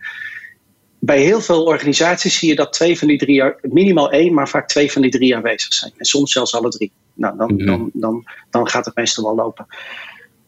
Bij 1.01 1.21
heel 1.21 1.41
veel 1.41 1.63
organisaties 1.63 2.37
zie 2.39 2.49
je 2.49 2.55
dat 2.55 2.73
twee 2.73 2.97
van 2.99 3.07
die 3.07 3.17
drie, 3.17 3.43
minimaal 3.61 4.11
één, 4.11 4.33
maar 4.33 4.49
vaak 4.49 4.67
twee 4.67 4.91
van 4.91 5.01
die 5.01 5.11
drie 5.11 5.35
aanwezig 5.35 5.73
zijn. 5.73 5.91
En 5.97 6.05
soms 6.05 6.31
zelfs 6.31 6.55
alle 6.55 6.69
drie. 6.69 6.91
Nou, 7.13 7.37
dan, 7.37 7.53
Mhm. 7.55 7.65
dan, 7.65 7.89
dan, 7.93 8.25
dan 8.49 8.69
gaat 8.69 8.85
het 8.85 8.95
meestal 8.95 9.23
wel 9.23 9.35
lopen. 9.35 9.65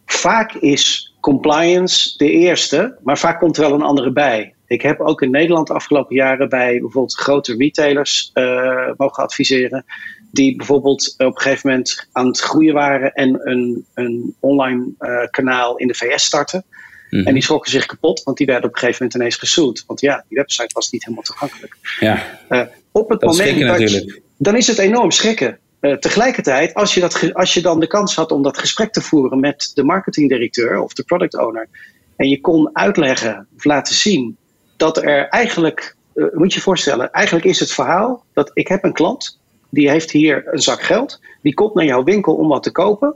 Vaak 0.06 0.54
is 0.54 1.14
compliance 1.22 2.18
de 2.18 2.30
eerste, 2.32 2.98
maar 3.04 3.18
vaak 3.18 3.40
komt 3.40 3.58
er 3.58 3.64
wel 3.64 3.74
een 3.74 3.82
andere 3.82 4.12
bij. 4.12 4.54
Ik 4.72 4.82
heb 4.82 5.00
ook 5.00 5.22
in 5.22 5.32
Nederland 5.32 5.68
de 5.68 5.74
afgelopen 5.74 6.16
jaren 6.16 6.50
bij 6.50 6.72
bijvoorbeeld 6.80 7.16
grote 7.16 7.56
retailers 7.58 8.30
eh, 8.34 8.90
mogen 8.98 9.24
adviseren. 9.24 9.86
Die 10.32 10.56
bijvoorbeeld 10.56 11.14
op 11.18 11.36
een 11.36 11.42
gegeven 11.42 11.70
moment 11.70 12.08
aan 12.12 12.28
het 12.28 12.40
groeien 12.40 12.74
waren 12.74 13.14
en 13.14 13.50
een, 13.50 13.86
een 13.94 14.36
online 14.40 14.92
eh, 14.98 15.28
kanaal 15.32 15.78
in 15.78 15.88
de 15.88 15.94
VS 15.94 16.24
starten. 16.24 16.64
Mhm. 17.10 17.28
En 17.28 17.34
die 17.34 17.44
schrokken 17.44 17.72
zich 17.72 17.86
kapot, 17.86 18.24
want 18.24 18.38
die 18.38 18.46
werden 18.46 18.66
op 18.66 18.74
een 18.74 18.80
gegeven 18.80 19.04
moment 19.04 19.22
ineens 19.22 19.36
gesued. 19.40 19.84
Want 19.88 20.02
ja, 20.02 20.26
die 20.28 20.38
website 20.38 20.74
was 20.74 20.92
niet 20.92 21.04
helemaal 21.04 21.24
toegankelijk. 21.24 21.78
ja, 22.00 22.40
Eh, 22.48 22.62
op 22.92 23.10
het 23.10 23.20
dat 23.20 23.30
moment 23.30 23.60
dat 23.60 23.92
je- 23.92 24.22
dan 24.38 24.56
is 24.56 24.68
het 24.68 24.78
enorm 24.78 25.12
schrikken. 25.12 25.60
Tegelijkertijd, 26.00 26.74
als 26.74 26.94
je, 26.94 27.00
dat, 27.00 27.34
als 27.34 27.54
je 27.54 27.62
dan 27.62 27.80
de 27.80 27.88
kans 27.88 28.16
had 28.16 28.32
om 28.32 28.44
dat 28.44 28.58
gesprek 28.58 28.92
te 28.92 29.02
voeren 29.02 29.40
met 29.40 29.72
de 29.74 29.84
marketingdirecteur 29.84 30.80
of 30.80 30.94
de 30.94 31.04
product 31.04 31.38
owner. 31.38 31.68
En 32.16 32.30
je 32.30 32.42
kon 32.42 32.70
uitleggen 32.74 33.48
of 33.58 33.64
laten 33.64 33.96
zien 33.96 34.38
dat 34.82 34.98
er 34.98 35.28
eigenlijk, 35.28 35.96
eh, 36.14 36.26
moet 36.32 36.52
je 36.52 36.58
je 36.58 36.64
voorstellen, 36.64 37.12
eigenlijk 37.12 37.46
is 37.46 37.60
het 37.60 37.72
verhaal 37.72 38.24
dat 38.34 38.52
ik 38.54 38.68
heb 38.68 38.84
een 38.84 38.94
klant, 38.94 39.40
die 39.70 39.90
heeft 39.90 40.12
hier 40.12 40.44
een 40.46 40.62
zak 40.62 40.82
geld, 40.82 41.20
die 41.42 41.54
komt 41.54 41.74
naar 41.74 41.86
jouw 41.86 42.04
winkel 42.04 42.36
om 42.36 42.48
wat 42.48 42.64
te 42.64 42.72
kopen. 42.72 43.16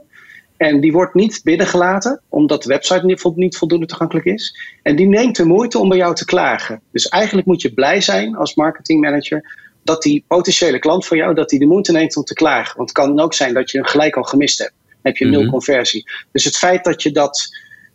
En 0.56 0.80
die 0.80 0.92
wordt 0.92 1.14
niet 1.14 1.40
binnengelaten, 1.44 2.20
omdat 2.28 2.62
de 2.62 2.68
website 2.68 3.04
niet, 3.04 3.20
vol- 3.20 3.32
niet 3.36 3.56
voldoende 3.56 3.86
toegankelijk 3.86 4.26
is. 4.26 4.56
En 4.82 4.96
die 4.96 5.06
neemt 5.06 5.36
de 5.36 5.44
moeite 5.44 5.78
om 5.78 5.88
bij 5.88 5.98
jou 5.98 6.14
te 6.14 6.24
klagen. 6.24 6.80
Dus 6.92 7.08
eigenlijk 7.08 7.46
moet 7.46 7.62
je 7.62 7.74
blij 7.74 8.00
zijn 8.00 8.36
als 8.36 8.54
marketingmanager 8.54 9.56
dat 9.82 10.02
die 10.02 10.24
potentiële 10.28 10.78
klant 10.78 11.06
van 11.06 11.16
jou, 11.16 11.34
dat 11.34 11.48
die 11.48 11.58
de 11.58 11.66
moeite 11.66 11.92
neemt 11.92 12.16
om 12.16 12.24
te 12.24 12.34
klagen. 12.34 12.76
Want 12.76 12.88
het 12.88 12.98
kan 12.98 13.20
ook 13.20 13.34
zijn 13.34 13.54
dat 13.54 13.70
je 13.70 13.78
hem 13.78 13.86
gelijk 13.86 14.16
al 14.16 14.22
gemist 14.22 14.58
hebt. 14.58 14.74
Dan 14.88 14.98
heb 15.02 15.16
je 15.16 15.26
nul 15.26 15.42
Mhm. 15.42 15.50
conversie. 15.50 16.04
Dus 16.32 16.44
het 16.44 16.56
feit 16.56 16.84
dat 16.84 17.02
je, 17.02 17.10
dat, 17.10 17.48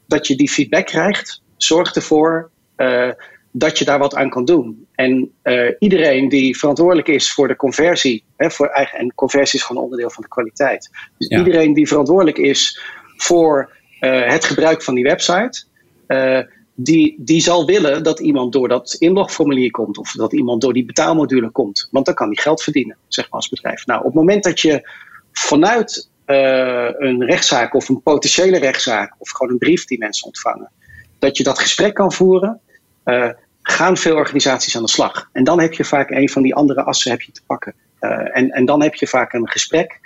dat 0.07 0.27
je 0.27 0.35
die 0.35 0.49
feedback 0.49 0.85
krijgt, 0.85 1.41
zorgt 1.57 1.95
ervoor 1.95 2.49
eh, 2.75 3.09
dat 3.51 3.77
je 3.77 3.85
daar 3.85 3.99
wat 3.99 4.15
aan 4.15 4.29
kan 4.29 4.45
doen. 4.45 4.87
En 4.95 5.31
eh, 5.41 5.69
iedereen 5.79 6.29
die 6.29 6.57
verantwoordelijk 6.57 7.07
is 7.07 7.31
voor 7.31 7.47
de 7.47 7.55
conversie, 7.55 8.23
hè, 8.35 8.51
voor 8.51 8.67
eigen, 8.67 8.99
en 8.99 9.13
conversie 9.15 9.59
is 9.59 9.65
gewoon 9.65 9.83
onderdeel 9.83 10.09
van 10.09 10.23
de 10.23 10.29
kwaliteit. 10.29 10.89
Dus 11.17 11.27
Ja. 11.27 11.37
iedereen 11.37 11.73
die 11.73 11.87
verantwoordelijk 11.87 12.37
is 12.37 12.81
voor 13.17 13.79
eh, 13.99 14.29
het 14.31 14.45
gebruik 14.45 14.83
van 14.83 14.95
die 14.95 15.03
website, 15.03 15.63
eh, 16.07 16.39
die, 16.75 17.15
die 17.19 17.41
zal 17.41 17.65
willen 17.65 18.03
dat 18.03 18.19
iemand 18.19 18.53
door 18.53 18.67
dat 18.67 18.93
inlogformulier 18.93 19.71
komt 19.71 19.97
of 19.97 20.11
dat 20.11 20.33
iemand 20.33 20.61
door 20.61 20.73
die 20.73 20.85
betaalmodule 20.85 21.49
komt. 21.49 21.87
Want 21.91 22.05
dan 22.05 22.15
kan 22.15 22.29
die 22.29 22.41
geld 22.41 22.63
verdienen, 22.63 22.97
zeg 23.07 23.25
maar 23.25 23.39
als 23.39 23.49
bedrijf. 23.49 23.85
Nou, 23.85 23.99
op 23.99 24.05
het 24.05 24.15
moment 24.15 24.43
dat 24.43 24.59
je 24.59 24.89
vanuit 25.31 26.09
een 26.25 27.25
rechtszaak 27.25 27.73
of 27.73 27.89
een 27.89 28.01
potentiële 28.01 28.57
rechtszaak 28.57 29.15
of 29.17 29.29
gewoon 29.29 29.51
een 29.51 29.57
brief 29.57 29.85
die 29.85 29.97
mensen 29.97 30.25
ontvangen, 30.25 30.71
dat 31.19 31.37
je 31.37 31.43
dat 31.43 31.59
gesprek 31.59 31.93
kan 31.93 32.11
voeren, 32.11 32.61
eh, 33.03 33.29
gaan 33.61 33.97
veel 33.97 34.15
organisaties 34.15 34.75
aan 34.75 34.83
de 34.83 34.89
slag. 34.89 35.29
En 35.31 35.43
dan 35.43 35.59
heb 35.59 35.73
je 35.73 35.83
vaak 35.83 36.09
een 36.09 36.29
van 36.29 36.41
die 36.41 36.55
andere 36.55 36.83
assen 36.83 37.11
heb 37.11 37.21
je 37.21 37.31
te 37.31 37.41
pakken. 37.45 37.73
Eh, 37.99 38.37
en, 38.37 38.49
en 38.49 38.65
dan 38.65 38.81
heb 38.81 38.95
je 38.95 39.07
vaak 39.07 39.33
een 39.33 39.49
gesprek. 39.49 39.99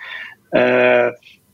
Eh, 0.49 1.07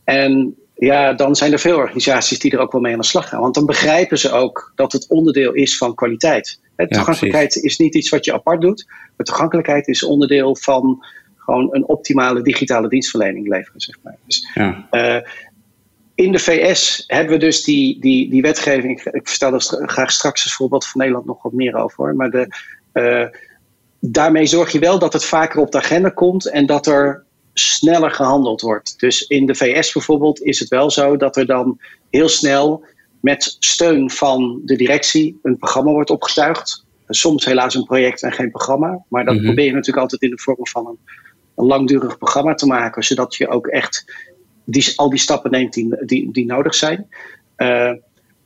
en 0.04 0.56
ja, 0.76 1.14
dan 1.14 1.36
zijn 1.36 1.52
er 1.52 1.60
veel 1.60 1.78
organisaties 1.78 2.40
die 2.40 2.52
er 2.52 2.60
ook 2.60 2.72
wel 2.72 2.82
mee 2.82 2.94
aan 2.94 3.00
de 3.00 3.06
slag 3.06 3.30
gaan. 3.30 3.42
Want 3.42 3.56
dan 3.56 3.66
begrijpen 3.66 4.18
ze 4.18 4.32
ook 4.32 4.72
dat 4.76 4.92
het 4.92 5.08
onderdeel 5.10 5.54
is 5.54 5.78
van 5.78 5.96
kwaliteit. 5.96 6.60
Ja, 6.76 6.88
toegankelijkheid 6.88 7.56
is 7.56 7.78
niet 7.78 7.96
iets 7.96 8.10
wat 8.10 8.26
je 8.26 8.34
apart 8.34 8.62
doet. 8.62 8.86
Maar 9.18 9.26
toegankelijkheid 9.26 9.88
is 9.88 10.04
onderdeel 10.04 10.56
van 10.56 11.06
gewoon 11.38 11.68
een 11.72 11.88
optimale 11.88 12.42
digitale 12.42 12.90
dienstverlening 12.90 13.48
leveren. 13.48 13.82
Zeg 13.82 13.98
maar. 14.04 14.18
Dus 14.26 14.50
Ja. 14.54 14.88
In 16.16 16.32
de 16.32 16.40
VS 16.40 17.04
hebben 17.08 17.34
we 17.34 17.40
dus 17.40 17.64
die, 17.64 18.00
die, 18.00 18.30
die 18.30 18.42
wetgeving. 18.42 19.00
Ik, 19.00 19.14
ik 19.14 19.30
vertel 19.30 19.54
er 19.54 19.62
stra- 19.62 19.88
graag 19.88 20.12
straks 20.12 20.44
als 20.44 20.56
voorbeeld 20.56 20.88
van 20.88 21.00
Nederland 21.00 21.26
nog 21.26 21.44
wat 21.44 21.54
meer 21.54 21.76
over. 21.76 22.04
Hoor. 22.04 22.16
Maar 22.16 22.30
de, 22.30 22.48
eh, 22.92 23.26
daarmee 24.00 24.46
zorg 24.46 24.72
je 24.72 24.80
wel 24.80 25.00
dat 25.00 25.14
het 25.14 25.26
vaker 25.26 25.62
op 25.62 25.72
de 25.72 25.78
agenda 25.78 26.10
komt 26.10 26.50
en 26.50 26.66
dat 26.66 26.88
er 26.88 27.24
sneller 27.54 28.12
gehandeld 28.12 28.62
wordt. 28.62 29.00
Dus 29.00 29.22
in 29.22 29.46
de 29.46 29.56
VS 29.56 29.92
bijvoorbeeld 29.94 30.42
is 30.42 30.60
het 30.60 30.70
wel 30.70 30.92
zo 30.92 31.18
dat 31.18 31.38
er 31.38 31.46
dan 31.46 31.80
heel 32.10 32.30
snel 32.30 32.86
met 33.20 33.56
steun 33.60 34.10
van 34.10 34.62
de 34.66 34.76
directie 34.76 35.40
een 35.44 35.58
programma 35.58 35.92
wordt 35.92 36.10
opgetuigd. 36.10 36.86
soms 37.08 37.46
helaas 37.46 37.76
een 37.76 37.84
project 37.84 38.24
en 38.24 38.32
geen 38.32 38.52
programma. 38.52 39.04
Maar 39.08 39.26
dat 39.26 39.36
mhm. 39.36 39.44
probeer 39.44 39.66
je 39.66 39.72
natuurlijk 39.72 39.98
altijd 39.98 40.22
in 40.22 40.30
de 40.30 40.42
vorm 40.42 40.68
van 40.68 40.88
een, 40.88 41.00
een 41.56 41.66
langdurig 41.66 42.18
programma 42.18 42.54
te 42.54 42.66
maken, 42.66 43.04
zodat 43.04 43.36
je 43.36 43.48
ook 43.48 43.68
echt 43.68 44.06
die, 44.72 44.94
al 44.96 45.10
die 45.10 45.20
stappen 45.20 45.52
neemt 45.52 45.74
die, 45.74 45.96
die, 46.06 46.32
die 46.32 46.46
nodig 46.46 46.76
zijn. 46.76 47.08
Uh, 47.58 47.92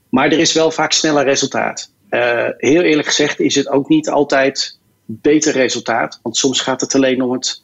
maar 0.10 0.26
er 0.26 0.40
is 0.40 0.54
wel 0.54 0.72
vaak 0.72 0.92
sneller 0.92 1.24
resultaat. 1.24 1.92
Uh, 2.10 2.48
heel 2.58 2.82
eerlijk 2.82 3.08
gezegd 3.08 3.40
is 3.40 3.56
het 3.56 3.70
ook 3.70 3.90
niet 3.90 4.10
altijd 4.10 4.80
beter 5.06 5.54
resultaat. 5.54 6.20
Want 6.24 6.38
soms 6.38 6.62
gaat 6.62 6.82
het 6.82 6.96
alleen 6.96 7.22
om 7.22 7.32
het 7.32 7.64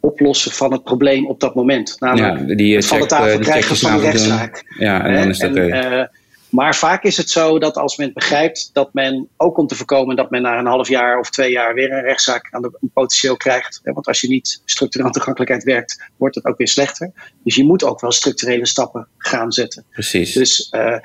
oplossen 0.00 0.52
van 0.52 0.72
het 0.72 0.84
probleem 0.84 1.26
op 1.26 1.40
dat 1.40 1.54
moment. 1.54 1.96
Namelijk 1.98 2.48
ja, 2.48 2.54
die 2.54 2.76
het 2.76 2.86
van 2.86 3.00
de 3.00 3.06
tafel 3.06 3.38
krijgen 3.38 3.76
van 3.76 3.96
de 3.96 4.02
rechtszaak. 4.02 4.74
Ja, 4.78 5.04
en 5.04 5.14
dan 5.14 5.28
is 5.28 5.38
het 5.38 5.50
oké. 5.50 6.08
Maar 6.54 6.76
vaak 6.76 7.02
is 7.02 7.16
het 7.16 7.30
zo 7.30 7.58
dat 7.58 7.76
als 7.76 7.96
men 7.96 8.12
begrijpt 8.12 8.70
dat 8.72 8.92
men 8.92 9.28
ook 9.36 9.58
om 9.58 9.66
te 9.66 9.74
voorkomen 9.74 10.16
dat 10.16 10.30
men 10.30 10.42
na 10.42 10.58
een 10.58 10.66
half 10.66 10.88
jaar 10.88 11.18
of 11.18 11.30
twee 11.30 11.50
jaar 11.50 11.74
weer 11.74 11.92
een 11.92 12.02
rechtszaak 12.02 12.48
aan 12.50 12.62
de, 12.62 12.78
potentieel 12.92 13.36
krijgt. 13.36 13.80
Want 13.82 14.06
als 14.06 14.20
je 14.20 14.28
niet 14.28 14.62
structureel 14.64 15.10
toegankelijkheid 15.10 15.64
werkt, 15.64 16.10
wordt 16.16 16.34
het 16.34 16.44
ook 16.44 16.58
weer 16.58 16.68
slechter. 16.68 17.12
Dus 17.44 17.54
je 17.54 17.64
moet 17.64 17.84
ook 17.84 18.00
wel 18.00 18.12
structurele 18.12 18.66
stappen 18.66 19.08
gaan 19.18 19.52
zetten. 19.52 19.84
Precies. 19.90 20.32
Dus, 20.32 20.72
uh, 20.72 20.98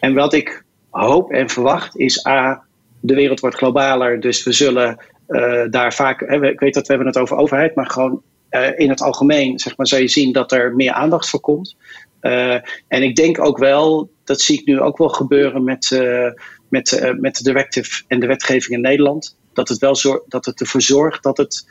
en 0.00 0.14
wat 0.14 0.32
ik 0.32 0.64
hoop 0.90 1.30
en 1.30 1.48
verwacht 1.48 1.96
is 1.96 2.26
A, 2.26 2.62
de 3.00 3.14
wereld 3.14 3.40
wordt 3.40 3.56
globaler, 3.56 4.20
dus 4.20 4.44
we 4.44 4.52
zullen 4.52 5.04
uh, 5.28 5.64
daar 5.70 5.94
vaak, 5.94 6.20
hè, 6.20 6.50
ik 6.50 6.60
weet 6.60 6.74
dat 6.74 6.86
we 6.86 6.92
hebben 6.92 7.12
het 7.12 7.18
over 7.18 7.36
overheid, 7.36 7.74
maar 7.74 7.90
gewoon 7.90 8.22
uh, 8.50 8.78
in 8.78 8.88
het 8.88 9.02
algemeen 9.02 9.58
zeg 9.58 9.76
maar, 9.76 9.86
zal 9.86 9.98
je 9.98 10.08
zien 10.08 10.32
dat 10.32 10.52
er 10.52 10.74
meer 10.74 10.92
aandacht 10.92 11.30
voor 11.30 11.40
komt. 11.40 11.76
Uh, 12.26 12.54
en 12.88 13.02
ik 13.02 13.16
denk 13.16 13.44
ook 13.44 13.58
wel 13.58 14.10
dat 14.24 14.40
zie 14.40 14.58
ik 14.58 14.66
nu 14.66 14.80
ook 14.80 14.98
wel 14.98 15.08
gebeuren 15.08 15.64
met, 15.64 15.90
uh, 15.90 16.30
met, 16.68 17.00
uh, 17.02 17.12
met 17.20 17.36
de 17.36 17.42
directive 17.42 18.02
en 18.08 18.20
de 18.20 18.26
wetgeving 18.26 18.74
in 18.74 18.80
Nederland. 18.80 19.36
Dat 19.52 19.68
het, 19.68 19.78
wel 19.78 19.96
zorg, 19.96 20.22
dat 20.28 20.44
het 20.44 20.60
ervoor 20.60 20.82
zorgt 20.82 21.22
dat 21.22 21.36
het 21.36 21.68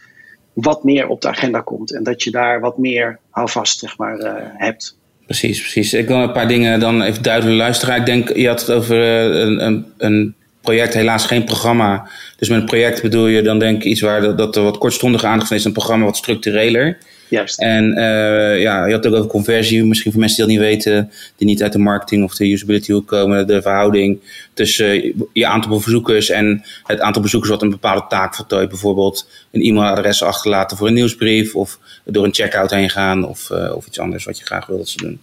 wat 0.53 0.83
meer 0.83 1.07
op 1.07 1.21
de 1.21 1.27
agenda 1.27 1.61
komt. 1.61 1.93
En 1.93 2.03
dat 2.03 2.23
je 2.23 2.31
daar 2.31 2.59
wat 2.59 2.77
meer 2.77 3.19
houvast 3.29 3.79
zeg 3.79 3.97
maar, 3.97 4.17
hebt. 4.57 4.97
Precies, 5.25 5.59
precies. 5.59 5.93
Ik 5.93 6.07
wil 6.07 6.17
een 6.17 6.31
paar 6.31 6.47
dingen 6.47 6.79
dan 6.79 7.01
even 7.01 7.23
duidelijk 7.23 7.57
luisteren. 7.57 7.95
Ik 7.95 8.05
denk, 8.05 8.35
je 8.35 8.47
had 8.47 8.59
het 8.59 8.71
over 8.71 8.97
een, 8.97 9.65
een, 9.65 9.85
een 9.97 10.35
project, 10.61 10.93
helaas 10.93 11.25
geen 11.25 11.43
programma. 11.43 12.09
Dus 12.37 12.49
met 12.49 12.59
een 12.59 12.65
project 12.65 13.01
bedoel 13.01 13.27
je 13.27 13.41
dan 13.41 13.59
denk 13.59 13.77
ik 13.77 13.83
iets 13.83 14.01
waar 14.01 14.35
dat, 14.35 14.55
er 14.55 14.63
wat 14.63 14.77
kortstondige 14.77 15.27
aandacht 15.27 15.51
is. 15.51 15.65
Een 15.65 15.71
programma 15.71 16.05
wat 16.05 16.17
structureler. 16.17 16.97
Juist. 17.27 17.59
En 17.59 17.85
uh, 17.89 18.61
ja, 18.61 18.85
je 18.85 18.93
had 18.93 19.03
het 19.03 19.07
ook 19.07 19.17
over 19.19 19.29
conversie. 19.29 19.83
Misschien 19.83 20.11
voor 20.11 20.19
mensen 20.19 20.47
die 20.47 20.57
dat 20.57 20.63
niet 20.63 20.73
weten, 20.73 21.11
die 21.35 21.47
niet 21.47 21.63
uit 21.63 21.71
de 21.71 21.79
marketing 21.79 22.23
of 22.23 22.35
de 22.35 22.51
usability 22.51 22.91
hoek 22.91 23.07
komen. 23.07 23.47
De 23.47 23.61
verhouding 23.61 24.19
tussen 24.53 25.13
je 25.33 25.45
aantal 25.45 25.81
bezoekers 25.83 26.29
en 26.29 26.63
het 26.83 26.99
aantal 26.99 27.21
bezoekers 27.21 27.51
wat 27.51 27.61
een 27.61 27.69
bepaalde 27.69 28.05
taak 28.09 28.35
voltooit. 28.35 28.69
Bijvoorbeeld 28.69 29.29
een 29.51 29.61
e-mailadres 29.61 30.23
achterlaten 30.23 30.77
voor 30.77 30.87
een 30.87 30.93
nieuwsbrief. 30.93 31.55
Of 31.55 31.79
door 32.03 32.23
een 32.23 32.33
checkout 32.33 32.71
heen 32.71 32.89
gaan. 32.89 33.27
Of, 33.27 33.49
uh, 33.51 33.75
of 33.75 33.87
iets 33.87 33.99
anders 33.99 34.25
wat 34.25 34.37
je 34.37 34.45
graag 34.45 34.65
wil 34.65 34.77
dat 34.77 34.89
ze 34.89 34.97
doen. 34.97 35.19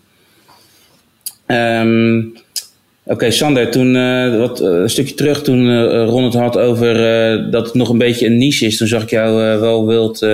Um, 1.46 2.32
Oké, 3.04 3.30
Sander, 3.30 3.70
toen 3.70 3.94
uh, 3.94 4.38
wat, 4.38 4.60
een 4.60 4.90
stukje 4.90 5.14
terug, 5.14 5.42
toen 5.42 5.86
Ron 6.04 6.24
het 6.24 6.34
had 6.34 6.58
over 6.58 6.94
dat 7.50 7.66
het 7.66 7.74
nog 7.74 7.88
een 7.88 7.98
beetje 7.98 8.26
een 8.26 8.38
niche 8.38 8.66
is, 8.66 8.76
toen 8.76 8.86
zag 8.86 9.02
ik 9.02 9.10
jou 9.10 9.60
wel 9.60 9.86
wild 9.86 10.26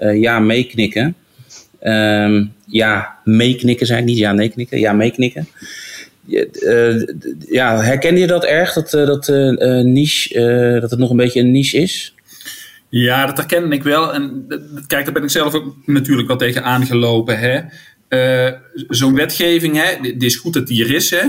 ja 0.00 0.38
meeknikken. 0.38 1.14
Um, 1.82 2.52
ja, 2.66 3.18
meeknikken 3.24 3.86
zei 3.86 4.00
ik 4.00 4.06
niet, 4.06 4.18
ja 4.18 4.32
nee 4.32 4.48
knikken, 4.48 4.78
ja 4.78 4.92
meeknikken. 4.92 5.48
ja, 7.48 7.80
herkende 7.80 8.20
je 8.20 8.26
dat 8.26 8.44
erg, 8.44 8.72
dat, 8.72 8.90
dat, 8.90 9.28
niche, 9.84 10.78
dat 10.80 10.90
het 10.90 10.98
nog 10.98 11.10
een 11.10 11.16
beetje 11.16 11.40
een 11.40 11.50
niche 11.50 11.78
is? 11.78 12.14
Ja, 12.90 13.26
dat 13.26 13.36
herken 13.36 13.72
ik 13.72 13.82
wel. 13.82 14.14
En 14.14 14.46
kijk, 14.86 15.04
daar 15.04 15.12
ben 15.12 15.22
ik 15.22 15.30
zelf 15.30 15.54
ook 15.54 15.76
natuurlijk 15.86 16.28
wel 16.28 16.36
tegen 16.36 16.64
aangelopen. 16.64 17.38
Hè? 17.38 17.60
Uh, 18.08 18.52
Zo'n 18.88 19.14
wetgeving, 19.14 19.76
hè, 19.76 20.08
het 20.08 20.22
is 20.22 20.36
goed 20.36 20.52
dat 20.52 20.66
die 20.66 20.84
er 20.84 20.94
is. 20.94 21.10
Hè, 21.10 21.22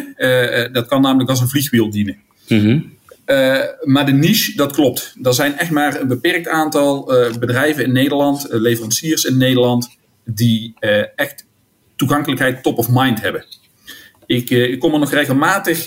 uh, 0.64 0.74
dat 0.74 0.88
kan 0.88 1.02
namelijk 1.02 1.30
als 1.30 1.42
een 1.42 1.48
vliegwiel 1.48 1.90
dienen. 1.90 2.18
Mm-hmm. 2.48 2.94
Uh, 3.26 3.60
maar 3.84 4.06
de 4.06 4.12
niche, 4.12 4.56
dat 4.56 4.72
klopt. 4.72 5.16
Er 5.22 5.34
zijn 5.34 5.58
echt 5.58 5.72
maar 5.72 6.02
een 6.02 6.08
beperkt 6.08 6.48
aantal 6.48 7.14
bedrijven 7.40 7.84
in 7.84 7.92
Nederland, 7.92 8.48
leveranciers 8.50 9.24
in 9.24 9.38
Nederland, 9.38 9.98
die 10.26 10.74
echt 11.16 11.46
toegankelijkheid 11.96 12.64
top 12.64 12.78
of 12.78 12.88
mind 12.90 13.22
hebben. 13.22 13.46
Ik, 14.26 14.50
ik 14.50 14.80
kom 14.80 14.94
er 14.94 15.00
nog 15.00 15.12
regelmatig, 15.12 15.78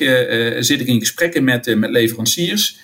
zit 0.65 0.81
ik 0.81 0.87
in 0.87 0.99
gesprekken 0.99 1.45
met, 1.45 1.77
met 1.77 1.91
leveranciers. 1.91 2.79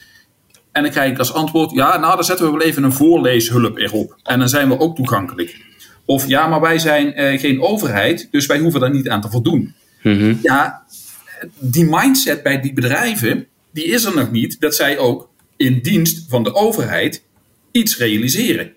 En 0.73 0.83
dan 0.83 0.91
krijg 0.91 1.11
ik 1.11 1.19
als 1.19 1.33
antwoord, 1.33 1.71
ja, 1.71 1.99
nou, 1.99 2.15
dan 2.15 2.25
zetten 2.25 2.47
we 2.47 2.53
wel 2.53 2.67
even 2.67 2.83
een 2.83 2.93
voorleeshulp 2.93 3.79
erop. 3.79 4.17
En 4.23 4.39
dan 4.39 4.49
zijn 4.49 4.69
we 4.69 4.79
ook 4.79 4.97
toegankelijk. 4.97 5.57
Of 6.05 6.29
ja, 6.29 6.47
maar 6.47 6.61
wij 6.61 6.79
zijn 6.79 7.39
geen 7.39 7.61
overheid, 7.61 8.29
dus 8.31 8.47
wij 8.47 8.59
hoeven 8.59 8.81
daar 8.81 8.91
niet 8.91 9.09
aan 9.09 9.21
te 9.21 9.31
voldoen. 9.31 9.75
Mm-hmm. 10.03 10.39
Ja, 10.43 10.83
die 11.59 11.85
mindset 11.91 12.43
bij 12.43 12.61
die 12.61 12.73
bedrijven, 12.73 13.47
die 13.73 13.85
is 13.85 14.05
er 14.05 14.15
nog 14.15 14.31
niet 14.31 14.61
dat 14.61 14.75
zij 14.75 14.99
ook 14.99 15.31
in 15.57 15.81
dienst 15.81 16.25
van 16.29 16.43
de 16.43 16.55
overheid 16.55 17.25
iets 17.71 17.99
realiseren. 17.99 18.73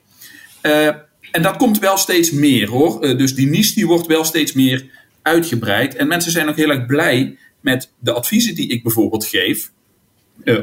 Uh, 0.62 0.88
en 1.32 1.42
dat 1.42 1.58
komt 1.58 1.80
wel 1.80 1.98
steeds 1.98 2.32
meer 2.32 2.70
hoor. 2.70 3.06
Uh, 3.06 3.18
dus 3.18 3.36
die 3.36 3.48
niche 3.48 3.74
die 3.74 3.88
wordt 3.88 4.08
wel 4.08 4.24
steeds 4.24 4.54
meer 4.54 4.86
uitgebreid. 5.22 5.96
En 5.96 6.08
mensen 6.08 6.32
zijn 6.32 6.50
ook 6.50 6.56
heel 6.56 6.70
erg 6.70 6.86
blij 6.86 7.38
met 7.60 7.92
de 8.00 8.12
adviezen 8.12 8.56
die 8.56 8.68
ik 8.68 8.84
bijvoorbeeld 8.84 9.26
geef 9.26 9.72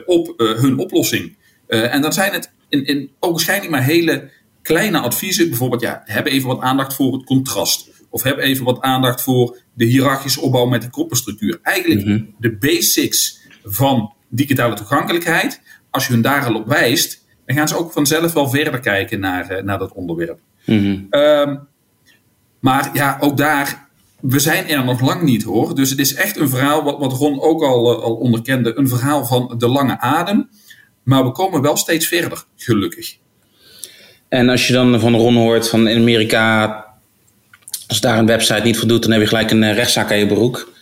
op 0.06 0.34
hun 0.36 0.78
oplossing. 0.78 1.34
en 1.66 2.02
dan 2.02 2.12
zijn 2.12 2.32
het 2.32 2.52
in, 2.68 2.84
in 2.84 3.10
waarschijnlijk 3.20 3.70
maar 3.70 3.84
hele 3.84 4.30
kleine 4.62 4.98
adviezen, 4.98 5.48
bijvoorbeeld, 5.48 5.80
ja, 5.80 6.02
heb 6.04 6.26
even 6.26 6.48
wat 6.48 6.60
aandacht 6.60 6.94
voor 6.94 7.12
het 7.12 7.24
contrast. 7.24 7.88
Of 8.08 8.22
heb 8.22 8.38
even 8.38 8.64
wat 8.64 8.80
aandacht 8.80 9.22
voor 9.22 9.58
de 9.74 9.84
hiërarchische 9.84 10.40
opbouw 10.40 10.66
met 10.66 10.82
de 10.82 10.90
kroppenstructuur. 10.90 11.58
Eigenlijk 11.62 12.06
mhm. 12.06 12.22
de 12.38 12.56
basics 12.56 13.39
van 13.64 14.12
digitale 14.28 14.74
toegankelijkheid. 14.74 15.60
Als 15.90 16.06
je 16.06 16.12
hun 16.12 16.22
daar 16.22 16.46
al 16.46 16.54
op 16.54 16.66
wijst, 16.66 17.24
dan 17.46 17.56
gaan 17.56 17.68
ze 17.68 17.78
ook 17.78 17.92
vanzelf 17.92 18.32
wel 18.32 18.48
verder 18.48 18.80
kijken 18.80 19.20
naar, 19.20 19.52
uh, 19.52 19.62
naar 19.62 19.78
dat 19.78 19.92
onderwerp. 19.92 20.38
Mm 20.64 21.06
um, 21.10 21.68
maar 22.60 22.90
ja, 22.92 23.16
ook 23.20 23.36
daar, 23.36 23.88
we 24.20 24.38
zijn 24.38 24.68
er 24.68 24.84
nog 24.84 25.00
lang 25.00 25.22
niet 25.22 25.42
hoor. 25.42 25.74
Dus 25.74 25.90
het 25.90 25.98
is 25.98 26.14
echt 26.14 26.36
een 26.36 26.48
verhaal, 26.48 26.82
wat, 26.82 26.98
wat 26.98 27.12
Ron 27.12 27.40
ook 27.40 27.62
al, 27.62 27.92
uh, 27.92 28.02
al 28.02 28.14
onderkende, 28.14 28.78
een 28.78 28.88
verhaal 28.88 29.24
van 29.24 29.54
de 29.58 29.68
lange 29.68 30.00
adem. 30.00 30.48
Maar 31.02 31.24
we 31.24 31.32
komen 31.32 31.62
wel 31.62 31.76
steeds 31.76 32.06
verder, 32.06 32.44
gelukkig. 32.56 33.16
En 34.28 34.48
als 34.48 34.66
je 34.66 34.72
dan 34.72 35.00
van 35.00 35.14
Ron 35.14 35.36
hoort 35.36 35.68
van 35.68 35.88
in 35.88 36.00
Amerika, 36.00 36.84
als 37.86 38.00
daar 38.00 38.18
een 38.18 38.26
website 38.26 38.62
niet 38.62 38.78
voldoet, 38.78 39.02
dan 39.02 39.10
heb 39.12 39.20
je 39.20 39.26
gelijk 39.26 39.50
een 39.50 39.62
eh, 39.62 39.74
rechtszaak 39.74 40.10
aan 40.10 40.18
je 40.18 40.26
broek. 40.26 40.72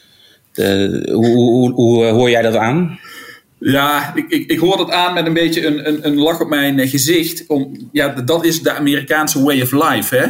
De, 0.58 1.08
hoe, 1.12 1.72
hoe, 1.72 2.04
eh, 2.04 2.12
hoor 2.12 2.30
jij 2.30 2.42
dat 2.42 2.54
aan? 2.54 2.98
Ja, 3.58 4.14
ik, 4.14 4.28
ik, 4.28 4.50
ik 4.50 4.58
hoor 4.58 4.76
dat 4.76 4.90
aan 4.90 5.14
met 5.14 5.26
een 5.26 5.32
beetje 5.32 5.66
een, 5.66 5.88
een, 5.88 6.06
een 6.06 6.16
lach 6.16 6.40
op 6.40 6.48
mijn 6.48 6.78
eh, 6.78 6.90
gezicht. 6.90 7.44
Ja, 7.92 8.08
dat 8.08 8.44
is 8.44 8.62
de 8.62 8.72
Amerikaanse 8.72 9.42
way 9.42 9.62
of 9.62 9.72
life, 9.72 10.16
hè? 10.16 10.26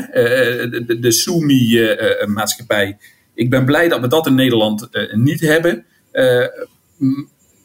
de, 0.70 0.84
de, 0.86 0.98
de 0.98 1.12
SUMI-maatschappij. 1.12 2.96
ik 3.34 3.50
ben 3.50 3.64
blij 3.64 3.88
dat 3.88 4.00
we 4.00 4.08
dat 4.08 4.26
in 4.26 4.34
Nederland 4.34 4.88
niet 5.12 5.40
hebben 5.40 5.84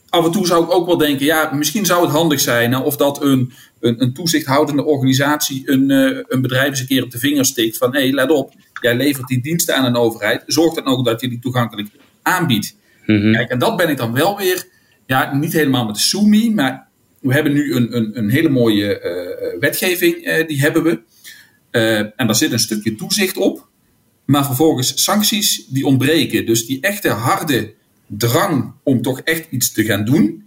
af 0.09 0.25
en 0.25 0.31
toe 0.31 0.47
zou 0.47 0.63
ik 0.63 0.71
ook 0.71 0.85
wel 0.85 0.97
denken, 0.97 1.25
ja, 1.25 1.51
misschien 1.53 1.85
zou 1.85 2.01
het 2.01 2.11
handig 2.11 2.39
zijn 2.39 2.75
of 2.75 2.95
dat 2.95 3.21
een, 3.21 3.53
een, 3.79 4.01
een 4.01 4.13
toezichthoudende 4.13 4.83
organisatie 4.83 5.71
een, 5.71 5.89
een 6.27 6.41
bedrijf 6.41 6.69
eens 6.69 6.79
een 6.79 6.87
keer 6.87 7.03
op 7.03 7.11
de 7.11 7.19
vinger 7.19 7.45
stikt 7.45 7.77
van 7.77 7.93
hé, 7.93 8.01
hey, 8.01 8.11
let 8.11 8.31
op, 8.31 8.53
jij 8.81 8.95
levert 8.95 9.27
die 9.27 9.41
diensten 9.41 9.75
aan 9.75 9.85
een 9.85 9.95
overheid, 9.95 10.43
zorg 10.45 10.73
dan 10.73 10.85
ook 10.85 11.05
dat 11.05 11.21
je 11.21 11.29
die 11.29 11.39
toegankelijk 11.39 11.89
aanbiedt. 12.23 12.75
Mhm. 13.05 13.33
Kijk, 13.33 13.49
en 13.49 13.59
dat 13.59 13.77
ben 13.77 13.89
ik 13.89 13.97
dan 13.97 14.13
wel 14.13 14.37
weer, 14.37 14.67
ja, 15.05 15.35
niet 15.35 15.53
helemaal 15.53 15.85
met 15.85 15.95
de 15.95 16.01
SUMI, 16.01 16.53
maar 16.53 16.87
we 17.19 17.33
hebben 17.33 17.53
nu 17.53 17.75
een, 17.75 17.95
een, 17.95 18.17
een 18.17 18.29
hele 18.29 18.49
mooie 18.49 19.01
uh, 19.01 19.59
wetgeving, 19.59 20.27
uh, 20.27 20.47
die 20.47 20.59
hebben 20.59 20.83
we. 20.83 21.01
en 22.15 22.27
daar 22.27 22.35
zit 22.35 22.51
een 22.51 22.59
stukje 22.59 22.95
toezicht 22.95 23.37
op, 23.37 23.67
maar 24.25 24.45
vervolgens 24.45 25.03
sancties 25.03 25.65
die 25.67 25.85
ontbreken. 25.85 26.45
Dus 26.45 26.65
die 26.65 26.81
echte 26.81 27.09
harde 27.09 27.73
drang 28.07 28.73
om 28.83 29.01
toch 29.01 29.19
echt 29.19 29.47
iets 29.49 29.71
te 29.71 29.83
gaan 29.83 30.05
doen, 30.05 30.43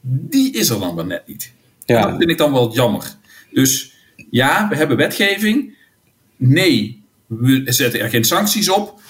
die 0.00 0.52
is 0.52 0.68
er 0.68 0.80
dan 0.80 0.94
wel 0.94 1.06
net 1.06 1.26
niet. 1.26 1.52
Ja. 1.84 2.02
dat 2.02 2.18
vind 2.18 2.30
ik 2.30 2.38
dan 2.38 2.52
wel 2.52 2.74
jammer. 2.74 3.16
Dus 3.52 3.92
ja, 4.30 4.68
we 4.68 4.76
hebben 4.76 4.96
wetgeving. 4.96 5.76
Nee, 6.36 7.02
we 7.26 7.62
zetten 7.64 8.00
er 8.00 8.08
geen 8.08 8.24
sancties 8.24 8.68
op. 8.68 9.00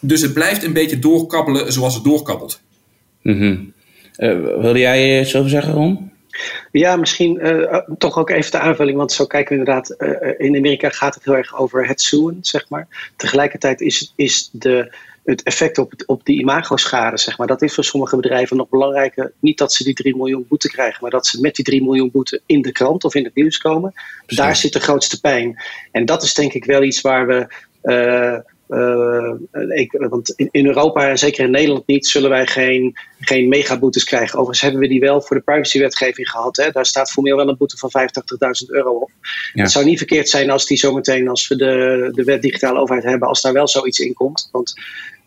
Dus 0.00 0.22
het 0.22 0.34
blijft 0.34 0.62
een 0.62 0.72
beetje 0.72 0.98
doorkabbelen 0.98 1.72
zoals 1.72 1.94
het 1.94 2.04
doorkabbelt. 2.04 2.60
Mm 3.22 3.38
-hmm. 3.38 3.72
uh, 4.18 4.60
wilde 4.60 4.78
jij 4.78 5.20
iets 5.20 5.36
over 5.36 5.50
zeggen, 5.50 5.72
Ron? 5.72 6.10
Ja, 6.72 6.96
misschien 6.96 7.46
uh, 7.46 7.78
toch 7.98 8.18
ook 8.18 8.30
even 8.30 8.50
de 8.50 8.58
aanvulling, 8.58 8.96
want 8.96 9.12
zo 9.12 9.26
kijken 9.26 9.52
we 9.52 9.58
inderdaad. 9.58 9.94
Uh, 9.98 10.46
in 10.46 10.56
Amerika 10.56 10.88
gaat 10.88 11.14
het 11.14 11.24
heel 11.24 11.36
erg 11.36 11.58
over 11.58 11.86
het 11.86 12.00
zoen, 12.00 12.38
zeg 12.40 12.68
maar. 12.68 13.12
Tegelijkertijd 13.16 13.80
is, 13.80 14.12
is 14.16 14.48
de 14.52 14.94
het 15.26 15.42
effect 15.42 15.78
op, 15.78 15.92
op 16.06 16.24
die 16.24 16.38
imagoschade, 16.38 17.18
zeg 17.18 17.38
maar, 17.38 17.46
dat 17.46 17.62
is 17.62 17.74
voor 17.74 17.84
sommige 17.84 18.16
bedrijven 18.16 18.56
nog 18.56 18.68
belangrijker. 18.68 19.32
Niet 19.40 19.58
dat 19.58 19.72
ze 19.72 19.84
die 19.84 19.94
3 19.94 20.16
miljoen 20.16 20.46
boete 20.48 20.68
krijgen, 20.68 20.98
maar 21.00 21.10
dat 21.10 21.26
ze 21.26 21.40
met 21.40 21.54
die 21.54 21.64
3 21.64 21.82
miljoen 21.82 22.10
boete 22.10 22.40
in 22.46 22.62
de 22.62 22.72
krant 22.72 23.04
of 23.04 23.14
in 23.14 23.24
het 23.24 23.34
nieuws 23.34 23.58
komen. 23.58 23.92
Daar 24.26 24.56
zit 24.56 24.72
de 24.72 24.80
grootste 24.80 25.20
pijn. 25.20 25.62
En 25.92 26.04
dat 26.04 26.22
is 26.22 26.34
denk 26.34 26.52
ik 26.52 26.64
wel 26.64 26.82
iets 26.82 27.00
waar 27.00 27.26
we. 27.26 27.46
Uh, 27.82 28.38
uh, 28.68 29.32
ik, 29.68 29.92
want 29.92 30.32
in, 30.36 30.48
in, 30.50 30.66
Europa 30.66 31.08
en 31.08 31.18
zeker 31.18 31.44
in 31.44 31.50
Nederland 31.50 31.86
niet, 31.86 32.06
zullen 32.06 32.30
wij 32.30 32.46
geen, 32.46 32.96
geen 33.20 33.48
megaboetes 33.48 34.04
krijgen. 34.04 34.34
Overigens 34.34 34.60
hebben 34.60 34.80
we 34.80 34.88
die 34.88 35.00
wel 35.00 35.20
voor 35.20 35.36
de 35.36 35.42
privacywetgeving 35.42 36.30
gehad. 36.30 36.56
Hè. 36.56 36.70
Daar 36.70 36.86
staat 36.86 37.10
formeel 37.10 37.36
wel 37.36 37.48
een 37.48 37.56
boete 37.56 37.76
van 37.76 37.90
85.000 37.90 38.66
euro 38.66 38.90
op. 38.90 39.10
Het 39.52 39.70
zou 39.70 39.84
niet 39.84 39.98
verkeerd 39.98 40.28
zijn 40.28 40.50
als 40.50 40.66
die 40.66 40.78
zometeen, 40.78 41.28
als 41.28 41.48
we 41.48 41.56
de, 41.56 42.10
de 42.14 42.24
wet 42.24 42.42
digitale 42.42 42.78
overheid 42.78 43.04
hebben, 43.04 43.28
als 43.28 43.42
daar 43.42 43.52
wel 43.52 43.68
zoiets 43.68 43.98
in 43.98 44.14
komt. 44.14 44.48
Want 44.52 44.74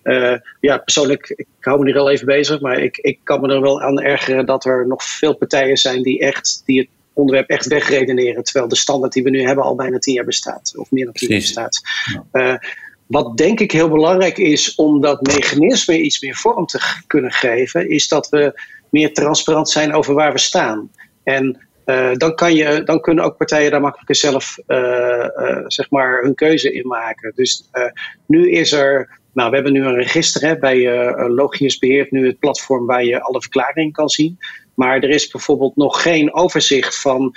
uh, 0.04 0.36
ja, 0.60 0.78
persoonlijk, 0.78 1.34
ik 1.36 1.48
hou 1.60 1.80
me 1.80 1.88
er 1.88 1.94
wel 1.94 2.10
even 2.10 2.26
bezig, 2.26 2.60
maar 2.60 2.80
ik, 2.80 2.98
ik 2.98 3.20
kan 3.24 3.42
me 3.42 3.54
er 3.54 3.62
wel 3.62 3.82
aan 3.82 4.02
ergeren 4.02 4.46
dat 4.46 4.66
er 4.66 4.88
nog 4.88 5.04
veel 5.04 5.36
partijen 5.36 5.78
zijn 5.78 6.04
die 6.04 6.20
echt 6.20 6.62
die 6.66 6.80
het 6.80 6.90
onderwerp 7.14 7.50
echt 7.50 7.68
wegredeneren. 7.68 8.44
Terwijl 8.44 8.68
de 8.68 8.76
standaard 8.76 9.14
die 9.14 9.24
we 9.24 9.30
nu 9.30 9.42
hebben 9.42 9.64
al 9.64 9.76
bijna 9.76 10.00
tien 10.00 10.14
jaar 10.14 10.26
bestaat, 10.26 10.74
of 10.76 10.92
meer 10.92 11.06
dan 11.06 11.14
tien 11.14 11.30
jaar 11.30 11.40
bestaat. 11.40 11.82
Uh, 12.32 12.56
wat 13.10 13.38
denk 13.38 13.60
ik 13.60 13.72
heel 13.72 13.90
belangrijk 13.90 14.38
is 14.38 14.76
om 14.76 15.02
dat 15.02 15.22
mechanisme 15.22 16.02
iets 16.02 16.22
meer 16.22 16.36
vorm 16.36 16.66
te 16.66 17.02
kunnen 17.08 17.32
geven, 17.32 17.90
is 17.90 18.08
dat 18.08 18.30
we 18.30 18.62
meer 18.90 19.14
transparant 19.14 19.70
zijn 19.70 19.94
over 19.94 20.14
waar 20.14 20.32
we 20.32 20.40
staan. 20.40 20.92
En 21.24 21.68
uh, 21.86 22.14
dan, 22.14 22.36
kan 22.36 22.56
je, 22.56 22.84
dan 22.84 23.02
kunnen 23.02 23.24
ook 23.24 23.38
partijen 23.38 23.72
daar 23.72 23.82
makkelijker 23.82 24.16
zelf 24.16 24.58
uh, 24.68 25.26
zeg 25.68 25.90
maar 25.90 26.22
hun 26.22 26.36
keuze 26.36 26.74
in 26.74 26.88
maken. 26.88 27.32
Dus 27.36 27.70
nu 28.26 28.52
is 28.52 28.72
er 28.72 29.20
nou, 29.34 29.50
we 29.50 29.56
hebben 29.56 29.74
nu 29.74 29.86
een 29.86 29.96
register 29.96 30.42
hè, 30.42 30.58
bij 30.58 31.08
Logius 31.30 31.78
beheert 31.78 32.12
nu 32.12 32.28
het 32.28 32.40
platform 32.40 32.86
waar 32.86 33.04
je 33.04 33.22
alle 33.22 33.42
verklaringen 33.42 33.92
kan 33.92 34.10
zien. 34.10 34.38
Maar 34.76 34.96
er 34.96 35.10
is 35.10 35.28
bijvoorbeeld 35.28 35.76
nog 35.76 36.02
geen 36.02 36.34
overzicht 36.34 37.02
van 37.02 37.36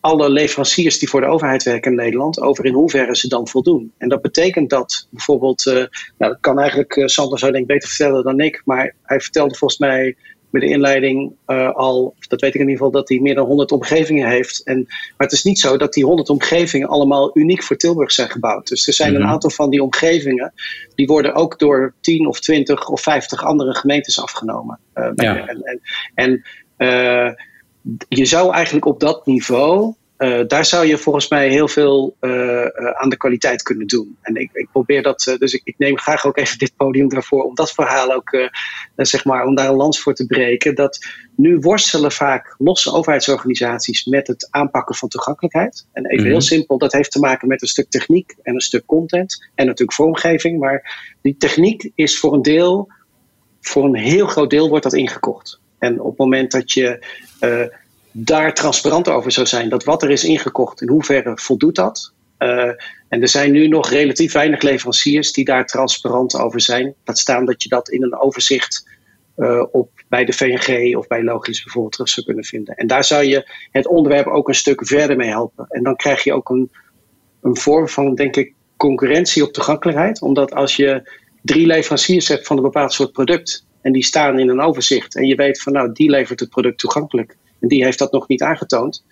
alle 0.00 0.30
leveranciers 0.30 0.98
die 0.98 1.08
voor 1.08 1.20
de 1.20 1.26
overheid 1.26 1.62
werken 1.62 1.90
in 1.90 1.96
Nederland 1.96 2.40
over 2.40 2.64
in 2.64 2.72
hoeverre 2.72 3.16
ze 3.16 3.28
dan 3.28 3.48
voldoen. 3.48 3.92
En 3.98 4.08
dat 4.08 4.22
betekent 4.22 4.70
dat 4.70 5.08
bijvoorbeeld, 5.10 5.66
uh, 5.66 5.74
nou, 5.74 5.88
dat 6.18 6.38
kan 6.40 6.58
eigenlijk 6.58 7.02
Sander 7.04 7.38
zou 7.38 7.52
denk 7.52 7.62
ik 7.62 7.70
beter 7.70 7.88
vertellen 7.88 8.24
dan 8.24 8.40
ik, 8.40 8.62
maar 8.64 8.94
hij 9.02 9.20
vertelde 9.20 9.54
volgens 9.54 9.80
mij 9.80 10.16
met 10.50 10.62
de 10.62 10.68
inleiding 10.68 11.32
uh, 11.46 11.74
al, 11.74 12.14
dat 12.28 12.40
weet 12.40 12.54
ik 12.54 12.60
in 12.60 12.68
ieder 12.68 12.76
geval, 12.76 12.90
dat 12.90 13.08
hij 13.08 13.20
meer 13.20 13.34
dan 13.34 13.46
100 13.46 13.72
omgevingen 13.72 14.28
heeft. 14.28 14.64
En, 14.64 14.84
maar 14.86 15.26
het 15.26 15.32
is 15.32 15.42
niet 15.42 15.58
zo 15.58 15.76
dat 15.76 15.92
die 15.92 16.04
100 16.04 16.30
omgevingen 16.30 16.88
allemaal 16.88 17.30
uniek 17.38 17.62
voor 17.62 17.76
Tilburg 17.76 18.12
zijn 18.12 18.30
gebouwd. 18.30 18.68
Dus 18.68 18.86
er 18.86 18.92
zijn 18.92 19.14
een 19.14 19.20
mhm. 19.20 19.30
aantal 19.30 19.50
van 19.50 19.70
die 19.70 19.82
omgevingen, 19.82 20.52
die 20.94 21.06
worden 21.06 21.34
ook 21.34 21.58
door 21.58 21.94
10 22.00 22.26
of 22.26 22.40
20 22.40 22.88
of 22.88 23.00
50 23.00 23.44
andere 23.44 23.74
gemeentes 23.74 24.20
afgenomen. 24.20 24.78
Uh, 24.94 25.10
ja. 25.14 25.46
En, 25.46 25.62
en, 25.62 25.80
en 26.14 26.42
uh, 26.78 27.32
je 28.08 28.24
zou 28.24 28.52
eigenlijk 28.52 28.86
op 28.86 29.00
dat 29.00 29.26
niveau 29.26 29.94
uh, 30.18 30.40
daar 30.46 30.64
zou 30.64 30.86
je 30.86 30.98
volgens 30.98 31.28
mij 31.28 31.48
heel 31.48 31.68
veel 31.68 32.16
uh, 32.20 32.30
uh, 32.30 32.90
aan 32.90 33.08
de 33.08 33.16
kwaliteit 33.16 33.62
kunnen 33.62 33.86
doen. 33.86 34.16
En 34.20 34.34
ik, 34.34 34.50
ik 34.52 34.68
probeer 34.72 35.02
dat, 35.02 35.36
dus 35.38 35.52
ik, 35.52 35.60
ik, 35.64 35.74
neem 35.78 35.98
graag 35.98 36.26
ook 36.26 36.36
even 36.36 36.58
dit 36.58 36.76
podium 36.76 37.08
daarvoor 37.08 37.42
om 37.42 37.54
dat 37.54 37.72
verhaal 37.72 38.12
ook, 38.12 38.48
zeg 38.96 39.24
maar, 39.24 39.46
om 39.46 39.54
daar 39.54 39.68
een 39.68 39.76
lans 39.76 40.00
voor 40.00 40.14
te 40.14 40.26
breken. 40.26 40.74
Dat 40.74 40.98
nu 41.36 41.58
worstelen 41.58 42.12
vaak 42.12 42.54
losse 42.58 42.92
overheidsorganisaties 42.92 44.04
met 44.04 44.26
het 44.26 44.48
aanpakken 44.50 44.94
van 44.94 45.08
toegankelijkheid. 45.08 45.86
En 45.92 46.06
even 46.06 46.24
heel 46.24 46.32
mhm. 46.32 46.42
simpel, 46.42 46.78
dat 46.78 46.92
heeft 46.92 47.10
te 47.10 47.20
maken 47.20 47.48
met 47.48 47.62
een 47.62 47.68
stuk 47.68 47.90
techniek 47.90 48.34
en 48.42 48.54
een 48.54 48.60
stuk 48.60 48.86
content 48.86 49.48
en 49.54 49.66
natuurlijk 49.66 49.96
vormgeving. 49.96 50.58
Maar 50.58 51.14
die 51.22 51.36
techniek 51.36 51.90
is 51.94 52.18
voor 52.18 52.32
een 52.32 52.42
deel, 52.42 52.92
voor 53.60 53.84
een 53.84 53.96
heel 53.96 54.26
groot 54.26 54.50
deel 54.50 54.68
wordt 54.68 54.84
dat 54.84 54.94
ingekocht. 54.94 55.60
En 55.78 56.00
op 56.00 56.08
het 56.08 56.18
moment 56.18 56.52
dat 56.52 56.72
je 56.72 57.06
daar 58.12 58.54
transparant 58.54 59.08
over 59.08 59.32
zou 59.32 59.46
zijn. 59.46 59.68
Dat 59.68 59.84
wat 59.84 60.02
er 60.02 60.10
is 60.10 60.24
ingekocht, 60.24 60.82
in 60.82 60.88
hoeverre 60.88 61.32
voldoet 61.34 61.74
dat? 61.74 62.12
Uh, 62.38 62.70
en 63.08 63.22
er 63.22 63.28
zijn 63.28 63.52
nu 63.52 63.68
nog 63.68 63.90
relatief 63.90 64.32
weinig 64.32 64.62
leveranciers 64.62 65.32
die 65.32 65.44
daar 65.44 65.66
transparant 65.66 66.36
over 66.36 66.60
zijn. 66.60 66.94
Laat 67.04 67.18
staan 67.18 67.44
dat 67.44 67.62
je 67.62 67.68
dat 67.68 67.88
in 67.88 68.02
een 68.02 68.18
overzicht 68.18 68.96
uh, 69.36 69.64
op, 69.70 69.90
bij 70.08 70.24
de 70.24 70.32
VNG 70.32 70.96
of 70.96 71.06
bij 71.06 71.22
Logisch 71.22 71.62
bijvoorbeeld 71.62 71.92
terug 71.92 72.08
zou 72.08 72.26
kunnen 72.26 72.44
vinden. 72.44 72.74
En 72.74 72.86
daar 72.86 73.04
zou 73.04 73.24
je 73.24 73.50
het 73.70 73.86
onderwerp 73.86 74.26
ook 74.26 74.48
een 74.48 74.54
stuk 74.54 74.86
verder 74.86 75.16
mee 75.16 75.28
helpen. 75.28 75.66
En 75.68 75.82
dan 75.82 75.96
krijg 75.96 76.24
je 76.24 76.32
ook 76.32 76.48
een, 76.48 76.70
een 77.42 77.56
vorm 77.56 77.88
van, 77.88 78.14
denk 78.14 78.36
ik, 78.36 78.54
concurrentie 78.76 79.42
op 79.42 79.52
toegankelijkheid. 79.52 80.22
Omdat 80.22 80.54
als 80.54 80.76
je 80.76 81.10
drie 81.42 81.66
leveranciers 81.66 82.28
hebt 82.28 82.46
van 82.46 82.56
een 82.56 82.62
bepaald 82.62 82.92
soort 82.92 83.12
product 83.12 83.66
en 83.88 83.94
die 83.94 84.04
staan 84.04 84.38
in 84.38 84.48
een 84.48 84.60
overzicht 84.60 85.16
en 85.16 85.26
je 85.26 85.34
weet 85.34 85.62
van 85.62 85.72
nou, 85.72 85.92
die 85.92 86.10
levert 86.10 86.40
het 86.40 86.48
product 86.48 86.78
toegankelijk 86.78 87.36
en 87.60 87.68
die 87.68 87.84
heeft 87.84 87.98
dat 87.98 88.12
nog 88.12 88.28
niet 88.28 88.42
aangetoond. 88.42 89.04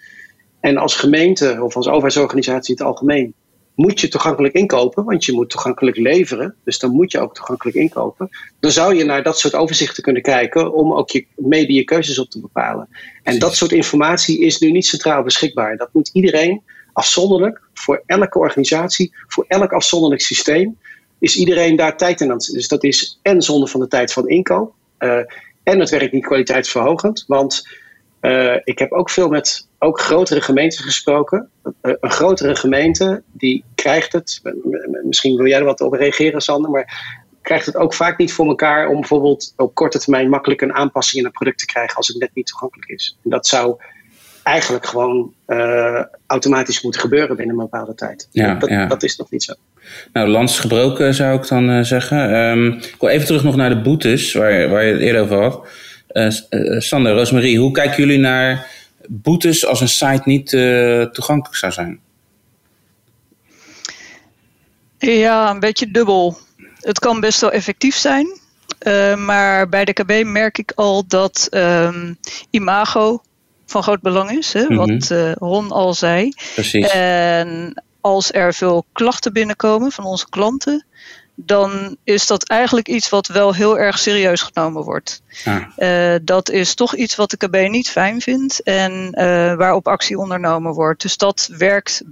En 0.61 0.77
als 0.77 0.95
gemeente 0.95 1.59
of 1.63 1.77
als 1.77 1.89
overheidsorganisatie 1.89 2.77
in 2.77 2.85
het 2.85 2.93
algemeen 2.93 3.35
moet 3.75 4.01
je 4.01 4.09
toegankelijk 4.09 4.55
inkopen, 4.55 5.05
want 5.05 5.25
je 5.25 5.33
moet 5.33 5.51
toegankelijk 5.51 5.97
leveren. 5.97 6.55
Dus 6.65 6.79
dan 6.79 6.91
moet 6.91 7.13
je 7.13 7.21
ook 7.21 7.35
toegankelijk 7.35 7.77
inkopen. 7.77 8.29
Dan 8.61 8.71
zou 8.71 8.95
je 8.95 9.05
naar 9.05 9.23
dat 9.23 9.39
soort 9.39 9.55
overzichten 9.55 10.03
kunnen 10.03 10.23
kijken 10.23 10.75
om 10.75 10.93
ook 10.93 11.11
je 11.11 11.27
mede 11.37 11.73
je 11.73 11.85
keuzes 11.85 12.19
op 12.19 12.31
te 12.31 12.41
bepalen. 12.41 12.89
En 13.23 13.39
dat 13.39 13.57
soort 13.57 13.73
informatie 13.73 14.41
is 14.41 14.59
nu 14.59 14.71
niet 14.71 14.87
centraal 14.87 15.23
beschikbaar. 15.23 15.77
Dat 15.77 15.89
moet 15.93 16.11
iedereen 16.13 16.63
afzonderlijk, 16.93 17.61
voor 17.75 18.03
elke 18.07 18.39
organisatie, 18.39 19.15
voor 19.27 19.45
elk 19.49 19.73
afzonderlijk 19.73 20.23
systeem, 20.23 20.79
is 21.27 21.37
iedereen 21.37 21.77
daar 21.77 21.97
tijd 21.97 22.21
in 22.21 22.31
aan. 22.31 22.39
Dus 22.39 22.69
dat 22.69 22.85
is 22.85 23.19
en 23.23 23.43
zonde 23.43 23.67
van 23.67 23.81
de 23.81 23.89
tijd 23.89 24.13
van 24.13 24.29
inkoop. 24.29 24.75
Uh, 24.99 25.19
en 25.63 25.81
het 25.81 25.91
werkt 25.91 26.13
niet 26.13 26.27
kwaliteitsverhogend. 26.27 27.25
Want 27.27 27.69
uh, 28.21 28.57
ik 28.65 28.79
heb 28.79 28.93
ook 28.93 29.11
veel 29.11 29.29
met 29.29 29.69
ook 29.79 30.01
grotere 30.01 30.41
gemeenten 30.41 30.85
gesproken. 30.85 31.51
Uh, 31.65 31.73
een 32.01 32.11
grotere 32.11 32.57
gemeente 32.57 33.23
die 33.33 33.65
krijgt 33.75 34.13
het, 34.13 34.41
misschien 35.05 35.37
wil 35.37 35.47
jij 35.47 35.59
er 35.59 35.65
wat 35.65 35.81
op 35.81 35.93
reageren 35.93 36.41
Sander, 36.41 36.71
maar 36.71 37.17
krijgt 37.43 37.67
het 37.67 37.77
ook 37.77 37.95
vaak 37.95 38.19
niet 38.19 38.33
voor 38.33 38.47
elkaar 38.47 38.89
om 38.89 39.01
bijvoorbeeld 39.01 39.53
op 39.57 39.75
korte 39.75 39.99
termijn 39.99 40.29
makkelijk 40.29 40.61
een 40.61 40.75
aanpassing 40.75 41.21
in 41.21 41.27
een 41.27 41.33
product 41.33 41.59
te 41.59 41.67
krijgen 41.67 41.97
als 41.97 42.09
het 42.09 42.19
net 42.19 42.35
niet 42.35 42.47
toegankelijk 42.47 42.91
is. 42.91 43.19
En 43.25 43.31
dat 43.31 43.47
zou 43.47 43.77
eigenlijk 44.47 44.87
gewoon 44.87 45.33
uh, 45.47 46.03
automatisch 46.27 46.83
moeten 46.83 47.01
gebeuren 47.01 47.37
binnen 47.37 47.57
een 47.57 47.63
bepaalde 47.63 47.95
tijd. 47.95 48.29
Ja, 48.31 48.55
dat, 48.55 48.69
ja. 48.69 48.87
dat, 48.87 49.03
is 49.03 49.17
nog 49.17 49.31
niet 49.31 49.43
zo. 49.43 49.55
Nou, 50.13 50.29
lans 50.29 50.59
gebroken 50.59 51.15
zou 51.15 51.39
ik 51.39 51.49
dan 51.49 51.85
zeggen. 51.85 52.35
Um, 52.35 52.73
ik 52.73 52.97
wil 53.01 53.09
even 53.09 53.27
terug 53.27 53.43
nog 53.43 53.57
naar 53.57 53.69
de 53.69 53.81
boetes, 53.81 54.33
waar, 54.33 54.69
waar 54.69 54.85
je 54.85 54.93
het 54.93 55.01
eerder 55.01 55.23
over 55.23 55.43
had. 55.43 55.69
Uh, 56.51 56.81
Sander, 56.81 57.13
Rosemarie, 57.13 57.59
hoe 57.59 57.73
kijken 57.73 57.97
jullie 57.97 58.19
naar 58.19 58.67
boetes 59.09 59.67
als 59.67 59.81
een 59.81 59.89
site 59.89 60.23
niet 60.25 60.53
uh, 60.53 61.03
toegankelijk 61.03 61.57
zou 61.57 61.73
zijn? 61.73 62.01
Ja, 64.99 65.51
een 65.51 65.61
beetje 65.61 65.91
dubbel. 65.91 66.39
Het 66.81 66.99
kan 66.99 67.21
best 67.21 67.41
wel 67.41 67.53
effectief 67.53 67.97
zijn. 67.97 68.27
Uh, 68.87 69.17
maar 69.17 69.69
bij 69.69 69.85
de 69.85 69.93
KB 69.93 70.23
merk 70.25 70.59
ik 70.59 70.73
al 70.75 71.07
dat 71.07 71.49
um, 71.51 72.19
imago 72.51 73.21
van 73.67 73.83
groot 73.83 74.01
belang 74.01 74.31
is. 74.31 74.53
Hè. 74.53 74.67
Wat 74.67 75.11
uh, 75.11 75.33
Ron 75.33 75.71
al 75.71 75.95
zei. 75.95 76.33
Precies. 76.55 76.91
En 76.91 77.83
als 78.01 78.33
er 78.33 78.55
veel 78.55 78.85
klachten 78.93 79.33
binnenkomen 79.33 79.93
van 79.93 80.05
onze 80.05 80.29
klanten, 80.29 80.85
dan 81.35 81.97
is 82.05 82.27
dat 82.27 82.49
eigenlijk 82.49 82.89
iets 82.89 83.09
wat 83.09 83.27
wel 83.27 83.55
heel 83.55 83.79
erg 83.79 83.99
serieus 83.99 84.43
genomen 84.43 84.83
wordt. 84.83 85.23
Ah. 85.45 85.63
Uh, 85.79 86.15
dat 86.23 86.51
is 86.51 86.75
toch 86.75 86.95
iets 86.95 87.17
wat 87.17 87.31
de 87.31 87.37
KB 87.37 87.69
niet 87.69 87.91
fijn 87.91 88.21
vindt 88.21 88.63
en 88.63 88.93
uh, 88.93 89.55
waarop 89.55 89.89
actie 89.89 90.19
ondernomen 90.19 90.73
wordt. 90.73 91.03
Dus 91.03 91.17
dat 91.17 91.49
werkt 91.59 92.03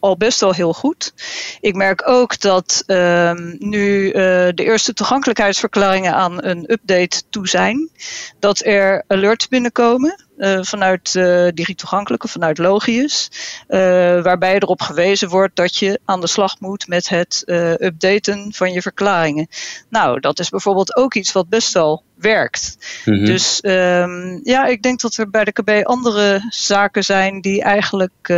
al 0.00 0.16
best 0.16 0.40
wel 0.40 0.52
heel 0.52 0.72
goed. 0.72 1.12
Ik 1.60 1.74
merk 1.74 2.08
ook 2.08 2.40
dat 2.40 2.82
uh, 2.86 3.32
nu 3.58 4.06
uh, 4.06 4.12
de 4.54 4.64
eerste 4.64 4.92
toegankelijkheidsverklaringen 4.92 6.14
aan 6.14 6.44
een 6.44 6.72
update 6.72 7.22
toe 7.30 7.48
zijn. 7.48 7.90
Dat 8.38 8.64
er 8.64 9.04
alerts 9.06 9.48
binnenkomen 9.48 10.26
uh, 10.38 10.58
vanuit 10.62 11.14
uh, 11.14 11.48
digitoegankelijke, 11.54 12.28
vanuit 12.28 12.58
Logius. 12.58 13.30
Uh, 13.68 13.78
waarbij 14.22 14.54
erop 14.54 14.80
gewezen 14.80 15.28
wordt 15.28 15.56
dat 15.56 15.76
je 15.76 16.00
aan 16.04 16.20
de 16.20 16.26
slag 16.26 16.60
moet 16.60 16.88
met 16.88 17.08
het 17.08 17.42
updaten 17.80 18.52
van 18.52 18.72
je 18.72 18.82
verklaringen. 18.82 19.48
Nou, 19.88 20.20
dat 20.20 20.38
is 20.38 20.48
bijvoorbeeld 20.48 20.96
ook 20.96 21.14
iets 21.14 21.32
wat 21.32 21.48
best 21.48 21.72
wel 21.72 22.02
werkt. 22.14 22.76
Mm 23.04 23.14
-hmm. 23.14 23.24
Dus 23.24 23.58
um, 23.62 24.40
ja, 24.42 24.66
ik 24.66 24.82
denk 24.82 25.00
dat 25.00 25.16
er 25.16 25.30
bij 25.30 25.44
de 25.44 25.52
KB 25.52 25.80
andere 25.82 26.46
zaken 26.48 27.04
zijn 27.04 27.40
die 27.40 27.62
eigenlijk 27.62 28.32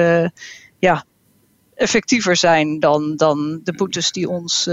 ja, 0.78 1.04
effectiever 1.74 2.36
zijn 2.36 2.80
dan, 2.80 3.16
dan 3.16 3.60
de 3.64 3.72
boetes 3.72 4.12
die 4.12 4.28
ons 4.28 4.68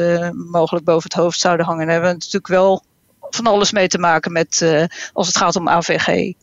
mogelijk 0.51 0.85
boven 0.85 1.09
het 1.09 1.19
hoofd 1.21 1.39
zouden 1.39 1.65
hangen. 1.65 1.83
Daar 1.83 1.93
hebben 1.93 2.11
we 2.11 2.17
natuurlijk 2.17 2.47
wel 2.47 2.83
van 3.29 3.47
alles 3.47 3.71
mee 3.71 3.87
te 3.87 3.99
maken 3.99 4.31
met 4.31 4.65
als 5.13 5.27
het 5.27 5.37
gaat 5.37 5.55
om 5.55 5.69
AVG. 5.69 6.33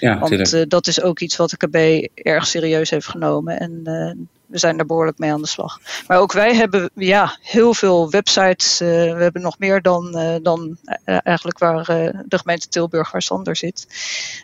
Ja, 0.00 0.18
Want 0.18 0.52
uh, 0.52 0.62
dat 0.68 0.86
is 0.86 1.02
ook 1.02 1.20
iets 1.20 1.36
wat 1.36 1.50
de 1.50 1.56
KB 1.56 2.08
erg 2.26 2.46
serieus 2.46 2.90
heeft 2.90 3.06
genomen. 3.06 3.60
En 3.60 3.82
we 4.48 4.58
zijn 4.58 4.76
daar 4.76 4.86
behoorlijk 4.86 5.18
mee 5.18 5.32
aan 5.32 5.42
de 5.42 5.48
slag. 5.48 5.80
Maar 6.06 6.18
ook 6.18 6.32
wij 6.32 6.54
hebben 6.54 6.90
ja, 6.94 7.36
heel 7.42 7.74
veel 7.74 8.10
websites. 8.10 8.78
we 8.78 9.16
hebben 9.18 9.42
nog 9.42 9.58
meer 9.58 9.82
dan, 9.82 10.18
dan 10.42 10.76
eigenlijk 11.04 11.58
waar 11.58 11.84
de 12.26 12.38
gemeente 12.38 12.68
Tilburg, 12.68 13.10
waar 13.10 13.22
Sander 13.22 13.56
zit. 13.56 13.86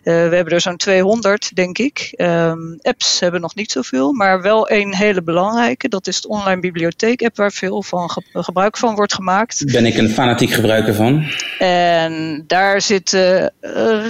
we 0.02 0.10
hebben 0.10 0.52
er 0.52 0.60
zo'n 0.60 0.76
200, 0.76 1.56
denk 1.56 1.78
ik. 1.78 2.12
Ehm, 2.16 2.58
apps 2.82 3.20
hebben 3.20 3.40
nog 3.40 3.54
niet 3.54 3.70
zoveel, 3.70 4.12
maar 4.12 4.42
wel 4.42 4.70
een 4.70 4.94
hele 4.94 5.22
belangrijke. 5.22 5.88
Dat 5.88 6.06
is 6.06 6.20
de 6.20 6.28
online 6.28 6.60
bibliotheek-app, 6.60 7.36
waar 7.36 7.52
veel 7.52 7.82
van 7.82 8.10
gebruik 8.32 8.76
van 8.76 8.94
wordt 8.94 9.14
gemaakt. 9.14 9.72
Ben 9.72 9.86
ik 9.86 9.96
een 9.96 10.10
fanatiek 10.10 10.50
gebruiker 10.50 10.94
van. 10.94 11.24
En 11.58 12.44
daar 12.46 12.80
zitten 12.80 13.52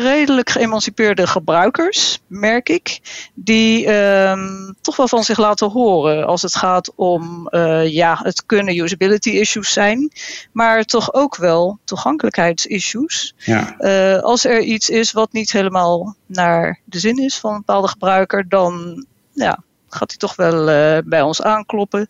redelijk 0.02 0.50
geëmancipeerde 0.50 1.26
gebruikers, 1.26 2.20
merk 2.26 2.68
ik, 2.68 3.00
die 3.34 3.86
ehm, 3.86 4.72
toch 4.80 4.96
wel 4.96 5.08
van 5.08 5.24
zich 5.24 5.38
laten 5.38 5.70
horen 5.70 5.83
als 6.24 6.42
het 6.42 6.56
gaat 6.56 6.94
om, 6.94 7.48
uh, 7.50 7.88
ja, 7.88 8.18
het 8.22 8.46
kunnen 8.46 8.78
usability 8.78 9.30
issues 9.30 9.72
zijn, 9.72 10.12
maar 10.52 10.84
toch 10.84 11.12
ook 11.12 11.36
wel 11.36 11.78
toegankelijkheidsissues. 11.84 13.34
Ja. 13.36 13.74
Uh, 13.78 14.22
als 14.22 14.44
er 14.44 14.60
iets 14.60 14.88
is 14.88 15.12
wat 15.12 15.32
niet 15.32 15.52
helemaal 15.52 16.16
naar 16.26 16.80
de 16.84 16.98
zin 16.98 17.18
is 17.18 17.38
van 17.38 17.50
een 17.50 17.58
bepaalde 17.58 17.88
gebruiker, 17.88 18.48
dan 18.48 19.04
ja, 19.32 19.62
gaat 19.88 20.10
hij 20.10 20.18
toch 20.18 20.36
wel 20.36 20.68
uh, 20.68 20.98
bij 21.04 21.22
ons 21.22 21.42
aankloppen. 21.42 22.08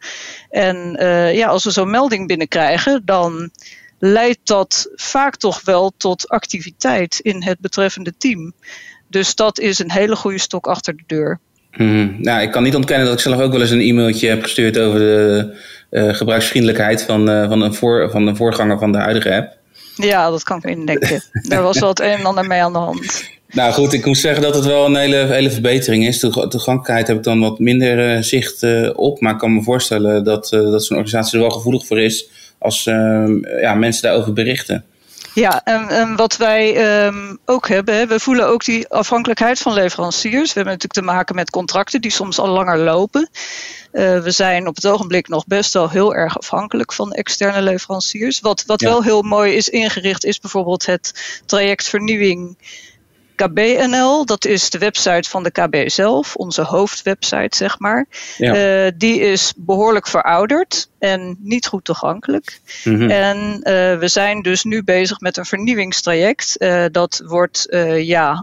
En 0.50 0.96
ja, 1.32 1.48
als 1.48 1.64
we 1.64 1.70
zo'n 1.70 1.90
melding 1.90 2.26
binnenkrijgen, 2.26 3.02
dan 3.04 3.50
leidt 3.98 4.46
dat 4.46 4.88
vaak 4.94 5.36
toch 5.36 5.62
wel 5.62 5.92
tot 5.96 6.28
activiteit 6.28 7.18
in 7.18 7.42
het 7.42 7.60
betreffende 7.60 8.14
team. 8.18 8.52
Dus 9.08 9.34
dat 9.34 9.58
is 9.58 9.78
een 9.78 9.90
hele 9.90 10.16
goede 10.16 10.38
stok 10.38 10.66
achter 10.66 10.96
de 10.96 11.02
deur. 11.06 11.40
Hmm. 11.76 12.16
Nou, 12.18 12.42
ik 12.42 12.50
kan 12.50 12.62
niet 12.62 12.74
ontkennen 12.74 13.06
dat 13.06 13.14
ik 13.14 13.20
zelf 13.20 13.40
ook 13.40 13.52
wel 13.52 13.60
eens 13.60 13.70
een 13.70 13.80
e-mailtje 13.80 14.28
heb 14.28 14.42
gestuurd 14.42 14.78
over 14.78 14.98
de 14.98 15.54
uh, 15.90 16.14
gebruiksvriendelijkheid 16.14 17.02
van, 17.02 17.30
uh, 17.30 17.48
van, 17.48 17.60
een 17.60 17.74
voor, 17.74 18.10
van 18.10 18.24
de 18.24 18.34
voorganger 18.34 18.78
van 18.78 18.92
de 18.92 18.98
huidige 18.98 19.34
app. 19.34 19.56
Ja, 19.96 20.30
dat 20.30 20.42
kan 20.42 20.56
ik 20.56 20.64
me 20.64 20.70
indenken. 20.70 21.22
Daar 21.48 21.62
was 21.62 21.78
wel 21.78 21.88
het 21.88 22.00
een 22.00 22.18
en 22.18 22.24
ander 22.24 22.46
mee 22.46 22.62
aan 22.62 22.72
de 22.72 22.78
hand. 22.78 23.32
Nou 23.50 23.72
goed, 23.72 23.92
ik 23.92 24.06
moet 24.06 24.18
zeggen 24.18 24.42
dat 24.42 24.54
het 24.54 24.64
wel 24.64 24.86
een 24.86 24.96
hele, 24.96 25.16
hele 25.16 25.50
verbetering 25.50 26.06
is. 26.06 26.18
Toegankelijkheid 26.20 27.06
heb 27.06 27.16
ik 27.16 27.22
dan 27.22 27.40
wat 27.40 27.58
minder 27.58 28.16
uh, 28.16 28.22
zicht 28.22 28.66
op. 28.94 29.20
Maar 29.20 29.32
ik 29.32 29.38
kan 29.38 29.54
me 29.54 29.62
voorstellen 29.62 30.24
dat, 30.24 30.48
dat 30.50 30.84
zo'n 30.84 30.96
organisatie 30.96 31.34
er 31.34 31.44
wel 31.44 31.56
gevoelig 31.56 31.86
voor 31.86 32.00
is 32.00 32.28
als 32.58 32.84
ja, 33.60 33.74
mensen 33.74 34.02
daarover 34.02 34.32
berichten. 34.32 34.84
Ja, 35.34 35.64
en, 35.64 35.88
en 35.88 36.16
wat 36.16 36.36
wij 36.36 37.04
um, 37.06 37.38
ook 37.44 37.68
hebben, 37.68 38.08
we 38.08 38.20
voelen 38.20 38.46
ook 38.46 38.64
die 38.64 38.88
afhankelijkheid 38.88 39.58
van 39.58 39.72
leveranciers. 39.72 40.52
We 40.52 40.60
hebben 40.60 40.72
natuurlijk 40.72 40.92
te 40.92 41.14
maken 41.14 41.34
met 41.34 41.50
contracten 41.50 42.00
die 42.00 42.10
soms 42.10 42.38
al 42.38 42.48
langer 42.48 42.78
lopen. 42.78 43.28
Uh, 43.92 44.22
we 44.22 44.30
zijn 44.30 44.66
op 44.66 44.74
het 44.74 44.86
ogenblik 44.86 45.28
nog 45.28 45.46
best 45.46 45.72
wel 45.72 45.90
heel 45.90 46.14
erg 46.14 46.38
afhankelijk 46.38 46.92
van 46.92 47.12
externe 47.12 47.62
leveranciers. 47.62 48.40
Wat, 48.40 48.64
wat 48.66 48.80
wel 48.80 49.02
heel 49.02 49.22
mooi 49.22 49.54
is 49.54 49.68
ingericht, 49.68 50.24
is 50.24 50.40
bijvoorbeeld 50.40 50.86
het 50.86 51.40
traject 51.46 51.88
vernieuwing 51.88 52.56
KBNL, 53.36 54.24
dat 54.24 54.44
is 54.44 54.70
de 54.70 54.78
website 54.78 55.30
van 55.30 55.42
de 55.42 55.50
KB 55.50 55.88
zelf, 55.90 56.36
onze 56.36 56.62
hoofdwebsite 56.62 57.56
zeg 57.56 57.78
maar. 57.78 58.06
Ja. 58.36 58.84
Uh, 58.86 58.92
die 58.96 59.20
is 59.20 59.52
behoorlijk 59.56 60.06
verouderd 60.06 60.88
en 60.98 61.36
niet 61.40 61.66
goed 61.66 61.84
toegankelijk. 61.84 62.60
Mm 62.84 62.96
-hmm. 62.96 63.10
En 63.10 63.36
uh, 63.56 63.62
we 63.98 64.08
zijn 64.08 64.42
dus 64.42 64.64
nu 64.64 64.84
bezig 64.84 65.20
met 65.20 65.36
een 65.36 65.44
vernieuwingstraject. 65.44 66.54
Uh, 66.58 66.84
dat 66.90 67.22
wordt 67.24 67.66
ja, 67.96 68.42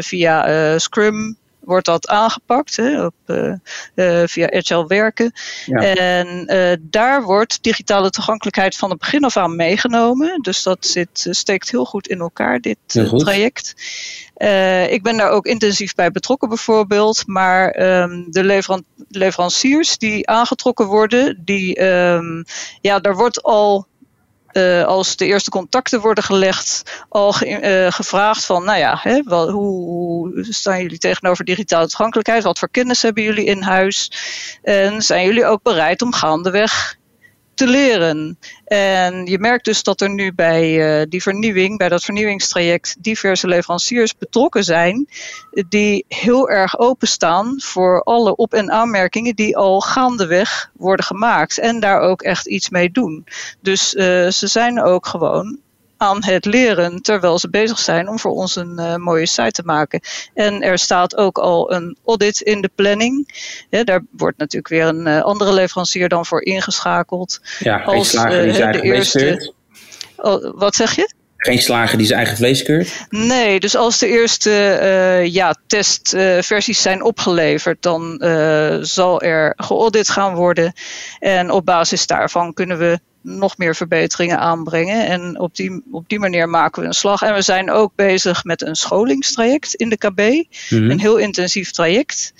via 0.00 0.78
Scrum 0.78 1.36
wordt 1.64 1.86
dat 1.86 2.08
aangepakt 2.08 2.76
hè, 2.76 3.04
op, 3.04 3.14
uh, 3.26 3.52
uh, 3.94 4.22
via 4.26 4.50
Agile 4.50 4.86
werken. 4.86 5.32
Ja. 5.66 5.94
En 5.94 6.54
uh, 6.54 6.72
daar 6.80 7.22
wordt 7.22 7.62
digitale 7.62 8.10
toegankelijkheid 8.10 8.76
van 8.76 8.90
het 8.90 8.98
begin 8.98 9.24
af 9.24 9.36
aan 9.36 9.56
meegenomen. 9.56 10.42
Dus 10.42 10.62
dat 10.62 10.86
zit, 10.86 11.26
steekt 11.30 11.70
heel 11.70 11.84
goed 11.84 12.08
in 12.08 12.20
elkaar, 12.20 12.60
dit 12.60 12.78
goed. 12.86 13.18
traject. 13.18 13.74
ik 14.90 15.02
ben 15.02 15.16
daar 15.16 15.30
ook 15.30 15.46
intensief 15.46 15.94
bij 15.94 16.10
betrokken 16.10 16.48
bijvoorbeeld. 16.48 17.22
Maar 17.26 17.82
um, 18.02 18.26
de 18.30 18.44
leveran 18.44 18.84
leveranciers 19.08 19.98
die 19.98 20.28
aangetrokken 20.28 20.86
worden, 20.86 21.42
die, 21.44 21.84
um, 21.84 22.44
ja, 22.80 22.98
daar 22.98 23.16
wordt 23.16 23.42
al 23.42 23.86
uh, 24.54 24.84
als 24.84 25.16
de 25.16 25.26
eerste 25.26 25.50
contacten 25.50 26.00
worden 26.00 26.24
gelegd, 26.24 26.82
al 27.08 27.32
ge, 27.32 27.46
uh, 27.46 27.92
gevraagd 27.92 28.44
van, 28.44 28.64
nou 28.64 28.78
ja, 28.78 28.98
hè, 29.02 29.20
hoe, 29.26 29.50
hoe, 29.52 30.46
staan 30.48 30.82
jullie 30.82 30.98
tegenover 30.98 31.44
digitale 31.44 31.88
toegankelijkheid? 31.88 32.42
Wat 32.42 32.58
voor 32.58 32.70
kennis 32.70 33.02
hebben 33.02 33.22
jullie 33.22 33.44
in 33.44 33.62
huis? 33.62 34.12
En 34.62 35.02
zijn 35.02 35.26
jullie 35.26 35.46
ook 35.46 35.62
bereid 35.62 36.02
om 36.02 36.12
gaandeweg 36.12 36.96
te 37.54 37.66
leren. 37.66 38.38
En 38.64 39.26
je 39.26 39.38
merkt 39.38 39.64
dus 39.64 39.82
dat 39.82 40.00
er 40.00 40.10
nu 40.10 40.32
bij 40.32 40.98
uh, 41.00 41.06
die 41.08 41.22
vernieuwing, 41.22 41.78
bij 41.78 41.88
dat 41.88 42.04
vernieuwingstraject, 42.04 42.96
diverse 42.98 43.48
leveranciers 43.48 44.16
betrokken 44.16 44.64
zijn, 44.64 45.08
die 45.68 46.04
heel 46.08 46.48
erg 46.48 46.78
openstaan 46.78 47.60
voor 47.60 48.02
alle 48.02 48.36
op- 48.36 48.54
en 48.54 48.70
aanmerkingen 48.70 49.34
die 49.34 49.56
al 49.56 49.80
gaandeweg 49.80 50.70
worden 50.72 51.04
gemaakt 51.04 51.58
en 51.58 51.80
daar 51.80 52.00
ook 52.00 52.22
echt 52.22 52.46
iets 52.46 52.70
mee 52.70 52.90
doen. 52.90 53.26
Dus 53.60 53.94
uh, 53.94 54.28
ze 54.28 54.46
zijn 54.46 54.82
ook 54.82 55.06
gewoon 55.06 55.58
aan 55.96 56.24
het 56.24 56.44
leren 56.44 57.02
terwijl 57.02 57.38
ze 57.38 57.50
bezig 57.50 57.78
zijn 57.78 58.08
om 58.08 58.18
voor 58.18 58.32
ons 58.32 58.56
een 58.56 58.76
uh, 58.80 58.96
mooie 58.96 59.26
site 59.26 59.50
te 59.50 59.62
maken. 59.64 60.00
En 60.34 60.62
er 60.62 60.78
staat 60.78 61.16
ook 61.16 61.38
al 61.38 61.72
een 61.72 61.96
audit 62.04 62.40
in 62.40 62.60
de 62.60 62.70
planning. 62.74 63.28
Ja, 63.70 63.84
daar 63.84 64.04
wordt 64.10 64.38
natuurlijk 64.38 64.68
weer 64.68 64.86
een 64.86 65.06
uh, 65.06 65.22
andere 65.22 65.52
leverancier 65.52 66.08
dan 66.08 66.26
voor 66.26 66.42
ingeschakeld. 66.42 67.40
Ja, 67.58 67.82
als 67.82 68.10
slager 68.10 68.42
die 68.42 68.48
uh, 68.48 68.54
zijn 68.54 68.72
eigen 68.72 68.92
eerste. 68.92 69.52
Oh, 70.16 70.52
wat 70.58 70.74
zeg 70.74 70.96
je? 70.96 71.12
Geen 71.36 71.58
slager 71.58 71.98
die 71.98 72.06
zijn 72.06 72.18
eigen 72.18 72.36
vlees 72.36 72.62
keurt? 72.62 73.06
Nee, 73.08 73.60
dus 73.60 73.76
als 73.76 73.98
de 73.98 74.06
eerste 74.06 74.50
ja, 75.30 75.54
testversies 75.66 76.82
zijn 76.82 77.02
opgeleverd, 77.02 77.82
dan 77.82 78.16
zal 78.82 79.22
er 79.22 79.52
geaudit 79.56 80.08
gaan 80.08 80.34
worden. 80.34 80.72
En 81.18 81.50
op 81.50 81.64
basis 81.64 82.06
daarvan 82.06 82.52
kunnen 82.52 82.78
we 82.78 83.00
nog 83.24 83.58
meer 83.58 83.76
verbeteringen 83.76 84.38
aanbrengen. 84.38 85.06
En 85.06 85.40
op 85.40 85.56
die, 85.56 85.82
op 85.90 86.08
die 86.08 86.18
manier 86.18 86.48
maken 86.48 86.82
we 86.82 86.88
een 86.88 86.94
slag. 86.94 87.22
En 87.22 87.34
we 87.34 87.42
zijn 87.42 87.70
ook 87.70 87.92
bezig 87.94 88.44
met 88.44 88.62
een 88.62 88.76
scholingstraject 88.76 89.74
in 89.74 89.88
de 89.88 89.96
KB. 89.96 90.18
Mm-hmm. 90.18 90.90
Een 90.90 91.00
heel 91.00 91.16
intensief 91.16 91.70
traject. 91.70 92.32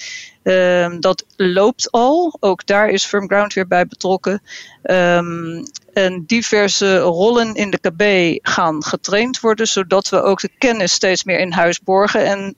Um, 0.43 1.01
dat 1.01 1.24
loopt 1.37 1.91
al. 1.91 2.37
Ook 2.41 2.66
daar 2.66 2.89
is 2.89 3.05
Firmground 3.05 3.53
weer 3.53 3.66
bij 3.66 3.87
betrokken. 3.87 4.43
Um, 4.82 5.62
en 5.93 6.24
diverse 6.26 6.99
rollen 6.99 7.55
in 7.55 7.70
de 7.70 7.78
KB 7.78 8.39
gaan 8.47 8.85
getraind 8.85 9.41
worden, 9.41 9.68
zodat 9.68 10.09
we 10.09 10.22
ook 10.22 10.41
de 10.41 10.51
kennis 10.59 10.93
steeds 10.93 11.24
meer 11.24 11.39
in 11.39 11.53
huis 11.53 11.80
borgen. 11.80 12.24
En 12.24 12.55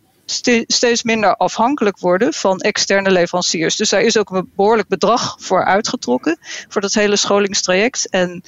steeds 0.66 1.02
minder 1.02 1.36
afhankelijk 1.36 1.98
worden 1.98 2.32
van 2.32 2.58
externe 2.58 3.10
leveranciers. 3.10 3.76
Dus 3.76 3.90
daar 3.90 4.00
is 4.02 4.18
ook 4.18 4.30
een 4.30 4.50
behoorlijk 4.56 4.88
bedrag 4.88 5.36
voor 5.40 5.64
uitgetrokken 5.64 6.38
voor 6.68 6.80
dat 6.80 6.94
hele 6.94 7.16
scholingstraject. 7.16 8.08
En 8.10 8.42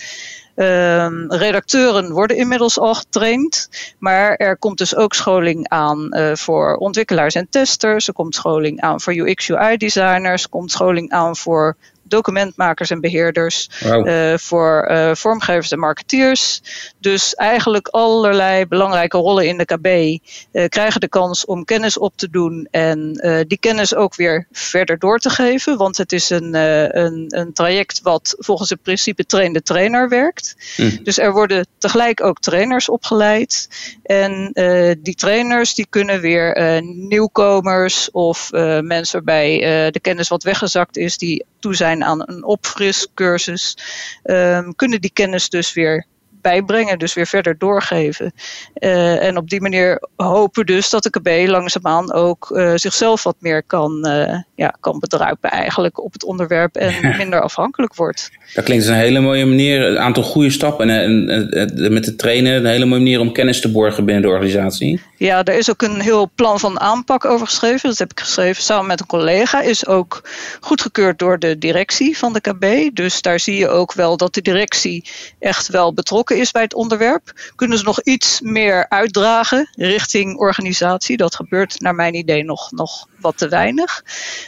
um, 0.57 1.33
redacteuren 1.33 2.13
worden 2.13 2.37
inmiddels 2.37 2.79
al 2.79 2.95
getraind, 2.95 3.69
maar 3.99 4.35
er 4.35 4.57
komt 4.57 4.79
dus 4.79 4.97
ook 4.97 5.15
scholing 5.15 5.69
aan 5.69 6.09
uh, 6.11 6.35
voor 6.35 6.77
ontwikkelaars 6.77 7.35
en 7.35 7.49
testers. 7.51 8.09
Er 8.09 8.15
komt 8.15 8.35
scholing 8.35 8.81
aan 8.81 9.01
voor 9.01 9.13
UX 9.15 9.51
UI 9.51 9.77
designers, 9.77 10.43
er 10.43 10.49
komt 10.49 10.71
scholing 10.71 11.11
aan 11.11 11.37
voor 11.37 11.77
documentmakers 12.09 12.91
en 12.91 13.01
beheerders, 13.01 13.71
wow. 13.81 14.09
uh, 14.09 14.37
voor 14.37 14.89
uh, 14.91 15.15
vormgevers 15.15 15.71
en 15.71 15.79
marketeers. 15.79 16.63
Dus 16.99 17.35
eigenlijk 17.35 17.89
allerlei 17.89 18.67
belangrijke 18.67 19.17
rollen 19.17 19.47
in 19.47 19.59
de 19.59 19.65
KB 19.65 19.87
uh, 19.87 20.69
krijgen 20.69 21.01
de 21.01 21.09
kans 21.09 21.45
om 21.45 21.65
kennis 21.65 21.99
op 21.99 22.13
te 22.17 22.31
doen 22.31 22.69
en 22.71 23.13
die 23.49 23.59
kennis 23.59 23.95
ook 23.95 24.15
weer 24.15 24.47
verder 24.53 24.99
door 24.99 25.19
te 25.19 25.31
geven. 25.31 25.77
Want 25.77 25.97
het 25.97 26.13
is 26.13 26.31
een, 26.31 26.55
een, 26.55 27.25
een 27.29 27.53
traject 27.53 28.03
wat 28.03 28.35
volgens 28.39 28.71
het 28.71 28.83
principe 28.83 29.27
train 29.27 29.53
de 29.53 29.63
trainer 29.63 30.09
werkt. 30.09 30.57
Mm. 30.77 30.99
Dus 31.03 31.19
er 31.19 31.33
worden 31.33 31.67
tegelijk 31.79 32.23
ook 32.23 32.41
trainers 32.41 32.89
opgeleid. 32.89 33.69
En 34.03 34.51
die 34.99 35.15
trainers 35.15 35.75
die 35.75 35.87
kunnen 35.91 36.21
weer 36.21 36.83
nieuwkomers 36.83 38.11
of 38.11 38.51
mensen 38.81 39.23
waarbij 39.25 39.59
de 39.91 40.01
kennis 40.01 40.29
wat 40.29 40.43
weggezakt 40.43 40.97
is, 40.97 41.19
die 41.19 41.45
toe 41.61 41.75
zijn 41.75 41.98
aan 42.05 42.23
een 42.27 42.45
opfriscursus, 42.45 43.77
um, 44.25 44.75
kunnen 44.75 45.01
die 45.01 45.13
kennis 45.13 45.49
dus 45.49 45.73
weer 45.73 46.07
bijbrengen, 46.41 46.99
dus 46.99 47.15
weer 47.15 47.27
verder 47.27 47.59
doorgeven. 47.59 48.33
Uh, 48.75 49.23
en 49.23 49.37
op 49.37 49.49
die 49.51 49.61
manier 49.61 50.09
hopen 50.17 50.67
dus 50.67 50.91
dat 50.91 51.03
de 51.03 51.11
KB 51.11 51.49
langzaamaan 51.49 52.13
ook 52.13 52.51
uh, 52.51 52.73
zichzelf 52.75 53.23
wat 53.23 53.37
meer 53.39 53.63
kan, 53.63 54.09
uh, 54.09 54.39
ja, 54.59 54.75
kan 54.81 54.99
bedruipen 54.99 55.51
eigenlijk 55.51 56.05
op 56.05 56.13
het 56.13 56.25
onderwerp 56.25 56.77
en 56.77 57.17
minder 57.17 57.41
afhankelijk 57.41 57.95
wordt. 57.95 58.31
Dat 58.55 58.65
klinkt 58.65 58.85
als 58.85 58.95
een 58.95 59.01
hele 59.01 59.21
mooie 59.21 59.47
manier, 59.47 59.87
een 59.87 59.99
aantal 59.99 60.23
goede 60.23 60.51
stappen 60.51 60.91
en, 60.91 61.29
en, 61.29 61.93
met 61.93 62.05
de 62.05 62.17
trainen 62.17 62.57
een 62.57 62.67
hele 62.67 62.85
mooie 62.85 63.01
manier 63.01 63.21
om 63.21 63.33
kennis 63.33 63.61
te 63.61 63.71
borgen 63.71 64.05
binnen 64.05 64.23
de 64.23 64.29
organisatie. 64.29 65.01
Ja, 65.17 65.45
er 65.45 65.55
is 65.55 65.71
ook 65.71 65.83
een 65.83 66.01
heel 66.01 66.31
plan 66.35 66.61
van 66.61 66.81
aanpak 66.81 67.25
over 67.25 67.47
geschreven. 67.47 67.89
Dat 67.89 67.99
heb 67.99 68.11
ik 68.11 68.21
geschreven 68.21 68.63
samen 68.63 68.87
met 68.87 69.01
een 69.01 69.07
collega. 69.07 69.61
Is 69.61 69.87
ook 69.87 70.29
goedgekeurd 70.61 71.19
door 71.19 71.39
de 71.39 71.59
directie 71.59 72.19
van 72.19 72.33
de 72.33 72.41
KB. 72.41 72.95
Dus 72.97 73.23
daar 73.23 73.41
zie 73.41 73.57
je 73.57 73.69
ook 73.69 73.93
wel 73.93 74.17
dat 74.17 74.35
de 74.35 74.43
directie 74.43 75.05
echt 75.39 75.69
wel 75.69 75.95
betrokken 75.95 76.39
is 76.39 76.51
bij 76.51 76.63
het 76.63 76.75
onderwerp. 76.75 77.51
Kunnen 77.57 77.79
ze 77.79 77.85
nog 77.85 78.03
iets 78.03 78.41
meer 78.41 78.89
uitdragen 78.89 79.69
richting 79.73 80.37
organisatie? 80.37 81.17
Dat 81.17 81.35
gebeurt 81.35 81.81
naar 81.81 81.95
mijn 81.95 82.15
idee 82.15 82.45
nog, 82.45 82.73
nog 82.73 83.07
wat 83.21 83.39
te 83.39 83.49
weinig. 83.49 84.05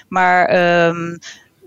Maar 0.09 0.87
um, 0.89 1.19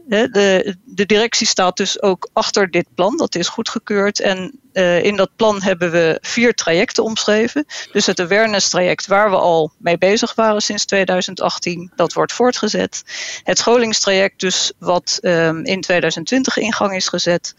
de, 0.05 0.75
de, 0.83 1.05
directie 1.05 1.47
staat 1.47 1.77
dus 1.77 2.01
ook 2.01 2.29
achter 2.33 2.71
dit 2.71 2.85
plan. 2.95 3.17
Dat 3.17 3.35
is 3.35 3.47
goedgekeurd. 3.47 4.19
En 4.19 4.59
uh, 4.73 5.03
in 5.03 5.15
dat 5.15 5.29
plan 5.35 5.61
hebben 5.61 5.91
we 5.91 6.17
vier 6.21 6.53
trajecten 6.53 7.03
omschreven. 7.03 7.65
Dus 7.91 8.05
het 8.05 8.19
awareness 8.19 8.69
traject 8.69 9.07
waar 9.07 9.29
we 9.29 9.35
al 9.35 9.71
mee 9.77 9.97
bezig 9.97 10.35
waren 10.35 10.61
sinds 10.61 10.85
2018, 10.85 11.91
dat 11.95 12.13
wordt 12.13 12.33
voortgezet. 12.33 13.03
Het 13.43 13.57
scholingstraject 13.57 14.39
dus 14.39 14.71
wat 14.79 15.19
um, 15.21 15.65
in 15.65 15.81
2020 15.81 16.57
in 16.57 16.73
gang 16.73 16.95
is 16.95 17.07
gezet. 17.07 17.55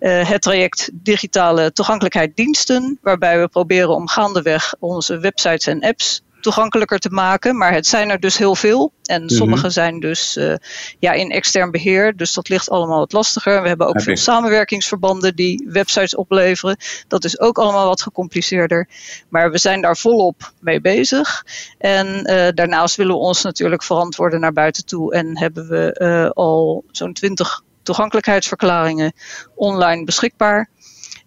Uh, 0.00 0.28
het 0.28 0.42
traject 0.42 0.90
digitale 0.92 1.72
toegankelijkheid 1.72 2.36
diensten, 2.36 2.98
waarbij 3.02 3.40
we 3.40 3.48
proberen 3.48 3.94
om 3.94 4.08
gaandeweg 4.08 4.74
onze 4.78 5.18
websites 5.18 5.66
en 5.66 5.82
apps 5.82 6.22
toegankelijker 6.42 6.98
te 6.98 7.10
maken. 7.10 7.56
Maar 7.56 7.72
het 7.72 7.86
zijn 7.86 8.10
er 8.10 8.20
dus 8.20 8.38
heel 8.38 8.54
veel. 8.54 8.92
En 9.02 9.24
mhm. 9.24 9.34
sommige 9.34 9.70
zijn 9.70 10.00
dus 10.00 10.36
uh, 10.36 10.54
ja, 10.98 11.12
in 11.12 11.30
extern 11.30 11.70
beheer. 11.70 12.16
Dus 12.16 12.32
dat 12.32 12.48
ligt 12.48 12.70
allemaal 12.70 12.98
wat 12.98 13.12
lastiger. 13.12 13.62
We 13.62 13.68
hebben 13.68 13.86
ook 13.86 14.02
veel 14.02 14.16
samenwerkingsverbanden 14.16 15.36
die 15.36 15.68
websites 15.68 16.16
opleveren. 16.16 16.76
Dat 17.08 17.24
is 17.24 17.40
ook 17.40 17.58
allemaal 17.58 17.86
wat 17.86 18.02
gecompliceerder. 18.02 18.88
Maar 19.28 19.50
we 19.50 19.58
zijn 19.58 19.80
daar 19.80 19.96
volop 19.96 20.52
mee 20.60 20.80
bezig. 20.80 21.44
En 21.78 22.06
uh, 22.06 22.48
daarnaast 22.54 22.96
willen 22.96 23.14
we 23.14 23.20
ons 23.20 23.42
natuurlijk 23.42 23.82
verantwoorden 23.82 24.40
naar 24.40 24.52
buiten 24.52 24.86
toe. 24.86 25.14
En 25.14 25.38
hebben 25.38 25.68
we 25.68 25.98
uh, 25.98 26.30
al 26.30 26.84
zo'n 26.90 27.12
twintig 27.12 27.62
toegankelijkheidsverklaringen 27.82 29.12
online 29.54 30.04
beschikbaar. 30.04 30.68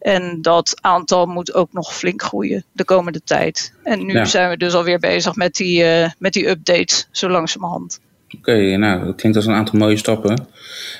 En 0.05 0.37
dat 0.41 0.77
aantal 0.81 1.25
moet 1.25 1.53
ook 1.53 1.73
nog 1.73 1.95
flink 1.95 2.21
groeien 2.21 2.63
de 2.71 2.83
komende 2.83 3.21
tijd. 3.23 3.73
En 3.83 4.05
nu 4.05 4.25
zijn 4.25 4.49
we 4.49 4.57
dus 4.57 4.73
alweer 4.73 4.99
bezig 4.99 5.35
met 5.35 5.55
die, 5.55 5.83
uh, 5.83 6.09
met 6.19 6.33
die 6.33 6.47
updates, 6.49 7.07
zo 7.11 7.29
langzamerhand. 7.29 7.99
Oké, 8.37 8.77
nou, 8.77 9.05
dat 9.05 9.15
klinkt 9.15 9.37
als 9.37 9.45
een 9.45 9.53
aantal 9.53 9.79
mooie 9.79 9.97
stappen. 9.97 10.47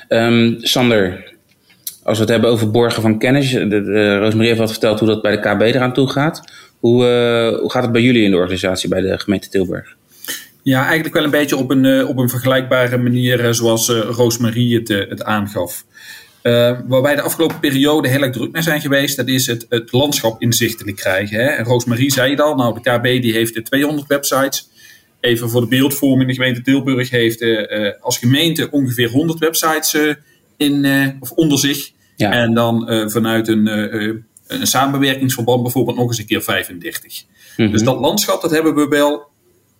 Um, 0.08 0.56
Sander, 0.60 1.34
als 2.02 2.16
we 2.16 2.22
het 2.22 2.32
hebben 2.32 2.50
over 2.50 2.70
borgen 2.70 3.02
van 3.02 3.18
kennis. 3.18 3.50
De, 3.50 3.68
de, 3.68 4.18
Roosmarie 4.18 4.48
heeft 4.48 4.60
wat 4.60 4.70
verteld 4.70 4.98
hoe 4.98 5.08
dat 5.08 5.22
bij 5.22 5.40
de 5.40 5.40
KB 5.40 5.60
eraan 5.60 5.92
toe 5.92 6.10
gaat. 6.10 6.52
Hoe, 6.80 7.04
uh, 7.04 7.58
hoe 7.60 7.70
gaat 7.70 7.82
het 7.82 7.92
bij 7.92 8.02
jullie 8.02 8.24
in 8.24 8.30
de 8.30 8.36
organisatie 8.36 8.88
bij 8.88 9.00
de 9.00 9.18
gemeente 9.18 9.48
Tilburg? 9.48 9.96
Ja, 10.62 10.84
eigenlijk 10.84 11.14
wel 11.14 11.24
een 11.24 11.30
beetje 11.30 11.56
op 11.56 11.70
een, 11.70 11.84
uh, 11.84 12.08
op 12.08 12.18
een 12.18 12.28
vergelijkbare 12.28 12.96
manier 12.96 13.54
zoals 13.54 13.88
Roosmarie 13.88 14.76
het, 14.76 14.88
het 14.88 15.24
aangaf. 15.24 15.84
Uh, 16.46 16.78
waar 16.86 17.02
wij 17.02 17.14
de 17.14 17.22
afgelopen 17.22 17.60
periode 17.60 18.08
heel 18.08 18.22
erg 18.22 18.32
druk 18.32 18.52
mee 18.52 18.62
zijn 18.62 18.80
geweest, 18.80 19.16
dat 19.16 19.28
is 19.28 19.46
het, 19.46 19.66
het 19.68 19.92
landschap 19.92 20.42
inzichtelijk 20.42 20.96
krijgen. 20.96 21.38
Hè? 21.38 21.44
En 21.44 21.64
Roosmarie 21.64 22.12
zei 22.12 22.30
het 22.30 22.40
al, 22.40 22.54
nou 22.54 22.80
de 22.82 22.90
KB 22.90 23.22
die 23.22 23.32
heeft 23.32 23.64
200 23.64 24.06
websites. 24.06 24.68
Even 25.20 25.50
voor 25.50 25.60
de 25.60 25.66
beeldvorming, 25.66 26.28
de 26.28 26.34
gemeente 26.34 26.62
Tilburg 26.62 27.10
heeft 27.10 27.40
uh, 27.40 27.92
als 28.00 28.18
gemeente 28.18 28.70
ongeveer 28.70 29.10
100 29.10 29.38
websites 29.38 29.94
uh, 29.94 30.14
in, 30.56 31.16
of 31.20 31.30
onder 31.30 31.58
zich. 31.58 31.90
Ja. 32.16 32.32
En 32.32 32.54
dan 32.54 32.88
vanuit 33.10 33.48
een, 33.48 33.66
een 34.46 34.66
samenwerkingsverband 34.66 35.62
bijvoorbeeld 35.62 35.96
nog 35.96 36.08
eens 36.08 36.18
een 36.18 36.26
keer 36.26 36.42
35. 36.42 37.22
Mm 37.22 37.28
-hmm. 37.56 37.72
Dus 37.72 37.82
dat 37.82 38.00
landschap, 38.00 38.42
dat 38.42 38.50
hebben 38.50 38.74
we 38.74 38.88
wel 38.88 39.28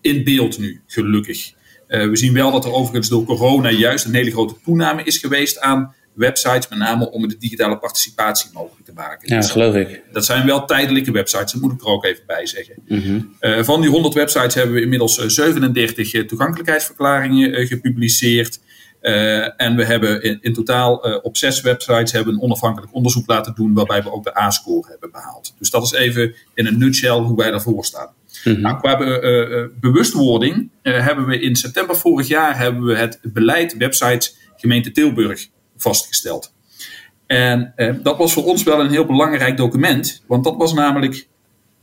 in 0.00 0.24
beeld 0.24 0.58
nu, 0.58 0.80
gelukkig. 0.86 1.52
we 1.86 2.16
zien 2.16 2.32
wel 2.32 2.50
dat 2.52 2.64
er 2.64 2.72
overigens 2.72 3.08
door 3.08 3.24
corona 3.24 3.70
juist 3.70 4.04
een 4.04 4.14
hele 4.14 4.30
grote 4.30 4.54
toename 4.64 5.02
is 5.02 5.18
geweest 5.18 5.60
aan 5.60 5.94
websites, 6.16 6.68
met 6.68 6.78
name 6.78 7.10
om 7.10 7.28
de 7.28 7.36
digitale 7.38 7.78
participatie 7.78 8.50
mogelijk 8.52 8.84
te 8.84 8.92
maken. 8.92 9.28
Ja, 9.28 9.40
dus 9.40 9.50
geloof 9.50 9.74
ik. 9.74 10.02
Dat 10.12 10.24
zijn 10.24 10.46
wel 10.46 10.64
tijdelijke 10.64 11.12
websites, 11.12 11.52
dat 11.52 11.62
moet 11.62 11.72
ik 11.72 11.80
er 11.80 11.86
ook 11.86 12.04
even 12.04 12.22
bij 12.26 12.46
zeggen. 12.46 12.74
Mm 12.86 13.34
uh, 13.40 13.62
van 13.62 13.80
die 13.80 13.90
100 13.90 14.14
websites 14.14 14.54
hebben 14.54 14.74
we 14.74 14.80
inmiddels 14.80 15.14
37 15.14 16.12
eh, 16.12 16.22
toegankelijkheidsverklaringen 16.22 17.60
uh, 17.60 17.66
gepubliceerd. 17.66 18.60
Uh, 19.02 19.60
en 19.60 19.76
we 19.76 19.84
hebben 19.84 20.22
in, 20.22 20.38
in 20.40 20.52
totaal 20.52 20.96
op 21.22 21.36
zes 21.36 21.60
websites 21.60 22.12
hebben 22.12 22.34
een 22.34 22.40
onafhankelijk 22.40 22.94
onderzoek 22.94 23.26
laten 23.26 23.54
doen, 23.54 23.74
waarbij 23.74 24.02
we 24.02 24.12
ook 24.12 24.24
de 24.24 24.38
A-score 24.38 24.88
hebben 24.88 25.10
behaald. 25.10 25.54
Dus 25.58 25.70
dat 25.70 25.82
is 25.82 25.92
even 25.92 26.34
in 26.54 26.66
een 26.66 26.78
nutshell 26.78 27.18
hoe 27.18 27.36
wij 27.36 27.50
daarvoor 27.50 27.84
staan. 27.84 28.10
Mm 28.44 28.52
-hmm. 28.52 28.62
nou, 28.62 28.78
qua 28.78 28.96
be, 28.96 29.70
bewustwording 29.80 30.70
hebben 30.82 31.26
we 31.26 31.40
in 31.40 31.56
september 31.56 31.96
vorig 31.96 32.28
jaar 32.28 32.58
hebben 32.58 32.84
we 32.84 32.96
het 32.96 33.18
beleid 33.22 33.76
websites 33.76 34.36
gemeente 34.56 34.90
Tilburg 34.90 35.48
vastgesteld. 35.76 36.52
En 37.26 37.72
eh, 37.76 37.94
dat 38.02 38.16
was 38.16 38.32
voor 38.32 38.44
ons 38.44 38.62
wel 38.62 38.80
een 38.80 38.90
heel 38.90 39.06
belangrijk 39.06 39.56
document, 39.56 40.22
want 40.26 40.44
dat 40.44 40.56
was 40.56 40.72
namelijk 40.72 41.26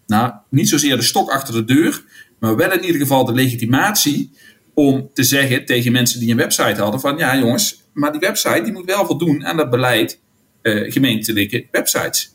nou, 0.07 0.33
niet 0.49 0.69
zozeer 0.69 0.95
de 0.95 1.01
stok 1.01 1.29
achter 1.29 1.53
de 1.53 1.63
deur, 1.65 2.03
maar 2.39 2.55
wel 2.55 2.71
in 2.71 2.83
ieder 2.83 3.01
geval 3.01 3.25
de 3.25 3.33
legitimatie 3.33 4.31
om 4.73 5.09
te 5.13 5.23
zeggen 5.23 5.65
tegen 5.65 5.91
mensen 5.91 6.19
die 6.19 6.31
een 6.31 6.37
website 6.37 6.81
hadden 6.81 6.99
van 6.99 7.17
ja 7.17 7.37
jongens, 7.37 7.83
maar 7.93 8.11
die 8.11 8.21
website 8.21 8.61
die 8.63 8.73
moet 8.73 8.85
wel 8.85 9.05
voldoen 9.05 9.45
aan 9.45 9.57
dat 9.57 9.69
beleid 9.69 10.19
eh, 10.61 10.91
gemeentelijke 10.91 11.67
websites. 11.71 12.31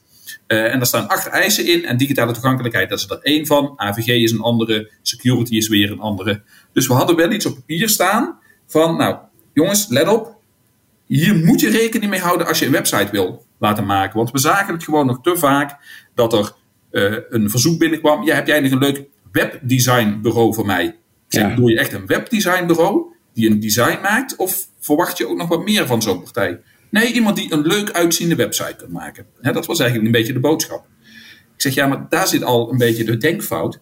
Uh, 0.49 0.73
en 0.73 0.79
daar 0.79 0.87
staan 0.87 1.09
acht 1.09 1.27
eisen 1.27 1.67
in 1.67 1.85
en 1.85 1.97
digitale 1.97 2.33
toegankelijkheid 2.33 2.89
dat 2.89 2.99
is 2.99 3.11
er 3.11 3.19
één 3.23 3.47
van, 3.47 3.73
AVG 3.77 4.07
is 4.07 4.31
een 4.31 4.41
andere, 4.41 4.91
security 5.03 5.57
is 5.57 5.69
weer 5.69 5.91
een 5.91 6.01
andere. 6.01 6.43
Dus 6.73 6.87
we 6.87 6.95
hadden 6.95 7.17
wel 7.17 7.33
iets 7.33 7.47
op 7.47 7.55
papier 7.55 7.89
staan 7.89 8.39
van 8.67 8.97
nou 8.97 9.17
jongens, 9.53 9.89
let 9.89 10.09
op, 10.09 10.38
hier 11.09 11.37
moet 11.37 11.61
je 11.61 11.71
rekening 11.71 12.11
mee 12.11 12.21
houden 12.21 12.47
als 12.47 12.59
je 12.59 12.67
een 12.67 12.73
website 12.73 13.09
wil 13.11 13.47
laten 13.59 13.87
maken. 13.87 14.17
Want 14.17 14.31
we 14.31 14.39
zagen 14.39 14.75
het 14.75 14.85
gewoon 14.85 15.07
nog 15.07 15.21
te 15.23 15.37
vaak 15.37 15.77
dat 16.15 16.33
er 16.33 16.53
uh, 16.91 17.17
een 17.29 17.51
verzoek 17.51 17.79
binnenkwam. 17.79 18.25
Ja, 18.25 18.35
heb 18.35 18.47
jij 18.47 18.61
nog 18.61 18.73
een 18.73 18.79
leuk 18.79 19.05
webdesignbureau 19.33 20.55
voor 20.55 20.67
mij? 20.67 20.97
Zeg, 21.29 21.55
Doe 21.55 21.71
je 21.71 21.79
echt 21.79 21.93
een 21.93 22.07
webdesignbureau 22.07 23.07
die 23.35 23.51
een 23.51 23.61
design 23.61 24.01
maakt? 24.03 24.37
Of 24.37 24.67
verwacht 24.81 25.19
je 25.19 25.29
ook 25.29 25.37
nog 25.37 25.49
wat 25.49 25.65
meer 25.65 25.87
van 25.87 26.03
zo'n 26.03 26.23
partij? 26.23 26.61
Nee, 26.91 27.13
iemand 27.13 27.37
die 27.37 27.53
een 27.53 27.67
leuk 27.67 27.91
uitziende 27.91 28.35
website 28.35 28.77
kan 28.77 28.93
maken. 28.93 29.27
dat 29.41 29.67
was 29.67 29.81
eigenlijk 29.81 30.09
een 30.09 30.19
beetje 30.19 30.33
de 30.33 30.41
boodschap. 30.41 30.87
Ik 31.55 31.65
zeg, 31.65 31.75
ja, 31.75 31.87
maar 31.87 32.07
daar 32.09 32.27
zit 32.27 32.45
al 32.45 32.73
een 32.73 32.79
beetje 32.79 33.05
de 33.05 33.17
denkfout. 33.17 33.81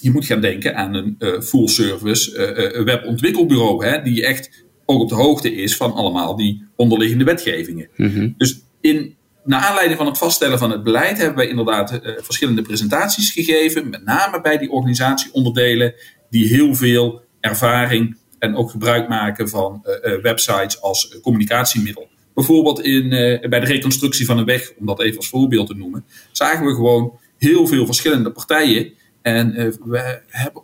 Je 0.00 0.10
moet 0.10 0.26
gaan 0.26 0.40
denken 0.40 0.76
aan 0.76 0.94
een 0.94 1.16
uh, 1.18 1.40
full 1.40 1.68
service 1.68 2.54
uh, 2.76 2.84
webontwikkelbureau. 2.84 3.86
Hè, 3.86 4.02
die 4.02 4.26
echt 4.26 4.66
ook 4.90 5.00
op 5.00 5.08
de 5.08 5.14
hoogte 5.14 5.54
is 5.54 5.76
van 5.76 5.92
allemaal 5.92 6.36
die 6.36 6.66
onderliggende 6.76 7.24
wetgevingen. 7.24 7.88
Mhm. 7.96 8.30
Dus 8.36 8.60
in, 8.80 9.16
naar 9.44 9.60
aanleiding 9.60 9.98
van 9.98 10.06
het 10.06 10.18
vaststellen 10.18 10.58
van 10.58 10.70
het 10.70 10.82
beleid 10.82 11.18
hebben 11.18 11.36
wij 11.36 11.48
inderdaad 11.48 11.92
uh, 11.92 11.98
verschillende 12.16 12.62
presentaties 12.62 13.30
gegeven, 13.30 13.90
met 13.90 14.04
name 14.04 14.40
bij 14.40 14.58
die 14.58 14.70
organisatieonderdelen 14.70 15.94
die 16.30 16.48
heel 16.48 16.74
veel 16.74 17.22
ervaring 17.40 18.16
en 18.38 18.56
ook 18.56 18.70
gebruik 18.70 19.08
maken 19.08 19.48
van 19.48 19.84
uh, 19.84 20.12
uh, 20.12 20.22
websites 20.22 20.80
als 20.80 21.18
communicatiemiddel. 21.22 22.08
Bijvoorbeeld 22.34 22.80
in, 22.80 23.08
bij 23.48 23.60
de 23.60 23.66
reconstructie 23.66 24.26
van 24.26 24.38
een 24.38 24.44
weg, 24.44 24.72
om 24.78 24.86
dat 24.86 25.02
even 25.02 25.16
als 25.16 25.28
voorbeeld 25.28 25.66
te 25.66 25.74
noemen, 25.74 26.04
zagen 26.32 26.66
we 26.66 26.74
gewoon 26.74 27.18
heel 27.38 27.66
veel 27.66 27.86
verschillende 27.86 28.30
partijen. 28.32 28.92
En 29.22 29.52
we 29.84 30.20
hebben 30.28 30.62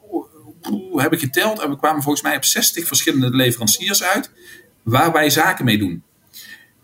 we 0.71 1.01
hebben 1.01 1.19
geteld 1.19 1.61
en 1.61 1.71
we 1.71 1.77
kwamen 1.77 2.03
volgens 2.03 2.25
mij 2.25 2.37
op 2.37 2.45
60 2.45 2.87
verschillende 2.87 3.31
leveranciers 3.37 4.03
uit 4.03 4.31
waar 4.83 5.13
wij 5.13 5.31
zaken 5.31 5.65
mee 5.65 5.79
doen. 5.79 6.03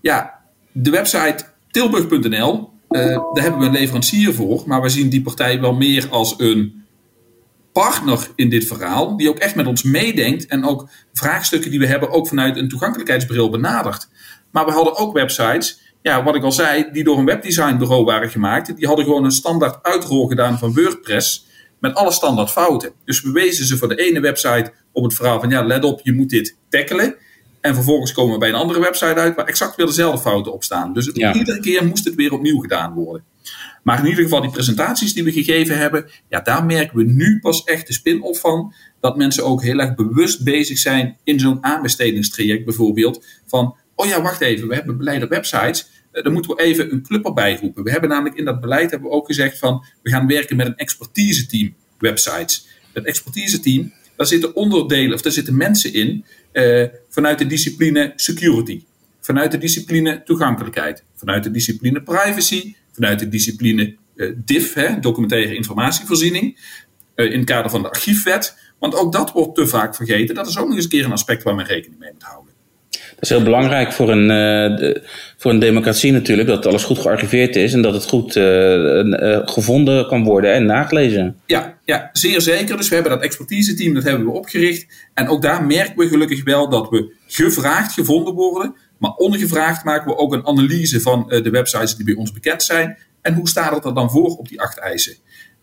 Ja, 0.00 0.40
de 0.72 0.90
website 0.90 1.44
tilburg.nl, 1.70 2.70
eh, 2.88 3.02
daar 3.34 3.42
hebben 3.42 3.60
we 3.60 3.66
een 3.66 3.72
leverancier 3.72 4.34
voor, 4.34 4.62
maar 4.66 4.82
we 4.82 4.88
zien 4.88 5.08
die 5.08 5.22
partij 5.22 5.60
wel 5.60 5.74
meer 5.74 6.08
als 6.10 6.34
een 6.38 6.84
partner 7.72 8.28
in 8.34 8.48
dit 8.48 8.66
verhaal, 8.66 9.16
die 9.16 9.28
ook 9.28 9.38
echt 9.38 9.54
met 9.54 9.66
ons 9.66 9.82
meedenkt 9.82 10.46
en 10.46 10.64
ook 10.64 10.88
vraagstukken 11.12 11.70
die 11.70 11.80
we 11.80 11.86
hebben 11.86 12.10
ook 12.10 12.28
vanuit 12.28 12.56
een 12.56 12.68
toegankelijkheidsbril 12.68 13.50
benadert. 13.50 14.08
Maar 14.50 14.64
we 14.64 14.72
hadden 14.72 14.96
ook 14.96 15.12
websites, 15.12 15.80
ja, 16.02 16.22
wat 16.22 16.34
ik 16.34 16.42
al 16.42 16.52
zei, 16.52 16.88
die 16.92 17.04
door 17.04 17.18
een 17.18 17.24
webdesignbureau 17.24 18.04
waren 18.04 18.30
gemaakt. 18.30 18.76
Die 18.76 18.86
hadden 18.86 19.04
gewoon 19.04 19.24
een 19.24 19.30
standaard 19.30 19.82
uitrol 19.82 20.26
gedaan 20.26 20.58
van 20.58 20.74
WordPress 20.74 21.46
met 21.80 21.94
alle 21.94 22.12
standaard 22.12 22.50
fouten. 22.50 22.92
Dus 23.04 23.22
we 23.22 23.32
wezen 23.32 23.66
ze 23.66 23.76
voor 23.76 23.88
de 23.88 23.96
ene 23.96 24.20
website 24.20 24.72
op 24.92 25.04
het 25.04 25.14
verhaal 25.14 25.40
van 25.40 25.50
ja, 25.50 25.62
let 25.62 25.84
op, 25.84 26.00
je 26.02 26.12
moet 26.12 26.30
dit 26.30 26.56
tackelen. 26.68 27.14
En 27.60 27.74
vervolgens 27.74 28.12
komen 28.12 28.32
we 28.32 28.38
bij 28.38 28.48
een 28.48 28.54
andere 28.54 28.80
website 28.80 29.14
uit 29.14 29.36
waar 29.36 29.46
exact 29.46 29.76
weer 29.76 29.86
dezelfde 29.86 30.20
fouten 30.20 30.52
op 30.52 30.64
staan. 30.64 30.92
Dus 30.92 31.08
iedere 31.08 31.60
keer 31.60 31.86
moest 31.86 32.04
het 32.04 32.14
weer 32.14 32.32
opnieuw 32.32 32.60
gedaan 32.60 32.92
worden. 32.92 33.24
Maar 33.82 33.98
in 33.98 34.06
ieder 34.06 34.24
geval 34.24 34.40
die 34.40 34.50
presentaties 34.50 35.14
die 35.14 35.24
we 35.24 35.32
gegeven 35.32 35.78
hebben, 35.78 36.10
ja, 36.28 36.40
daar 36.40 36.64
merken 36.64 36.96
we 36.96 37.04
nu 37.04 37.38
pas 37.40 37.64
echt 37.64 37.86
de 37.86 37.92
spin-off 37.92 38.40
van. 38.40 38.74
Dat 39.00 39.16
mensen 39.16 39.44
ook 39.44 39.62
heel 39.62 39.78
erg 39.78 39.94
bewust 39.94 40.44
bezig 40.44 40.78
zijn 40.78 41.16
in 41.24 41.40
zo'n 41.40 41.64
aanbestedingstraject 41.64 42.64
bijvoorbeeld. 42.64 43.26
Van, 43.46 43.76
oh 43.94 44.06
ja, 44.06 44.22
wacht 44.22 44.40
even, 44.40 44.68
we 44.68 44.74
hebben 44.74 44.96
beleid 44.96 45.22
op 45.22 45.28
websites. 45.28 45.88
Uh, 46.12 46.22
dan 46.22 46.32
moeten 46.32 46.56
we 46.56 46.62
even 46.62 46.92
een 46.92 47.02
club 47.02 47.24
erbij 47.24 47.58
roepen. 47.60 47.84
We 47.84 47.90
hebben 47.90 48.10
namelijk 48.10 48.36
in 48.36 48.44
dat 48.44 48.60
beleid 48.60 48.90
hebben 48.90 49.08
we 49.08 49.14
ook 49.14 49.26
gezegd 49.26 49.58
van, 49.58 49.84
we 50.02 50.10
gaan 50.10 50.26
werken 50.26 50.56
met 50.56 50.66
een 50.66 50.76
expertise 50.76 51.46
team 51.46 51.74
websites. 51.98 52.66
Het 52.92 53.04
expertise 53.04 53.60
team, 53.60 53.92
daar 54.16 54.26
zitten 54.26 54.56
onderdelen, 54.56 55.14
of 55.14 55.22
daar 55.22 55.32
zitten 55.32 55.56
mensen 55.56 55.92
in 55.92 56.24
uh, 56.52 56.86
vanuit 57.08 57.38
de 57.38 57.46
discipline 57.46 58.12
security. 58.16 58.84
Vanuit 59.20 59.50
de 59.50 59.58
discipline 59.58 60.22
toegankelijkheid. 60.22 61.04
Vanuit 61.14 61.44
de 61.44 61.50
discipline 61.50 62.02
privacy 62.02 62.74
vanuit 62.92 63.18
de 63.18 63.28
discipline 63.28 63.96
uh, 64.14 64.32
DIF, 64.44 64.74
hè, 64.74 65.00
documentaire 65.00 65.54
informatievoorziening, 65.54 66.58
uh, 67.16 67.32
in 67.32 67.38
het 67.38 67.48
kader 67.48 67.70
van 67.70 67.82
de 67.82 67.88
archiefwet. 67.88 68.58
Want 68.78 68.94
ook 68.94 69.12
dat 69.12 69.32
wordt 69.32 69.54
te 69.54 69.66
vaak 69.66 69.94
vergeten. 69.94 70.34
Dat 70.34 70.46
is 70.46 70.58
ook 70.58 70.66
nog 70.66 70.74
eens 70.74 70.84
een 70.84 70.90
keer 70.90 71.04
een 71.04 71.12
aspect 71.12 71.42
waar 71.42 71.54
men 71.54 71.66
rekening 71.66 72.00
mee 72.00 72.12
moet 72.12 72.22
houden. 72.22 72.49
Is 73.20 73.28
heel 73.28 73.42
belangrijk 73.42 73.92
voor 73.92 74.10
een, 74.10 74.26
de, 74.76 75.02
voor 75.36 75.50
een 75.50 75.58
democratie 75.58 76.12
natuurlijk, 76.12 76.48
dat 76.48 76.66
alles 76.66 76.84
goed 76.84 76.98
gearchiveerd 76.98 77.56
is 77.56 77.72
en 77.72 77.82
dat 77.82 77.94
het 77.94 78.06
goed 78.06 78.32
gevonden 79.50 80.06
kan 80.06 80.24
worden 80.24 80.52
en 80.52 80.66
nagelezen. 80.66 81.36
Ja, 81.46 81.78
ja, 81.84 82.10
zeer 82.12 82.40
zeker. 82.40 82.76
Dus 82.76 82.88
we 82.88 82.94
hebben 82.94 83.12
dat 83.12 83.22
expertise 83.22 83.74
team, 83.74 83.94
dat 83.94 84.02
hebben 84.02 84.26
we 84.26 84.32
opgericht. 84.32 85.08
En 85.14 85.28
ook 85.28 85.42
daar 85.42 85.64
merken 85.64 85.96
we 85.96 86.08
gelukkig 86.08 86.44
wel 86.44 86.68
dat 86.68 86.88
we 86.88 87.14
gevraagd 87.26 87.92
gevonden 87.92 88.34
worden. 88.34 88.74
Maar 88.98 89.10
ongevraagd 89.10 89.84
maken 89.84 90.06
we 90.06 90.16
ook 90.16 90.32
een 90.32 90.46
analyse 90.46 91.00
van 91.00 91.24
de 91.28 91.50
websites 91.50 91.96
die 91.96 92.04
bij 92.04 92.14
ons 92.14 92.32
bekend 92.32 92.62
zijn. 92.62 92.98
En 93.22 93.34
hoe 93.34 93.48
staat 93.48 93.74
het 93.74 93.84
er 93.84 93.94
dan 93.94 94.10
voor 94.10 94.36
op 94.36 94.48
die 94.48 94.60
acht 94.60 94.78
eisen? 94.78 95.14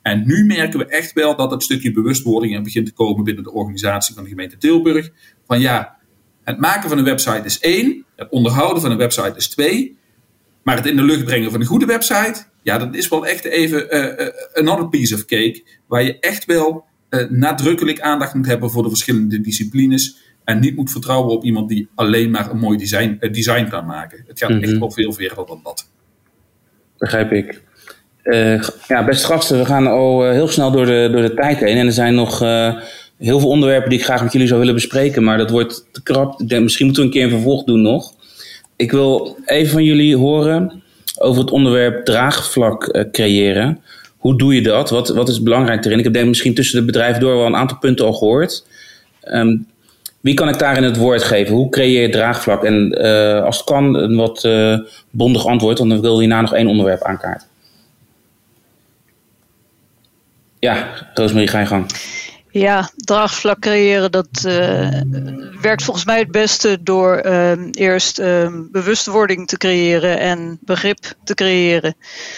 En 0.02 0.24
nu 0.26 0.46
merken 0.46 0.80
we 0.80 0.86
echt 0.86 1.14
wel 1.14 1.36
dat 1.36 1.52
het 1.52 1.64
stukje 1.64 1.92
bewustwording 1.92 2.56
er 2.56 2.62
begint 2.62 2.86
te 2.86 2.94
komen 2.94 3.24
binnen 3.24 3.44
de 3.44 3.52
organisatie 3.52 4.16
van 4.16 4.24
de 4.24 4.30
gemeente 4.30 4.58
Tilburg. 4.58 5.10
Van 5.46 5.60
ja, 5.60 5.97
het 6.48 6.60
maken 6.60 6.90
van 6.90 6.98
een 6.98 7.04
website 7.04 7.42
is 7.44 7.60
één, 7.60 8.06
het 8.16 8.30
onderhouden 8.30 8.82
van 8.82 8.92
een 8.92 8.98
website 8.98 9.34
is 9.36 9.48
twee. 9.48 9.98
Maar 10.64 10.76
het 10.76 10.86
in 10.86 10.96
de 10.96 11.04
lucht 11.04 11.24
brengen 11.26 11.52
van 11.52 11.60
een 11.60 11.66
goede 11.66 11.86
website, 11.86 12.44
ja, 12.62 12.78
dat 12.78 12.96
is 12.96 13.08
wel 13.08 13.28
echt 13.28 13.46
even 13.46 13.96
uh, 13.96 14.04
uh, 14.04 14.28
another 14.54 14.90
piece 14.90 15.16
of 15.16 15.26
cake. 15.26 15.64
Waar 15.88 16.04
je 16.04 16.20
echt 16.20 16.46
wel 16.46 16.86
nadrukkelijk 17.30 18.00
aandacht 18.00 18.34
moet 18.34 18.46
hebben 18.46 18.72
voor 18.72 18.84
de 18.84 18.90
verschillende 18.90 19.42
disciplines. 19.42 20.18
En 20.44 20.60
niet 20.60 20.76
moet 20.76 20.92
vertrouwen 20.92 21.32
op 21.32 21.44
iemand 21.44 21.70
die 21.70 21.90
alleen 21.96 22.32
maar 22.32 22.52
een 22.52 22.60
mooi 22.60 22.78
design, 22.78 23.18
uh, 23.20 23.34
design 23.34 23.68
kan 23.70 23.86
maken. 23.86 24.24
Het 24.28 24.40
gaat 24.40 24.50
mm 24.50 24.56
-hmm. 24.56 24.64
echt 24.64 24.78
wel 24.78 24.92
veel 24.92 25.14
verder 25.14 25.46
dan 25.46 25.60
dat. 25.64 25.90
Begrijp 26.98 27.32
ik. 27.32 27.62
Ja, 28.88 29.06
beste 29.06 29.26
gasten, 29.26 29.58
we 29.58 29.66
gaan 29.66 29.88
al 29.88 30.30
heel 30.30 30.48
snel 30.48 30.72
door 30.72 30.86
de, 30.86 31.10
door 31.12 31.22
de 31.22 31.34
tijd 31.34 31.60
heen. 31.60 31.78
En 31.78 31.86
er 31.86 31.92
zijn 31.92 32.16
nog 32.16 32.42
heel 33.18 33.40
veel 33.40 33.50
onderwerpen 33.50 33.90
die 33.90 34.00
ik 34.00 34.06
graag 34.06 34.24
met 34.24 34.32
jullie 34.32 34.48
zou 34.48 34.60
willen 34.60 34.76
bespreken. 34.76 35.24
Maar 35.24 35.38
dat 35.38 35.50
wordt 35.50 35.86
te 35.92 36.04
krap. 36.04 36.42
Ik 36.42 36.50
denk, 36.50 36.64
misschien 36.64 36.86
moeten 36.86 37.04
we 37.04 37.10
een 37.10 37.16
keer 37.16 37.26
een 37.26 37.34
vervolg 37.34 37.64
doen 37.64 37.82
nog. 37.82 38.14
Ik 38.76 38.92
wil 38.92 39.38
even 39.46 39.72
van 39.72 39.84
jullie 39.84 40.18
horen 40.18 40.84
over 41.18 41.42
het 41.42 41.52
onderwerp 41.52 42.06
draagvlak 42.06 43.08
creëren. 43.12 43.82
Hoe 44.18 44.38
doe 44.38 44.56
je 44.56 44.62
dat? 44.62 44.90
Wat, 44.90 45.10
wat 45.10 45.30
is 45.30 45.44
belangrijk 45.44 45.86
erin? 45.86 45.98
Ik 45.98 46.04
heb 46.04 46.14
denk 46.14 46.28
misschien 46.28 46.54
tussen 46.54 46.80
de 46.80 46.86
bedrijven 46.86 47.22
door 47.22 47.36
wel 47.36 47.46
een 47.46 47.56
aantal 47.56 47.78
punten 47.78 48.06
al 48.06 48.14
gehoord. 48.14 48.66
Um, 49.32 49.68
wie 50.22 50.34
kan 50.34 50.50
ik 50.50 50.60
daarin 50.60 50.84
het 50.84 50.98
woord 50.98 51.24
geven? 51.24 51.56
Hoe 51.56 51.70
creëer 51.70 52.02
je 52.02 52.10
draagvlak? 52.10 52.64
En 52.64 53.06
uh, 53.06 53.44
als 53.44 53.58
het 53.58 53.66
kan, 53.66 53.96
een 53.96 54.16
wat 54.16 54.44
uh, 54.44 54.80
bondig 55.10 55.46
antwoord, 55.46 55.78
want 55.78 55.90
dan 55.90 56.02
wil 56.02 56.20
hierna 56.20 56.42
nog 56.42 56.54
één 56.54 56.68
onderwerp 56.68 57.02
aankaarten. 57.04 57.48
Ja, 60.60 60.88
Roosmarie, 61.14 61.48
ga 61.48 61.60
je 61.60 61.66
gang. 61.66 61.86
Ja, 62.58 62.90
draagvlak 62.96 63.60
creëren, 63.60 64.12
dat 64.12 64.44
uh, 64.46 65.02
werkt 65.62 65.84
volgens 65.84 66.06
mij 66.06 66.20
het 66.20 66.32
beste 66.32 66.78
door 66.82 67.26
uh, 67.26 67.52
eerst 67.72 68.20
uh, 68.20 68.50
bewustwording 68.72 69.48
te 69.48 69.58
creëren 69.58 70.20
en 70.20 70.58
begrip 70.62 71.14
te 71.24 71.34
creëren. 71.34 71.96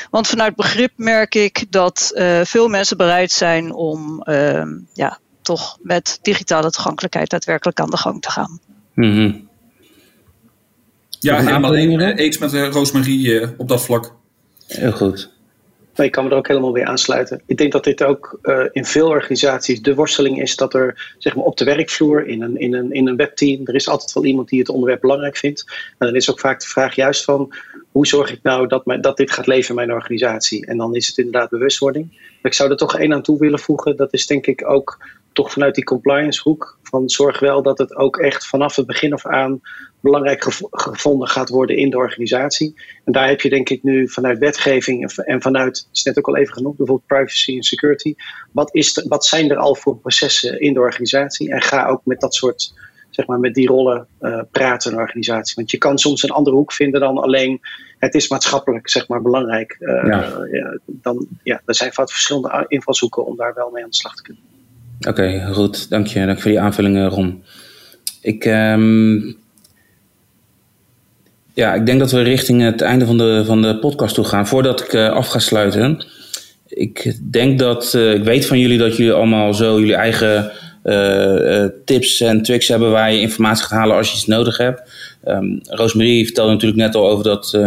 Want 0.09 0.27
vanuit 0.27 0.55
begrip 0.55 0.91
merk 0.95 1.35
ik 1.35 1.65
dat 1.69 2.11
veel 2.43 2.67
mensen 2.67 2.97
bereid 2.97 3.31
zijn 3.31 3.73
om 3.73 4.21
ehm, 4.21 4.69
ja, 4.93 5.19
toch 5.41 5.77
met 5.81 6.19
digitale 6.21 6.71
toegankelijkheid 6.71 7.29
daadwerkelijk 7.29 7.79
aan 7.79 7.89
de 7.89 7.97
gang 7.97 8.21
te 8.21 8.31
gaan. 8.31 8.59
Mm 8.93 9.13
-hmm. 9.13 9.47
Ja, 11.19 11.39
helemaal 11.39 11.75
eens 11.75 12.37
met 12.37 12.53
uh, 12.53 12.69
Roosmarie 12.71 13.27
uh, 13.27 13.49
op 13.57 13.67
dat 13.67 13.81
vlak. 13.81 14.15
Heel 14.67 14.91
goed. 14.91 15.29
Ik 16.05 16.11
kan 16.11 16.23
me 16.23 16.29
er 16.29 16.37
ook 16.37 16.47
helemaal 16.47 16.73
weer 16.73 16.85
aansluiten. 16.85 17.41
Ik 17.45 17.57
denk 17.57 17.71
dat 17.71 17.83
dit 17.83 18.03
ook 18.03 18.39
uh, 18.43 18.65
in 18.71 18.85
veel 18.85 19.07
organisaties 19.07 19.81
de 19.81 19.95
worsteling 19.95 20.41
is 20.41 20.55
dat 20.55 20.73
er 20.73 21.15
zeg 21.17 21.35
maar, 21.35 21.45
op 21.45 21.57
de 21.57 21.65
werkvloer, 21.65 22.27
in 22.27 22.41
een, 22.41 22.57
in, 22.57 22.73
een, 22.73 22.91
in 22.91 23.07
een 23.07 23.15
webteam, 23.15 23.61
er 23.67 23.75
is 23.75 23.87
altijd 23.87 24.13
wel 24.13 24.25
iemand 24.25 24.49
die 24.49 24.59
het 24.59 24.69
onderwerp 24.69 25.01
belangrijk 25.01 25.37
vindt. 25.37 25.65
En 25.97 26.07
dan 26.07 26.15
is 26.15 26.31
ook 26.31 26.39
vaak 26.39 26.59
de 26.59 26.67
vraag 26.67 26.95
juist 26.95 27.23
van 27.23 27.53
hoe 27.91 28.07
zorg 28.07 28.31
ik 28.31 28.39
nou 28.43 28.67
dat, 28.67 28.85
mijn, 28.85 29.01
dat 29.01 29.17
dit 29.17 29.31
gaat 29.31 29.47
leven 29.47 29.69
in 29.69 29.75
mijn 29.75 29.93
organisatie? 29.93 30.65
En 30.65 30.77
dan 30.77 30.95
is 30.95 31.07
het 31.07 31.17
inderdaad 31.17 31.49
bewustwording. 31.49 32.19
ik 32.43 32.53
zou 32.53 32.69
er 32.69 32.77
toch 32.77 32.97
één 32.97 33.13
aan 33.13 33.21
toe 33.21 33.39
willen 33.39 33.59
voegen. 33.59 33.95
Dat 33.95 34.13
is 34.13 34.27
denk 34.27 34.47
ik 34.47 34.69
ook 34.69 34.97
toch 35.33 35.51
vanuit 35.51 35.75
die 35.75 35.83
compliance 35.83 36.41
hoek. 36.43 36.77
Van 36.83 37.09
zorg 37.09 37.39
wel 37.39 37.61
dat 37.61 37.77
het 37.77 37.95
ook 37.95 38.17
echt 38.17 38.47
vanaf 38.47 38.75
het 38.75 38.85
begin 38.85 39.13
af 39.13 39.25
aan 39.25 39.61
belangrijk 39.99 40.45
gevonden 40.71 41.27
gaat 41.27 41.49
worden 41.49 41.77
in 41.77 41.89
de 41.89 41.97
organisatie. 41.97 42.73
En 43.05 43.11
daar 43.11 43.27
heb 43.27 43.41
je 43.41 43.49
denk 43.49 43.69
ik 43.69 43.83
nu 43.83 44.09
vanuit 44.09 44.37
wetgeving 44.37 45.13
en 45.15 45.41
vanuit, 45.41 45.77
het 45.77 45.89
is 45.93 46.03
net 46.03 46.17
ook 46.17 46.27
al 46.27 46.37
even 46.37 46.53
genoemd, 46.53 46.77
bijvoorbeeld 46.77 47.07
privacy 47.07 47.55
en 47.55 47.63
security. 47.63 48.15
Wat, 48.51 48.75
is 48.75 49.05
wat 49.07 49.25
zijn 49.25 49.49
er 49.49 49.57
al 49.57 49.75
voor 49.75 49.97
processen 49.97 50.59
in 50.59 50.73
de 50.73 50.79
organisatie? 50.79 51.51
En 51.51 51.61
ga 51.61 51.87
ook 51.87 52.01
met 52.03 52.19
dat 52.19 52.33
soort, 52.33 52.73
zeg 53.09 53.27
maar, 53.27 53.39
met 53.39 53.53
die 53.53 53.67
rollen 53.67 54.07
uh, 54.21 54.41
praten 54.51 54.91
in 54.91 54.97
de 54.97 55.03
organisatie. 55.03 55.55
Want 55.55 55.71
je 55.71 55.77
kan 55.77 55.97
soms 55.97 56.23
een 56.23 56.29
andere 56.29 56.55
hoek 56.55 56.73
vinden 56.73 56.99
dan 56.99 57.17
alleen 57.17 57.59
het 57.99 58.13
is 58.13 58.29
maatschappelijk, 58.29 58.89
zeg 58.89 59.07
maar, 59.07 59.21
belangrijk. 59.21 59.77
Uh, 59.79 60.03
ja. 60.07 60.47
Ja, 60.51 60.79
dan, 60.85 61.27
ja, 61.43 61.61
er 61.65 61.75
zijn 61.75 61.93
vaak 61.93 62.11
verschillende 62.11 62.65
invalshoeken 62.67 63.25
om 63.25 63.35
daar 63.35 63.53
wel 63.55 63.69
mee 63.69 63.83
aan 63.83 63.89
de 63.89 63.95
slag 63.95 64.15
te 64.15 64.21
kunnen. 64.21 64.43
Oké, 64.99 65.09
okay, 65.09 65.53
goed. 65.53 65.89
Dank 65.89 66.07
je. 66.07 66.25
Dank 66.25 66.41
voor 66.41 66.51
die 66.51 66.59
aanvullingen, 66.59 67.09
Ron. 67.09 67.43
Ik, 68.21 68.45
um, 68.45 69.37
ja, 71.53 71.73
ik 71.73 71.85
denk 71.85 71.99
dat 71.99 72.11
we 72.11 72.21
richting 72.21 72.61
het 72.61 72.81
einde 72.81 73.05
van 73.05 73.17
de, 73.17 73.43
van 73.45 73.61
de 73.61 73.77
podcast 73.79 74.15
toe 74.15 74.25
gaan. 74.25 74.47
Voordat 74.47 74.81
ik 74.81 74.93
uh, 74.93 75.09
af 75.09 75.27
ga 75.27 75.39
sluiten. 75.39 76.05
Ik 76.67 77.17
denk 77.31 77.59
dat, 77.59 77.93
uh, 77.95 78.13
ik 78.13 78.23
weet 78.23 78.45
van 78.45 78.59
jullie 78.59 78.77
dat 78.77 78.95
jullie 78.95 79.13
allemaal 79.13 79.53
zo 79.53 79.79
jullie 79.79 79.95
eigen 79.95 80.51
uh, 80.83 81.65
tips 81.85 82.21
en 82.21 82.41
tricks 82.41 82.67
hebben 82.67 82.91
waar 82.91 83.13
je 83.13 83.21
informatie 83.21 83.65
gaat 83.65 83.79
halen 83.79 83.95
als 83.95 84.09
je 84.09 84.15
iets 84.15 84.25
nodig 84.25 84.57
hebt. 84.57 84.81
Um, 85.27 85.61
vertelde 86.25 86.51
natuurlijk 86.51 86.81
net 86.81 86.95
al 86.95 87.09
over 87.09 87.23
dat 87.23 87.59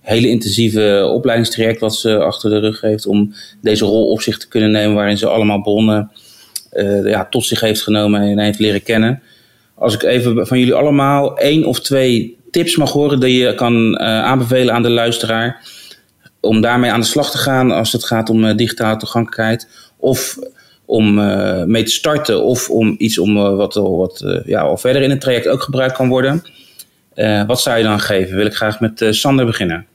hele 0.00 0.28
intensieve 0.28 1.10
opleidingstraject 1.12 1.80
wat 1.80 1.94
ze 1.96 2.18
achter 2.18 2.50
de 2.50 2.58
rug 2.58 2.80
heeft 2.80 3.06
om 3.06 3.34
deze 3.62 3.84
rol 3.84 4.10
op 4.10 4.20
zich 4.20 4.38
te 4.38 4.48
kunnen 4.48 4.70
nemen 4.70 4.94
waarin 4.94 5.18
ze 5.18 5.28
allemaal 5.28 5.60
bronnen 5.60 6.10
ja, 7.04 7.26
tot 7.30 7.44
zich 7.44 7.60
heeft 7.60 7.82
genomen 7.82 8.20
en 8.20 8.38
heeft 8.38 8.58
leren 8.58 8.82
kennen. 8.82 9.22
Als 9.74 9.94
ik 9.94 10.02
even 10.02 10.46
van 10.46 10.58
jullie 10.58 10.74
allemaal 10.74 11.38
één 11.38 11.64
of 11.64 11.80
twee 11.80 12.38
tips 12.50 12.76
mag 12.76 12.92
horen 12.92 13.20
die 13.20 13.38
je 13.38 13.54
kan 13.54 13.74
uh, 13.74 13.98
aanbevelen 14.00 14.74
aan 14.74 14.82
de 14.82 14.90
luisteraar. 14.90 15.68
Om 16.40 16.60
daarmee 16.60 16.90
aan 16.90 17.00
de 17.00 17.06
slag 17.06 17.30
te 17.30 17.38
gaan 17.38 17.70
als 17.70 17.92
het 17.92 18.04
gaat 18.04 18.30
om 18.30 18.44
uh, 18.44 18.56
digitale 18.56 18.96
toegankelijkheid. 18.96 19.68
Of 19.96 20.38
om 20.84 21.14
mee 21.70 21.82
te 21.82 21.90
starten. 21.90 22.42
Of 22.42 22.70
om 22.70 22.94
iets 22.98 23.18
om 23.18 23.34
wat, 23.34 23.74
wat 23.74 24.42
ja, 24.44 24.60
al 24.60 24.76
verder 24.76 25.02
in 25.02 25.10
het 25.10 25.20
traject 25.20 25.48
ook 25.48 25.62
gebruikt 25.62 25.96
kan 25.96 26.08
worden. 26.08 26.42
wat 27.46 27.60
zou 27.60 27.78
je 27.78 27.84
dan 27.84 28.00
geven? 28.00 28.36
Wil 28.36 28.46
ik 28.46 28.54
graag 28.54 28.80
met 28.80 29.06
Sander 29.10 29.46
beginnen. 29.46 29.86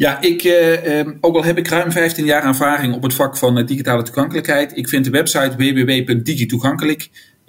Ja, 0.00 0.20
ik, 0.20 0.42
eh, 0.42 1.06
ook 1.20 1.36
al 1.36 1.44
heb 1.44 1.58
ik 1.58 1.68
ruim 1.68 1.92
15 1.92 2.24
jaar 2.24 2.44
ervaring 2.44 2.94
op 2.94 3.02
het 3.02 3.14
vak 3.14 3.36
van 3.36 3.66
digitale 3.66 4.02
toegankelijkheid, 4.02 4.76
ik 4.76 4.88
vind 4.88 5.04
de 5.04 5.10
website 5.10 5.52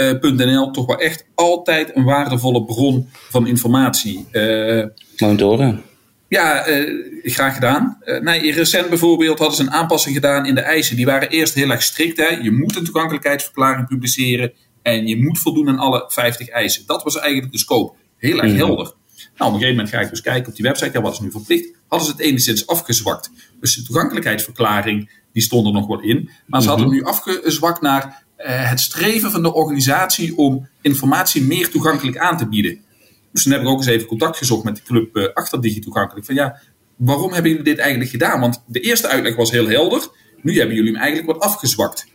www.digitoegankelijk.nl 0.02 0.72
toch 0.72 0.86
wel 0.86 1.00
echt 1.00 1.26
altijd 1.36 1.96
een 1.96 2.04
waardevolle 2.04 2.66
bron 2.66 3.10
van 3.30 3.48
informatie. 3.48 4.26
Uh, 4.32 4.86
Monitoren. 5.18 5.82
Ja, 6.28 6.66
graag 7.24 7.54
gedaan. 7.54 7.98
nee, 8.22 8.52
recent 8.52 8.90
bijvoorbeeld 8.90 9.40
hadden 9.40 9.58
ze 9.58 9.64
een 9.64 9.72
aanpassing 9.72 10.16
gedaan 10.16 10.46
in 10.46 10.56
de 10.56 10.62
eisen. 10.62 10.96
Die 10.96 11.06
waren 11.06 11.30
eerst 11.30 11.54
heel 11.54 11.70
erg 11.70 11.82
strikt. 11.82 12.18
Hè. 12.18 12.28
Je 12.28 12.52
moet 12.52 12.76
een 12.76 12.84
toegankelijkheidsverklaring 12.84 13.88
publiceren 13.88 14.54
en 14.82 15.08
je 15.08 15.24
moet 15.24 15.40
voldoen 15.40 15.70
aan 15.70 15.80
alle 15.80 16.06
50 16.08 16.50
eisen. 16.50 16.84
Dat 16.86 17.04
was 17.04 17.20
eigenlijk 17.20 17.52
de 17.52 17.60
scope. 17.60 17.98
Heel 18.18 18.42
erg 18.42 18.52
mm. 18.52 18.58
helder. 18.58 18.94
Nou, 19.38 19.54
op 19.54 19.60
een 19.60 19.68
gegeven 19.68 19.76
moment 19.76 19.90
ga 19.90 20.00
ik 20.00 20.10
dus 20.10 20.22
kijken 20.22 20.50
op 20.50 20.56
die 20.56 20.66
website, 20.66 20.92
ja, 20.94 21.02
wat 21.02 21.14
is 21.14 21.20
nu 21.20 21.32
verplicht? 21.32 21.76
Hadden 21.88 22.08
ze 22.08 22.14
het 22.14 22.22
enigszins 22.22 22.68
afgezwakt. 22.68 23.32
Dus 23.60 23.76
de 23.76 23.84
toegankelijkheidsverklaring, 23.84 25.10
die 25.34 25.42
stond 25.42 25.68
er 25.68 25.74
nog 25.74 25.88
wel 25.88 26.02
in. 26.02 26.30
Maar 26.46 26.62
ze 26.62 26.68
hadden 26.68 26.88
mhm. 26.88 26.96
nu 26.96 27.04
afgezwakt 27.04 27.82
naar 27.82 28.04
uh, 28.06 28.31
het 28.44 28.80
streven 28.80 29.32
van 29.32 29.44
de 29.44 29.54
organisatie 29.54 30.38
om 30.38 30.68
informatie 30.82 31.44
meer 31.44 31.70
toegankelijk 31.70 32.18
aan 32.18 32.38
te 32.38 32.48
bieden. 32.48 32.80
Dus 33.32 33.44
toen 33.44 33.52
heb 33.52 33.62
ik 33.62 33.68
ook 33.68 33.78
eens 33.78 33.88
even 33.88 34.08
contact 34.08 34.38
gezocht 34.38 34.64
met 34.64 34.76
de 34.76 34.82
club 34.82 35.16
uh, 35.16 35.28
achter 35.34 35.62
DigiToegankelijk. 35.62 36.26
Van 36.26 36.36
ja, 36.36 36.62
waarom 36.96 37.34
hebben 37.34 37.52
jullie 37.52 37.66
dit 37.66 37.78
eigenlijk 37.78 38.12
gedaan? 38.12 38.40
Want 38.40 38.64
de 38.66 38.80
eerste 38.80 39.08
uitleg 39.08 39.36
was 39.36 39.52
heel 39.52 39.68
helder. 39.68 40.08
Nu 40.42 40.58
hebben 40.58 40.76
jullie 40.76 40.92
hem 40.92 41.02
eigenlijk 41.02 41.32
wat 41.32 41.50
afgezwakt. 41.50 42.08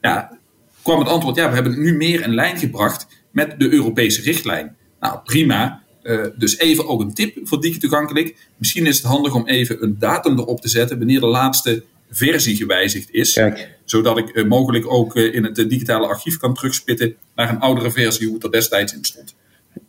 Ja, 0.00 0.38
kwam 0.82 0.98
het 0.98 1.08
antwoord, 1.08 1.36
ja, 1.36 1.48
we 1.48 1.54
hebben 1.54 1.72
het 1.72 1.80
nu 1.80 1.96
meer 1.96 2.22
in 2.22 2.34
lijn 2.34 2.58
gebracht 2.58 3.06
met 3.30 3.54
de 3.58 3.72
Europese 3.72 4.22
richtlijn. 4.22 4.76
Nou, 5.00 5.18
prima. 5.24 5.82
Uh, 6.02 6.26
dus 6.36 6.58
even 6.58 6.88
ook 6.88 7.00
een 7.00 7.14
tip 7.14 7.38
voor 7.42 7.60
digitoegankelijk. 7.60 8.36
Misschien 8.56 8.86
is 8.86 8.96
het 8.96 9.06
handig 9.06 9.34
om 9.34 9.46
even 9.46 9.82
een 9.82 9.98
datum 9.98 10.38
erop 10.38 10.60
te 10.60 10.68
zetten 10.68 10.98
wanneer 10.98 11.20
de 11.20 11.26
laatste 11.26 11.84
versie 12.10 12.56
gewijzigd 12.56 13.10
is. 13.10 13.32
Kijk. 13.32 13.76
Zodat 13.84 14.18
ik 14.18 14.36
uh, 14.36 14.44
mogelijk 14.44 14.92
ook 14.92 15.16
uh, 15.16 15.34
in 15.34 15.44
het 15.44 15.54
digitale 15.54 16.06
archief 16.06 16.36
kan 16.36 16.54
terugspitten 16.54 17.14
naar 17.34 17.48
een 17.50 17.60
oudere 17.60 17.90
versie, 17.90 18.26
hoe 18.26 18.34
het 18.34 18.44
er 18.44 18.50
destijds 18.50 18.94
in 18.94 19.04
stond. 19.04 19.34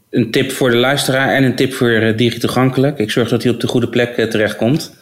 Een 0.09 0.32
tip 0.32 0.51
voor 0.51 0.70
de 0.70 0.78
luisteraar 0.78 1.34
en 1.34 1.43
een 1.43 1.55
tip 1.55 1.74
voor 1.74 2.13
digitoegankelijk. 2.15 2.97
Ik 2.97 3.11
zorg 3.11 3.30
dat 3.30 3.43
hij 3.43 3.51
op 3.51 3.59
de 3.59 3.67
goede 3.67 3.89
plek 3.89 4.15
terechtkomt. 4.15 4.93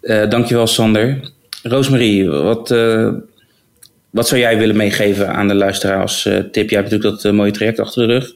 dankjewel 0.00 0.66
Sander. 0.66 1.30
Roosmarie, 1.62 2.28
wat, 2.28 2.68
wat 4.10 4.28
zou 4.28 4.40
jij 4.40 4.58
willen 4.58 4.76
meegeven 4.76 5.34
aan 5.34 5.48
de 5.48 5.54
luisteraar 5.54 6.00
als 6.00 6.22
tip? 6.22 6.70
Jij 6.70 6.78
hebt 6.78 6.90
natuurlijk 6.90 7.22
dat 7.22 7.32
mooie 7.32 7.50
traject 7.50 7.80
achter 7.80 8.06
de 8.06 8.12
rug. 8.12 8.34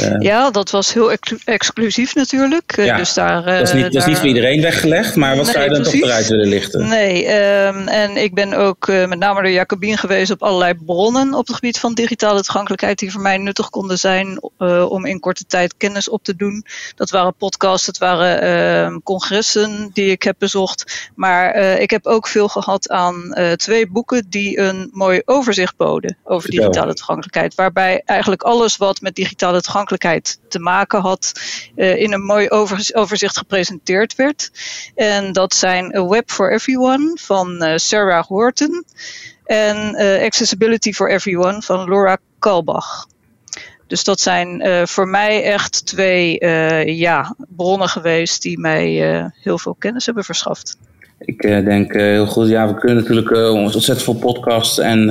Uh, 0.00 0.14
ja, 0.18 0.50
dat 0.50 0.70
was 0.70 0.92
heel 0.92 1.12
exclusief 1.44 2.14
natuurlijk. 2.14 2.76
Ja, 2.76 2.96
dus 2.96 3.14
daar, 3.14 3.44
dat, 3.44 3.68
is 3.68 3.72
niet, 3.72 3.82
dat 3.82 3.94
is 3.94 4.04
niet 4.04 4.18
voor 4.18 4.26
iedereen 4.26 4.60
weggelegd, 4.60 5.16
maar 5.16 5.36
wat 5.36 5.44
nee, 5.44 5.54
zou 5.54 5.64
je 5.64 5.70
dan 5.70 5.82
toch 5.82 5.94
eruit 5.94 6.28
willen 6.28 6.48
lichten? 6.48 6.88
Nee, 6.88 7.34
um, 7.66 7.88
en 7.88 8.16
ik 8.16 8.34
ben 8.34 8.54
ook 8.54 8.86
uh, 8.86 9.06
met 9.06 9.18
name 9.18 9.42
door 9.42 9.50
Jacobien 9.50 9.98
geweest 9.98 10.30
op 10.30 10.42
allerlei 10.42 10.74
bronnen 10.74 11.34
op 11.34 11.46
het 11.46 11.54
gebied 11.54 11.78
van 11.78 11.94
digitale 11.94 12.42
toegankelijkheid 12.42 12.98
die 12.98 13.12
voor 13.12 13.20
mij 13.20 13.36
nuttig 13.36 13.70
konden 13.70 13.98
zijn 13.98 14.40
uh, 14.58 14.90
om 14.90 15.06
in 15.06 15.20
korte 15.20 15.44
tijd 15.46 15.74
kennis 15.76 16.08
op 16.08 16.24
te 16.24 16.36
doen. 16.36 16.64
Dat 16.94 17.10
waren 17.10 17.34
podcasts, 17.34 17.86
dat 17.86 17.98
waren 17.98 18.44
uh, 18.92 18.96
congressen 19.04 19.90
die 19.92 20.10
ik 20.10 20.22
heb 20.22 20.36
bezocht. 20.38 21.10
Maar 21.14 21.54
ik 21.56 21.90
heb 21.90 22.06
ook 22.06 22.26
veel 22.28 22.48
gehad 22.48 22.88
aan 22.88 23.34
twee 23.56 23.88
boeken 23.88 24.26
die 24.28 24.58
een 24.58 24.90
mooi 24.92 25.22
overzicht 25.24 25.76
boden 25.76 26.16
over 26.24 26.50
digitale 26.50 26.94
toegankelijkheid. 26.94 27.54
Waarbij 27.54 28.02
eigenlijk 28.04 28.42
alles 28.42 28.76
wat 28.76 29.00
met 29.00 29.14
digitale 29.14 29.60
toegankelijkheid 29.60 29.80
te 30.48 30.58
maken 30.58 31.00
had, 31.00 31.32
uh, 31.76 31.96
in 31.96 32.12
een 32.12 32.22
mooi 32.22 32.48
overzicht 32.92 33.38
gepresenteerd 33.38 34.14
werd. 34.14 34.50
En 34.94 35.32
dat 35.32 35.54
zijn 35.54 35.96
A 35.96 36.06
Web 36.06 36.30
for 36.30 36.52
Everyone 36.52 37.18
van 37.20 37.64
uh, 37.64 37.76
Sarah 37.76 38.24
Horton 38.24 38.84
en 39.44 39.94
uh, 39.98 40.22
Accessibility 40.22 40.92
for 40.92 41.10
Everyone 41.10 41.62
van 41.62 41.88
Laura 41.88 42.18
Kalbach. 42.38 43.06
Dus 43.86 44.04
dat 44.04 44.20
zijn 44.20 44.62
voor 44.88 45.08
mij 45.08 45.42
echt 45.42 45.86
twee 45.86 46.46
ja, 46.96 47.36
bronnen 47.56 47.88
geweest 47.88 48.42
die 48.42 48.58
mij 48.58 48.88
heel 49.40 49.58
veel 49.58 49.76
kennis 49.78 50.06
hebben 50.06 50.24
verschaft. 50.24 50.76
Ik 51.18 51.42
denk 51.42 51.92
heel 51.92 52.26
goed, 52.26 52.48
ja, 52.48 52.66
we 52.68 52.78
kunnen 52.78 52.96
natuurlijk 52.96 53.30
ontzettend 53.30 54.02
veel 54.02 54.14
podcasts 54.14 54.78
en 54.78 55.06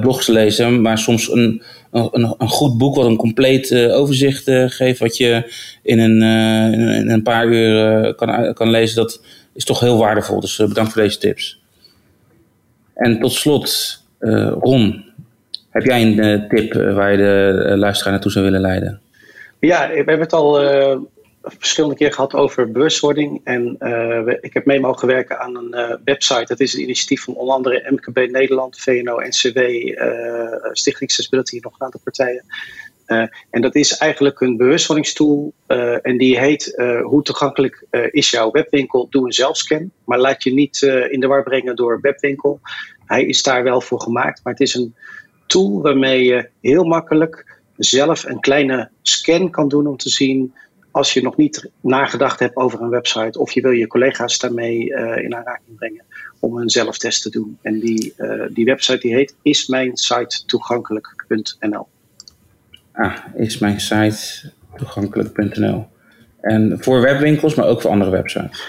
blogs 0.00 0.26
lezen, 0.26 0.80
maar 0.80 0.98
soms 0.98 1.30
een, 1.30 1.62
een, 1.92 2.34
een, 2.38 2.48
goed 2.48 2.78
boek 2.78 2.96
wat 2.96 3.06
een 3.06 3.16
compleet 3.16 3.74
overzicht 3.74 4.50
geeft, 4.66 4.98
wat 4.98 5.16
je 5.16 5.52
in 5.82 5.98
een, 5.98 6.22
in 6.94 7.10
een 7.10 7.22
paar 7.22 7.46
uur 7.46 8.14
kan, 8.14 8.54
kan 8.54 8.70
lezen, 8.70 8.96
dat 8.96 9.24
is 9.54 9.64
toch 9.64 9.80
heel 9.80 9.98
waardevol. 9.98 10.40
Dus 10.40 10.56
bedankt 10.56 10.92
voor 10.92 11.02
deze 11.02 11.18
tips. 11.18 11.60
En 12.94 13.20
tot 13.20 13.32
slot, 13.32 14.02
Ron, 14.60 15.04
heb 15.70 15.82
jij 15.82 16.02
een 16.02 16.48
tip 16.48 16.72
waar 16.72 17.10
je 17.10 17.16
de 17.16 17.76
luisteraar 17.76 18.12
naartoe 18.12 18.32
zou 18.32 18.44
willen 18.44 18.60
leiden? 18.60 19.00
Ja, 19.60 19.88
we 19.88 19.94
hebben 19.94 20.20
het 20.20 20.32
al 20.32 20.60
verschillende 21.42 21.96
keer 21.96 22.12
gehad 22.12 22.34
over 22.34 22.70
bewustwording. 22.70 23.40
En 23.44 23.76
uh, 23.80 24.34
ik 24.40 24.54
heb 24.54 24.64
mee 24.64 24.80
mogen 24.80 25.08
werken 25.08 25.38
aan 25.38 25.56
een 25.56 25.68
uh, 25.70 25.96
website. 26.04 26.44
Dat 26.44 26.60
is 26.60 26.74
een 26.74 26.82
initiatief 26.82 27.22
van 27.22 27.34
onder 27.34 27.54
andere 27.54 27.90
MKB 27.90 28.30
Nederland, 28.30 28.78
VNO, 28.78 29.20
NCW, 29.20 29.56
uh, 29.56 30.42
eh, 30.42 30.70
Stichting 30.72 31.10
Accessibility 31.10 31.54
en 31.56 31.60
nog 31.62 31.72
een 31.72 31.84
aantal 31.84 32.00
partijen. 32.04 32.44
en 33.50 33.60
dat 33.60 33.74
is 33.74 33.96
eigenlijk 33.96 34.40
een 34.40 34.56
bewustwordingstool. 34.56 35.52
en 36.02 36.16
die 36.18 36.38
heet 36.38 36.74
Hoe 37.02 37.22
toegankelijk 37.22 37.86
is 38.10 38.30
jouw 38.30 38.50
webwinkel? 38.50 39.06
Doe 39.10 39.24
een 39.24 39.32
zelfscan. 39.32 39.90
Maar 40.04 40.18
laat 40.18 40.42
je 40.42 40.52
niet 40.52 40.82
in 41.10 41.20
de 41.20 41.26
war 41.26 41.42
brengen 41.42 41.76
door 41.76 42.00
webwinkel. 42.00 42.60
Hij 43.06 43.24
is 43.24 43.42
daar 43.42 43.62
wel 43.62 43.80
voor 43.80 44.00
gemaakt. 44.00 44.40
Maar 44.42 44.52
het 44.52 44.62
is 44.62 44.74
een 44.74 44.94
tool 45.46 45.82
waarmee 45.82 46.24
je 46.24 46.48
heel 46.60 46.84
makkelijk 46.84 47.60
zelf 47.76 48.24
een 48.24 48.40
kleine 48.40 48.90
scan 49.02 49.50
kan 49.50 49.68
doen 49.68 49.86
om 49.86 49.96
te 49.96 50.08
zien 50.08 50.54
als 50.92 51.12
je 51.12 51.22
nog 51.22 51.36
niet 51.36 51.70
nagedacht 51.80 52.40
hebt 52.40 52.56
over 52.56 52.80
een 52.80 52.88
website 52.88 53.38
of 53.38 53.52
je 53.52 53.60
wil 53.60 53.70
je 53.70 53.86
collega's 53.86 54.38
daarmee 54.38 54.90
uh, 54.90 55.16
in 55.16 55.34
aanraking 55.34 55.76
brengen 55.76 56.04
om 56.38 56.58
een 56.58 56.70
zelftest 56.70 57.22
te 57.22 57.30
doen. 57.30 57.58
En 57.62 57.80
die, 57.80 58.14
uh, 58.18 58.44
die 58.50 58.64
website 58.64 58.98
die 58.98 59.14
heet 59.14 59.34
ismijnsitetoegankelijk.nl. 59.42 61.86
Ah, 62.92 63.16
is 63.34 63.58
mijn 63.58 63.80
site 63.80 64.52
toegankelijk.nl. 64.76 65.86
En 66.40 66.76
voor 66.80 67.00
webwinkels, 67.00 67.54
maar 67.54 67.66
ook 67.66 67.80
voor 67.80 67.90
andere 67.90 68.10
websites? 68.10 68.66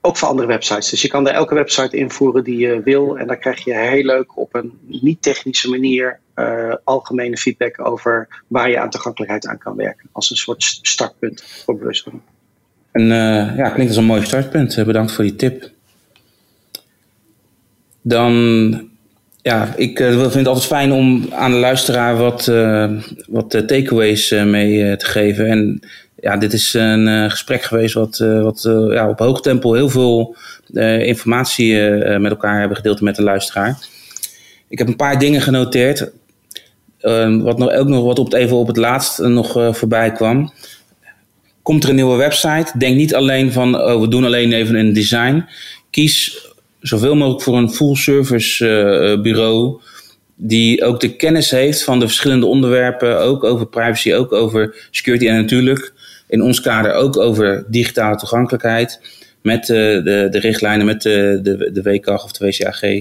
Ook 0.00 0.16
voor 0.16 0.28
andere 0.28 0.48
websites. 0.48 0.90
Dus 0.90 1.02
je 1.02 1.08
kan 1.08 1.28
er 1.28 1.34
elke 1.34 1.54
website 1.54 1.96
invoeren 1.96 2.44
die 2.44 2.58
je 2.58 2.82
wil. 2.82 3.18
En 3.18 3.26
dan 3.26 3.38
krijg 3.38 3.64
je 3.64 3.74
heel 3.74 4.04
leuk 4.04 4.38
op 4.38 4.54
een 4.54 4.78
niet-technische 4.82 5.70
manier 5.70 6.20
uh, 6.38 6.74
algemene 6.84 7.36
feedback 7.36 7.86
over 7.86 8.28
waar 8.46 8.70
je 8.70 8.80
aan 8.80 8.90
toegankelijkheid 8.90 9.46
aan 9.46 9.58
kan 9.58 9.76
werken. 9.76 10.08
Als 10.12 10.30
een 10.30 10.36
soort 10.36 10.78
startpunt 10.82 11.42
voor 11.64 11.78
bewustwording. 11.78 12.22
En 12.92 13.02
uh, 13.02 13.56
ja, 13.56 13.68
klinkt 13.68 13.88
als 13.88 13.96
een 13.96 14.04
mooi 14.04 14.24
startpunt. 14.24 14.76
Eh, 14.76 14.84
bedankt 14.84 15.12
voor 15.12 15.24
die 15.24 15.36
tip. 15.36 15.70
Dan, 18.02 18.90
ja, 19.42 19.74
ik 19.76 19.98
vind 19.98 20.34
het 20.34 20.46
altijd 20.46 20.66
fijn 20.66 20.92
om 20.92 21.26
aan 21.30 21.50
de 21.50 21.56
luisteraar 21.56 22.16
wat, 22.16 22.46
wat 23.28 23.50
takeaways 23.50 24.30
mee 24.30 24.96
te 24.96 25.06
geven. 25.06 25.46
En 25.46 25.80
ja, 26.16 26.36
dit 26.36 26.52
is 26.52 26.74
een 26.74 27.30
gesprek 27.30 27.62
geweest 27.62 27.94
wat, 27.94 28.18
wat 28.18 28.62
ja, 28.90 29.08
op 29.08 29.18
hoog 29.18 29.40
tempo 29.40 29.72
heel 29.72 29.88
veel 29.88 30.36
informatie 31.00 31.80
met 32.18 32.30
elkaar 32.30 32.58
hebben 32.58 32.76
gedeeld 32.76 33.00
met 33.00 33.16
de 33.16 33.22
luisteraar. 33.22 33.78
Ik 34.68 34.78
heb 34.78 34.88
een 34.88 34.96
paar 34.96 35.18
dingen 35.18 35.40
genoteerd. 35.40 36.10
Ehm, 37.00 37.38
wat 37.38 37.58
nog, 37.58 37.72
ook 37.72 37.88
nog 37.88 38.04
wat 38.04 38.18
op 38.18 38.24
het, 38.24 38.34
even 38.34 38.56
op 38.56 38.66
het 38.66 38.76
laatst 38.76 39.18
nog 39.18 39.56
uh, 39.56 39.72
voorbij 39.72 40.12
kwam. 40.12 40.52
Komt 41.62 41.82
er 41.82 41.88
een 41.88 41.94
nieuwe 41.94 42.16
website? 42.16 42.78
Denk 42.78 42.96
niet 42.96 43.14
alleen 43.14 43.52
van 43.52 43.80
oh, 43.80 44.00
we 44.00 44.08
doen 44.08 44.24
alleen 44.24 44.52
even 44.52 44.74
een 44.74 44.92
design. 44.92 45.44
Kies 45.90 46.46
zoveel 46.80 47.16
mogelijk 47.16 47.42
voor 47.42 47.56
een 47.56 47.70
full 47.70 47.94
service 47.94 48.64
uh, 48.64 49.22
bureau. 49.22 49.80
Die 50.34 50.84
ook 50.84 51.00
de 51.00 51.16
kennis 51.16 51.50
heeft 51.50 51.84
van 51.84 51.98
de 51.98 52.06
verschillende 52.06 52.46
onderwerpen. 52.46 53.18
Ook 53.18 53.44
over 53.44 53.66
privacy, 53.66 54.14
ook 54.14 54.32
over 54.32 54.88
security. 54.90 55.26
En 55.28 55.36
natuurlijk 55.36 55.92
in 56.28 56.42
ons 56.42 56.60
kader 56.60 56.92
ook 56.92 57.16
over 57.16 57.64
digitale 57.68 58.16
toegankelijkheid. 58.16 59.00
Met 59.42 59.66
de, 59.66 60.28
de 60.30 60.38
richtlijnen, 60.38 60.86
met 60.86 61.02
de, 61.02 61.38
de, 61.42 61.70
de 61.72 61.82
WCAG 61.82 62.24
of 62.24 62.32
de 62.32 62.46
WCAG. 62.46 62.80
Hoe 62.80 62.98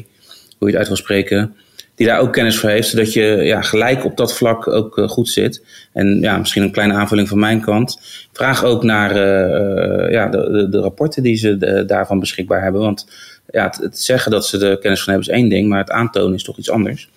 je 0.59 0.65
het 0.65 0.75
uit 0.75 0.87
wil 0.87 0.95
spreken 0.95 1.55
die 1.97 2.07
daar 2.07 2.19
ook 2.19 2.33
kennis 2.33 2.57
voor 2.57 2.69
heeft, 2.69 2.87
zodat 2.87 3.13
je 3.13 3.21
ja, 3.23 3.61
gelijk 3.61 4.05
op 4.05 4.17
dat 4.17 4.33
vlak 4.33 4.67
ook 4.67 4.97
uh, 4.97 5.07
goed 5.07 5.29
zit. 5.29 5.63
En 5.93 6.19
ja, 6.19 6.37
misschien 6.37 6.63
een 6.63 6.71
kleine 6.71 6.93
aanvulling 6.93 7.27
van 7.27 7.39
mijn 7.39 7.61
kant. 7.61 7.99
Vraag 8.33 8.63
ook 8.63 8.83
naar 8.83 9.11
uh, 9.11 10.11
ja, 10.11 10.27
de, 10.27 10.51
de, 10.51 10.69
de, 10.69 10.79
rapporten 10.79 11.23
die 11.23 11.35
ze 11.35 11.83
daarvan 11.87 12.19
beschikbaar 12.19 12.63
hebben. 12.63 12.81
Want 12.81 13.07
ja, 13.51 13.73
het, 13.81 13.99
zeggen 13.99 14.31
dat 14.31 14.47
ze 14.47 14.65
er 14.65 14.77
kennis 14.77 15.03
van 15.03 15.13
hebben 15.13 15.33
is 15.33 15.39
één 15.39 15.49
ding, 15.49 15.69
maar 15.69 15.79
het 15.79 15.91
aantonen 15.91 16.33
is 16.33 16.43
toch 16.43 16.57
iets 16.57 16.69
anders. 16.69 17.09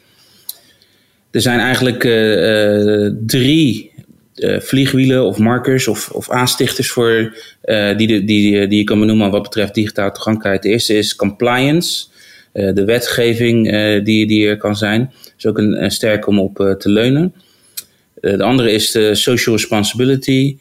Er 1.30 1.40
zijn 1.40 1.58
eigenlijk 1.58 2.00
drie 3.26 3.92
vliegwielen 4.58 5.24
of 5.24 5.38
markers 5.38 5.88
of, 5.88 6.10
of 6.10 6.30
aanstichters 6.30 6.90
voor, 6.90 7.36
die, 7.96 8.06
die, 8.06 8.24
die, 8.24 8.66
die 8.66 8.78
je 8.78 8.84
kan 8.84 9.00
benoemen 9.00 9.30
wat 9.30 9.42
betreft 9.42 9.74
digitale 9.74 10.12
toegankelijkheid. 10.12 10.62
De 10.62 10.68
eerste 10.68 10.94
is 10.94 11.16
compliance. 11.16 12.09
Eh, 12.52 12.74
de 12.74 12.84
wetgeving 12.84 13.70
eh, 13.70 14.04
die, 14.04 14.26
die 14.26 14.48
er 14.48 14.56
kan 14.56 14.76
zijn. 14.76 15.12
is 15.38 15.46
ook 15.46 15.58
een, 15.58 15.90
sterk 15.90 16.26
om 16.26 16.38
op 16.38 16.60
eh, 16.60 16.72
te 16.72 16.88
leunen. 16.88 17.34
de 18.20 18.42
andere 18.42 18.72
is 18.72 18.90
de 18.90 19.14
social 19.14 19.54
responsibility. 19.54 20.58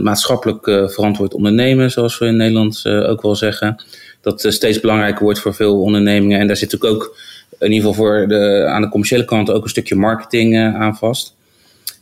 maatschappelijk 0.00 0.64
verantwoord 0.92 1.34
ondernemen, 1.34 1.90
zoals 1.90 2.18
we 2.18 2.26
in 2.26 2.36
Nederland 2.36 2.86
ook 2.86 3.22
wel 3.22 3.34
zeggen. 3.36 3.84
Dat 4.20 4.44
steeds 4.48 4.80
belangrijker 4.80 5.22
wordt 5.22 5.38
voor 5.38 5.54
veel 5.54 5.80
ondernemingen. 5.80 6.40
En 6.40 6.46
daar 6.46 6.56
zit 6.56 6.74
ook, 6.74 6.84
ook 6.84 7.16
in 7.58 7.72
ieder 7.72 7.88
geval 7.88 8.04
voor 8.04 8.28
de, 8.28 8.64
aan 8.66 8.82
de 8.82 8.88
commerciële 8.88 9.24
kant 9.24 9.50
ook 9.50 9.62
een 9.62 9.68
stukje 9.68 9.94
marketing 9.94 10.58
aan 10.58 10.96
vast. 10.96 11.34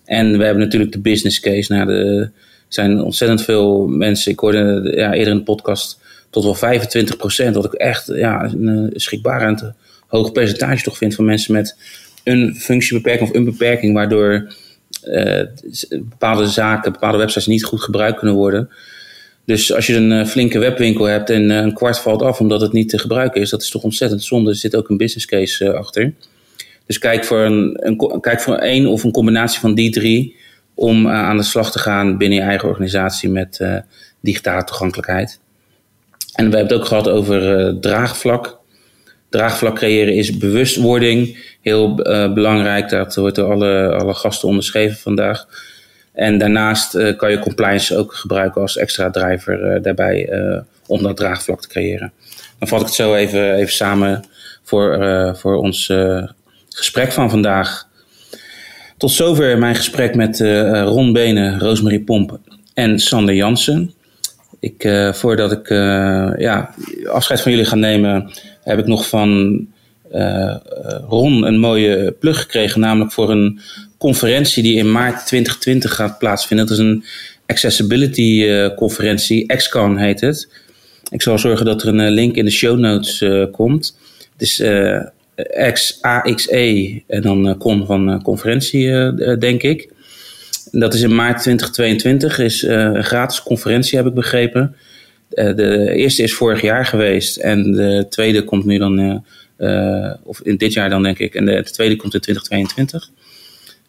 En 0.05 0.39
we 0.39 0.45
hebben 0.45 0.63
natuurlijk 0.63 0.93
de 0.93 1.01
business 1.01 1.41
case. 1.41 1.73
Nou, 1.73 1.91
er 1.91 2.33
zijn 2.69 3.01
ontzettend 3.01 3.43
veel 3.43 3.87
mensen. 3.87 4.33
Ik 4.33 4.39
hoorde 4.39 4.93
ja, 4.97 5.13
eerder 5.13 5.33
in 5.33 5.39
de 5.39 5.45
podcast 5.45 5.99
tot 6.37 6.45
wel 6.45 6.55
25 6.55 7.17
procent. 7.17 7.55
Wat 7.55 7.65
ik 7.65 7.73
echt 7.73 8.07
ja, 8.07 8.45
een 8.45 8.93
schrikbarend 8.95 9.73
hoog 10.07 10.33
percentage 10.33 10.83
toch 10.83 10.97
vind 10.97 11.15
van 11.15 11.25
mensen 11.25 11.53
met 11.53 11.77
een 12.25 12.57
functiebeperking 12.57 13.29
of 13.29 13.37
een 13.37 13.45
beperking, 13.45 13.95
waardoor 13.95 14.55
uh, 15.05 15.43
bepaalde 15.91 16.47
zaken, 16.47 16.93
bepaalde 16.93 17.19
websites 17.19 17.47
niet 17.47 17.65
goed 17.65 17.81
gebruikt 17.81 18.19
kunnen 18.19 18.37
worden. 18.37 18.71
Dus 19.45 19.75
als 19.75 19.87
je 19.87 19.97
een 19.97 20.27
flinke 20.27 20.59
webwinkel 20.59 21.05
hebt 21.05 21.31
en 21.31 21.51
een 21.51 21.75
kwart 21.75 21.99
valt 21.99 22.23
af 22.23 22.41
omdat 22.41 22.61
het 22.61 22.73
niet 22.73 22.89
te 22.89 22.99
gebruiken 22.99 23.41
is, 23.41 23.51
dat 23.51 23.63
is 23.63 23.71
toch 23.71 23.83
ontzettend 23.83 24.25
zonde. 24.25 24.51
Er 24.51 24.57
zit 24.57 24.77
ook 24.77 24.89
een 24.89 24.97
business 24.97 25.27
case 25.27 25.73
achter. 25.73 26.15
Dus 26.87 26.99
kijk 26.99 27.25
voor 27.25 27.41
een, 27.41 27.87
een, 27.87 28.21
kijk 28.21 28.41
voor 28.41 28.55
één 28.57 28.87
of 28.87 29.05
een 29.05 29.13
combinatie 29.13 29.61
van 29.61 29.75
die 29.75 29.91
drie 29.91 30.37
om 30.75 31.09
aan 31.09 31.37
de 31.37 31.43
slag 31.43 31.73
te 31.73 31.79
gaan 31.79 32.19
binnen 32.19 32.39
je 32.39 32.45
eigen 32.45 32.69
organisatie 32.69 33.29
met 33.29 33.61
digitale 34.21 34.65
toegankelijkheid. 34.65 35.41
En 36.37 36.51
we 36.51 36.57
hebben 36.57 36.61
het 36.61 36.73
ook 36.73 36.85
gehad 36.85 37.09
over 37.09 37.81
draagvlak 37.81 38.59
draagvlak 39.29 39.75
creëren 39.75 40.15
is 40.15 40.37
bewustwording. 40.37 41.45
Heel 41.61 42.11
uh, 42.11 42.33
belangrijk, 42.33 42.89
dat 42.89 43.15
wordt 43.15 43.37
door 43.37 43.53
alle, 43.53 43.95
alle 43.99 44.15
gasten 44.15 44.49
onderschreven 44.49 44.97
vandaag. 44.97 45.47
En 46.13 46.39
daarnaast 46.39 46.95
uh, 46.95 47.17
kan 47.17 47.31
je 47.31 47.39
compliance 47.39 47.97
ook 47.97 48.15
gebruiken 48.15 48.61
als 48.61 48.77
extra 48.77 49.11
driver 49.11 49.83
daarbij 49.83 50.31
om 50.87 51.03
dat 51.03 51.17
draagvlak 51.17 51.61
te 51.61 51.69
creëren. 51.69 52.13
Dan 52.59 52.69
vat 52.69 52.81
ik 52.81 52.87
het 52.87 52.95
zo 52.95 53.15
even, 53.15 53.55
even 53.55 53.73
samen 53.73 54.25
voor, 54.63 54.99
voor 55.37 55.57
ons 55.57 55.93
gesprek 56.69 57.13
van 57.13 57.31
vandaag. 57.31 57.89
Tot 58.97 59.11
zover 59.11 59.59
mijn 59.59 59.75
gesprek 59.75 60.15
met 60.15 60.41
Ron 60.85 61.13
Benen, 61.13 61.59
Roosmarie 61.59 62.05
Pomp 62.05 62.39
en 62.75 62.99
Sander 62.99 63.35
Jansen. 63.35 63.95
Ik, 64.61 64.89
voordat 65.13 65.53
ik 65.53 65.69
ja, 66.39 66.75
afscheid 67.07 67.41
van 67.41 67.53
jullie 67.53 67.67
ga 67.67 67.77
nemen, 67.77 68.31
heb 68.63 68.79
ik 68.79 68.87
nog 68.87 69.09
van 69.09 69.61
uh, 70.13 70.57
Ron 71.09 71.47
een 71.47 71.59
mooie 71.59 72.13
plug 72.13 72.41
gekregen, 72.41 72.81
namelijk 72.81 73.13
voor 73.13 73.31
een 73.31 73.61
conferentie 73.99 74.63
die 74.63 74.79
in 74.79 74.93
maart 74.93 75.27
2020 75.27 75.95
gaat 75.95 76.19
plaatsvinden. 76.19 76.67
Dat 76.67 76.77
is 76.79 76.85
een 76.85 77.05
accessibility 77.47 78.49
conferentie, 78.77 79.47
XCON 79.47 79.97
heet 79.97 80.21
het. 80.21 80.49
Ik 81.11 81.23
zal 81.23 81.39
zorgen 81.39 81.67
dat 81.67 81.83
er 81.83 81.89
een 81.89 82.11
link 82.11 82.37
in 82.37 82.45
de 82.45 82.51
show 82.51 82.79
notes 82.79 83.25
komt. 83.51 83.99
Het 84.33 84.43
is 84.43 84.63
X, 85.73 85.99
AXE 86.01 87.03
en 87.07 87.23
dan 87.23 87.57
con 87.59 87.87
van 87.87 88.23
conferentie, 88.23 89.15
denk 89.39 89.63
ik. 89.63 89.95
Dat 90.79 90.95
is 90.95 91.03
in 91.03 91.15
maart 91.15 91.43
2022, 91.43 92.39
is 92.39 92.63
een 92.63 93.05
gratis 93.05 93.43
conferentie, 93.43 93.99
heb 93.99 94.07
ik 94.07 94.15
begrepen. 94.15 94.77
Eh, 95.31 95.55
de 95.55 95.93
eerste 95.95 96.23
is 96.23 96.35
vorig 96.35 96.61
jaar 96.61 96.87
geweest 96.87 97.37
en 97.37 97.73
de 97.73 98.07
tweede 98.09 98.45
komt 98.45 98.65
nu 98.65 98.79
dan, 98.79 98.99
eh, 98.99 100.07
eh, 100.07 100.15
of 100.23 100.41
in 100.41 100.57
dit 100.57 100.73
jaar 100.73 100.91
dan 100.91 101.03
denk 101.03 101.19
ik, 101.19 101.35
en 101.35 101.45
de, 101.45 101.63
tweede 101.63 101.97
komt 101.97 102.15
in 102.15 102.21
2022. 102.21 103.11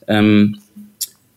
Um, 0.05 0.15
ehm, 0.15 0.53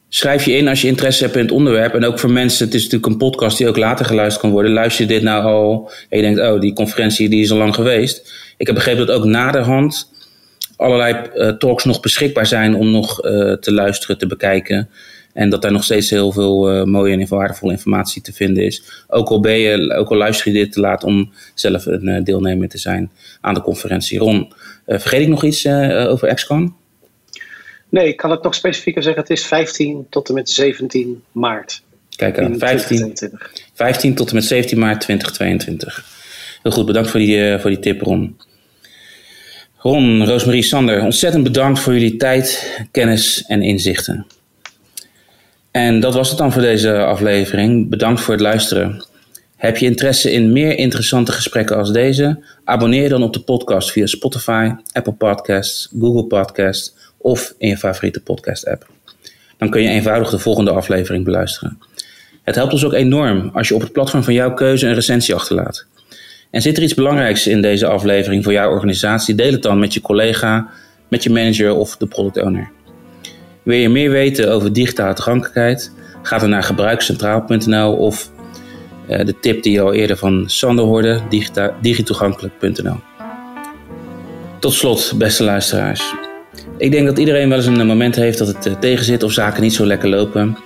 schrijf 0.08 0.44
je 0.44 0.56
in 0.56 0.68
als 0.68 0.80
je 0.80 0.88
interesse 0.88 1.24
hebt 1.24 1.36
in 1.36 1.42
het 1.42 1.52
onderwerp. 1.52 1.94
En 1.94 2.04
ook 2.04 2.18
voor 2.18 2.30
mensen, 2.30 2.64
het 2.64 2.74
is 2.74 2.82
natuurlijk 2.82 3.12
een 3.12 3.18
podcast 3.18 3.58
die 3.58 3.68
ook 3.68 3.76
later 3.76 4.06
geluisterd 4.06 4.40
kan 4.40 4.50
worden. 4.50 4.72
Luister 4.72 5.04
je 5.04 5.12
dit 5.12 5.22
nou 5.22 5.44
al 5.44 5.90
en 6.08 6.18
je 6.18 6.24
denkt, 6.24 6.40
oh, 6.40 6.60
die 6.60 6.72
conferentie 6.72 7.28
die 7.28 7.42
is 7.42 7.50
al 7.50 7.58
lang 7.58 7.74
geweest. 7.74 8.32
Ik 8.56 8.66
heb 8.66 8.74
begrepen 8.74 9.06
dat 9.06 9.16
ook 9.16 9.24
naderhand 9.24 10.08
allerlei 10.76 11.16
talks 11.58 11.84
nog 11.84 12.00
beschikbaar 12.00 12.46
zijn 12.46 12.74
om 12.74 12.90
nog 12.90 13.20
te 13.60 13.72
luisteren, 13.72 14.18
te 14.18 14.26
bekijken. 14.26 14.88
En 15.32 15.50
dat 15.50 15.62
daar 15.62 15.72
nog 15.72 15.84
steeds 15.84 16.10
heel 16.10 16.32
veel 16.32 16.76
uh, 16.76 16.84
mooie 16.84 17.16
en 17.16 17.28
waardevolle 17.28 17.72
informatie 17.72 18.22
te 18.22 18.32
vinden 18.32 18.64
is. 18.64 19.04
Ook 19.08 19.28
al, 19.28 19.40
ben 19.40 19.58
je, 19.58 19.94
ook 19.94 20.10
al 20.10 20.16
luister 20.16 20.52
je 20.52 20.58
dit 20.58 20.72
te 20.72 20.80
laat 20.80 21.04
om 21.04 21.32
zelf 21.54 21.86
een 21.86 22.08
uh, 22.08 22.24
deelnemer 22.24 22.68
te 22.68 22.78
zijn 22.78 23.10
aan 23.40 23.54
de 23.54 23.62
conferentie. 23.62 24.18
Ron, 24.18 24.52
uh, 24.86 24.98
vergeet 24.98 25.20
ik 25.20 25.28
nog 25.28 25.44
iets 25.44 25.66
over 25.66 26.34
XCON? 26.34 26.74
Nee, 27.88 28.08
ik 28.08 28.16
kan 28.16 28.30
het 28.30 28.42
nog 28.42 28.54
specifieker 28.54 29.02
zeggen. 29.02 29.22
Het 29.22 29.30
is 29.30 29.46
15 29.46 30.06
tot 30.10 30.28
en 30.28 30.34
met 30.34 30.50
17 30.50 31.22
maart. 31.32 31.82
Kijk 32.16 32.38
aan, 32.38 32.58
15, 32.58 33.14
15 33.74 34.14
tot 34.14 34.28
en 34.28 34.34
met 34.34 34.44
17 34.44 34.78
maart 34.78 35.00
2022. 35.00 36.04
Heel 36.62 36.72
goed, 36.72 36.86
bedankt 36.86 37.10
voor 37.10 37.20
die, 37.20 37.58
voor 37.58 37.70
die 37.70 37.78
tip, 37.78 38.02
Ron. 38.02 38.36
Ron, 39.76 40.24
Roosmarie, 40.24 40.62
Sander, 40.62 41.02
ontzettend 41.02 41.44
bedankt 41.44 41.80
voor 41.80 41.92
jullie 41.92 42.16
tijd, 42.16 42.78
kennis 42.90 43.44
en 43.46 43.62
inzichten. 43.62 44.26
En 45.70 46.00
dat 46.00 46.14
was 46.14 46.28
het 46.28 46.38
dan 46.38 46.52
voor 46.52 46.62
deze 46.62 47.04
aflevering. 47.04 47.88
Bedankt 47.88 48.20
voor 48.20 48.34
het 48.34 48.42
luisteren. 48.42 49.04
Heb 49.56 49.76
je 49.76 49.86
interesse 49.86 50.32
in 50.32 50.52
meer 50.52 50.78
interessante 50.78 51.32
gesprekken 51.32 51.76
als 51.76 51.92
deze? 51.92 52.44
Abonneer 52.64 53.08
dan 53.08 53.22
op 53.22 53.32
de 53.32 53.40
podcast 53.40 53.92
via 53.92 54.06
Spotify, 54.06 54.70
Apple 54.92 55.12
Podcasts, 55.12 55.88
Google 56.00 56.24
Podcasts 56.24 56.94
of 57.16 57.54
in 57.58 57.68
je 57.68 57.76
favoriete 57.76 58.20
podcast 58.20 58.66
app. 58.66 58.86
Dan 59.58 59.70
kun 59.70 59.82
je 59.82 59.88
eenvoudig 59.88 60.30
de 60.30 60.38
volgende 60.38 60.70
aflevering 60.70 61.24
beluisteren. 61.24 61.78
Het 62.42 62.54
helpt 62.54 62.72
ons 62.72 62.84
ook 62.84 62.92
enorm 62.92 63.50
als 63.52 63.68
je 63.68 63.74
op 63.74 63.80
het 63.80 63.92
platform 63.92 64.22
van 64.22 64.34
jouw 64.34 64.54
keuze 64.54 64.86
een 64.86 64.94
recensie 64.94 65.34
achterlaat. 65.34 65.86
En 66.50 66.62
zit 66.62 66.76
er 66.76 66.82
iets 66.82 66.94
belangrijks 66.94 67.46
in 67.46 67.62
deze 67.62 67.86
aflevering 67.86 68.44
voor 68.44 68.52
jouw 68.52 68.70
organisatie? 68.70 69.34
Deel 69.34 69.52
het 69.52 69.62
dan 69.62 69.78
met 69.78 69.94
je 69.94 70.00
collega, 70.00 70.68
met 71.08 71.22
je 71.22 71.30
manager 71.30 71.74
of 71.74 71.96
de 71.96 72.06
product 72.06 72.42
owner. 72.42 72.70
Wil 73.62 73.76
je 73.76 73.88
meer 73.88 74.10
weten 74.10 74.52
over 74.52 74.72
digitale 74.72 75.14
toegankelijkheid? 75.14 75.92
Ga 76.22 76.38
dan 76.38 76.50
naar 76.50 76.62
gebruikscentraal.nl 76.62 77.96
of 77.96 78.30
uh, 79.08 79.24
de 79.24 79.34
tip 79.40 79.62
die 79.62 79.72
je 79.72 79.80
al 79.80 79.92
eerder 79.92 80.16
van 80.16 80.44
Sander 80.46 80.84
hoorde, 80.84 81.20
digitoegankelijk.nl. 81.80 82.96
Tot 84.58 84.72
slot, 84.72 85.12
beste 85.16 85.44
luisteraars. 85.44 86.14
Ik 86.76 86.90
denk 86.90 87.06
dat 87.06 87.18
iedereen 87.18 87.48
wel 87.48 87.58
eens 87.58 87.66
een 87.66 87.86
moment 87.86 88.16
heeft 88.16 88.38
dat 88.38 88.46
het 88.48 88.66
uh, 88.66 88.74
tegenzit 88.74 89.22
of 89.22 89.32
zaken 89.32 89.62
niet 89.62 89.74
zo 89.74 89.86
lekker 89.86 90.08
lopen. 90.08 90.56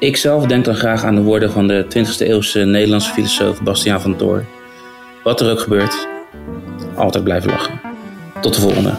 Ik 0.00 0.16
zelf 0.16 0.46
denk 0.46 0.64
dan 0.64 0.74
graag 0.74 1.04
aan 1.04 1.14
de 1.14 1.22
woorden 1.22 1.52
van 1.52 1.68
de 1.68 1.84
20e 1.84 2.26
eeuwse 2.26 2.58
Nederlandse 2.64 3.12
filosoof 3.12 3.62
Bastiaan 3.62 4.00
van 4.00 4.16
Toor. 4.16 4.44
Wat 5.22 5.40
er 5.40 5.50
ook 5.50 5.60
gebeurt, 5.60 6.08
altijd 6.94 7.24
blijven 7.24 7.50
lachen. 7.50 7.80
Tot 8.40 8.54
de 8.54 8.60
volgende. 8.60 8.94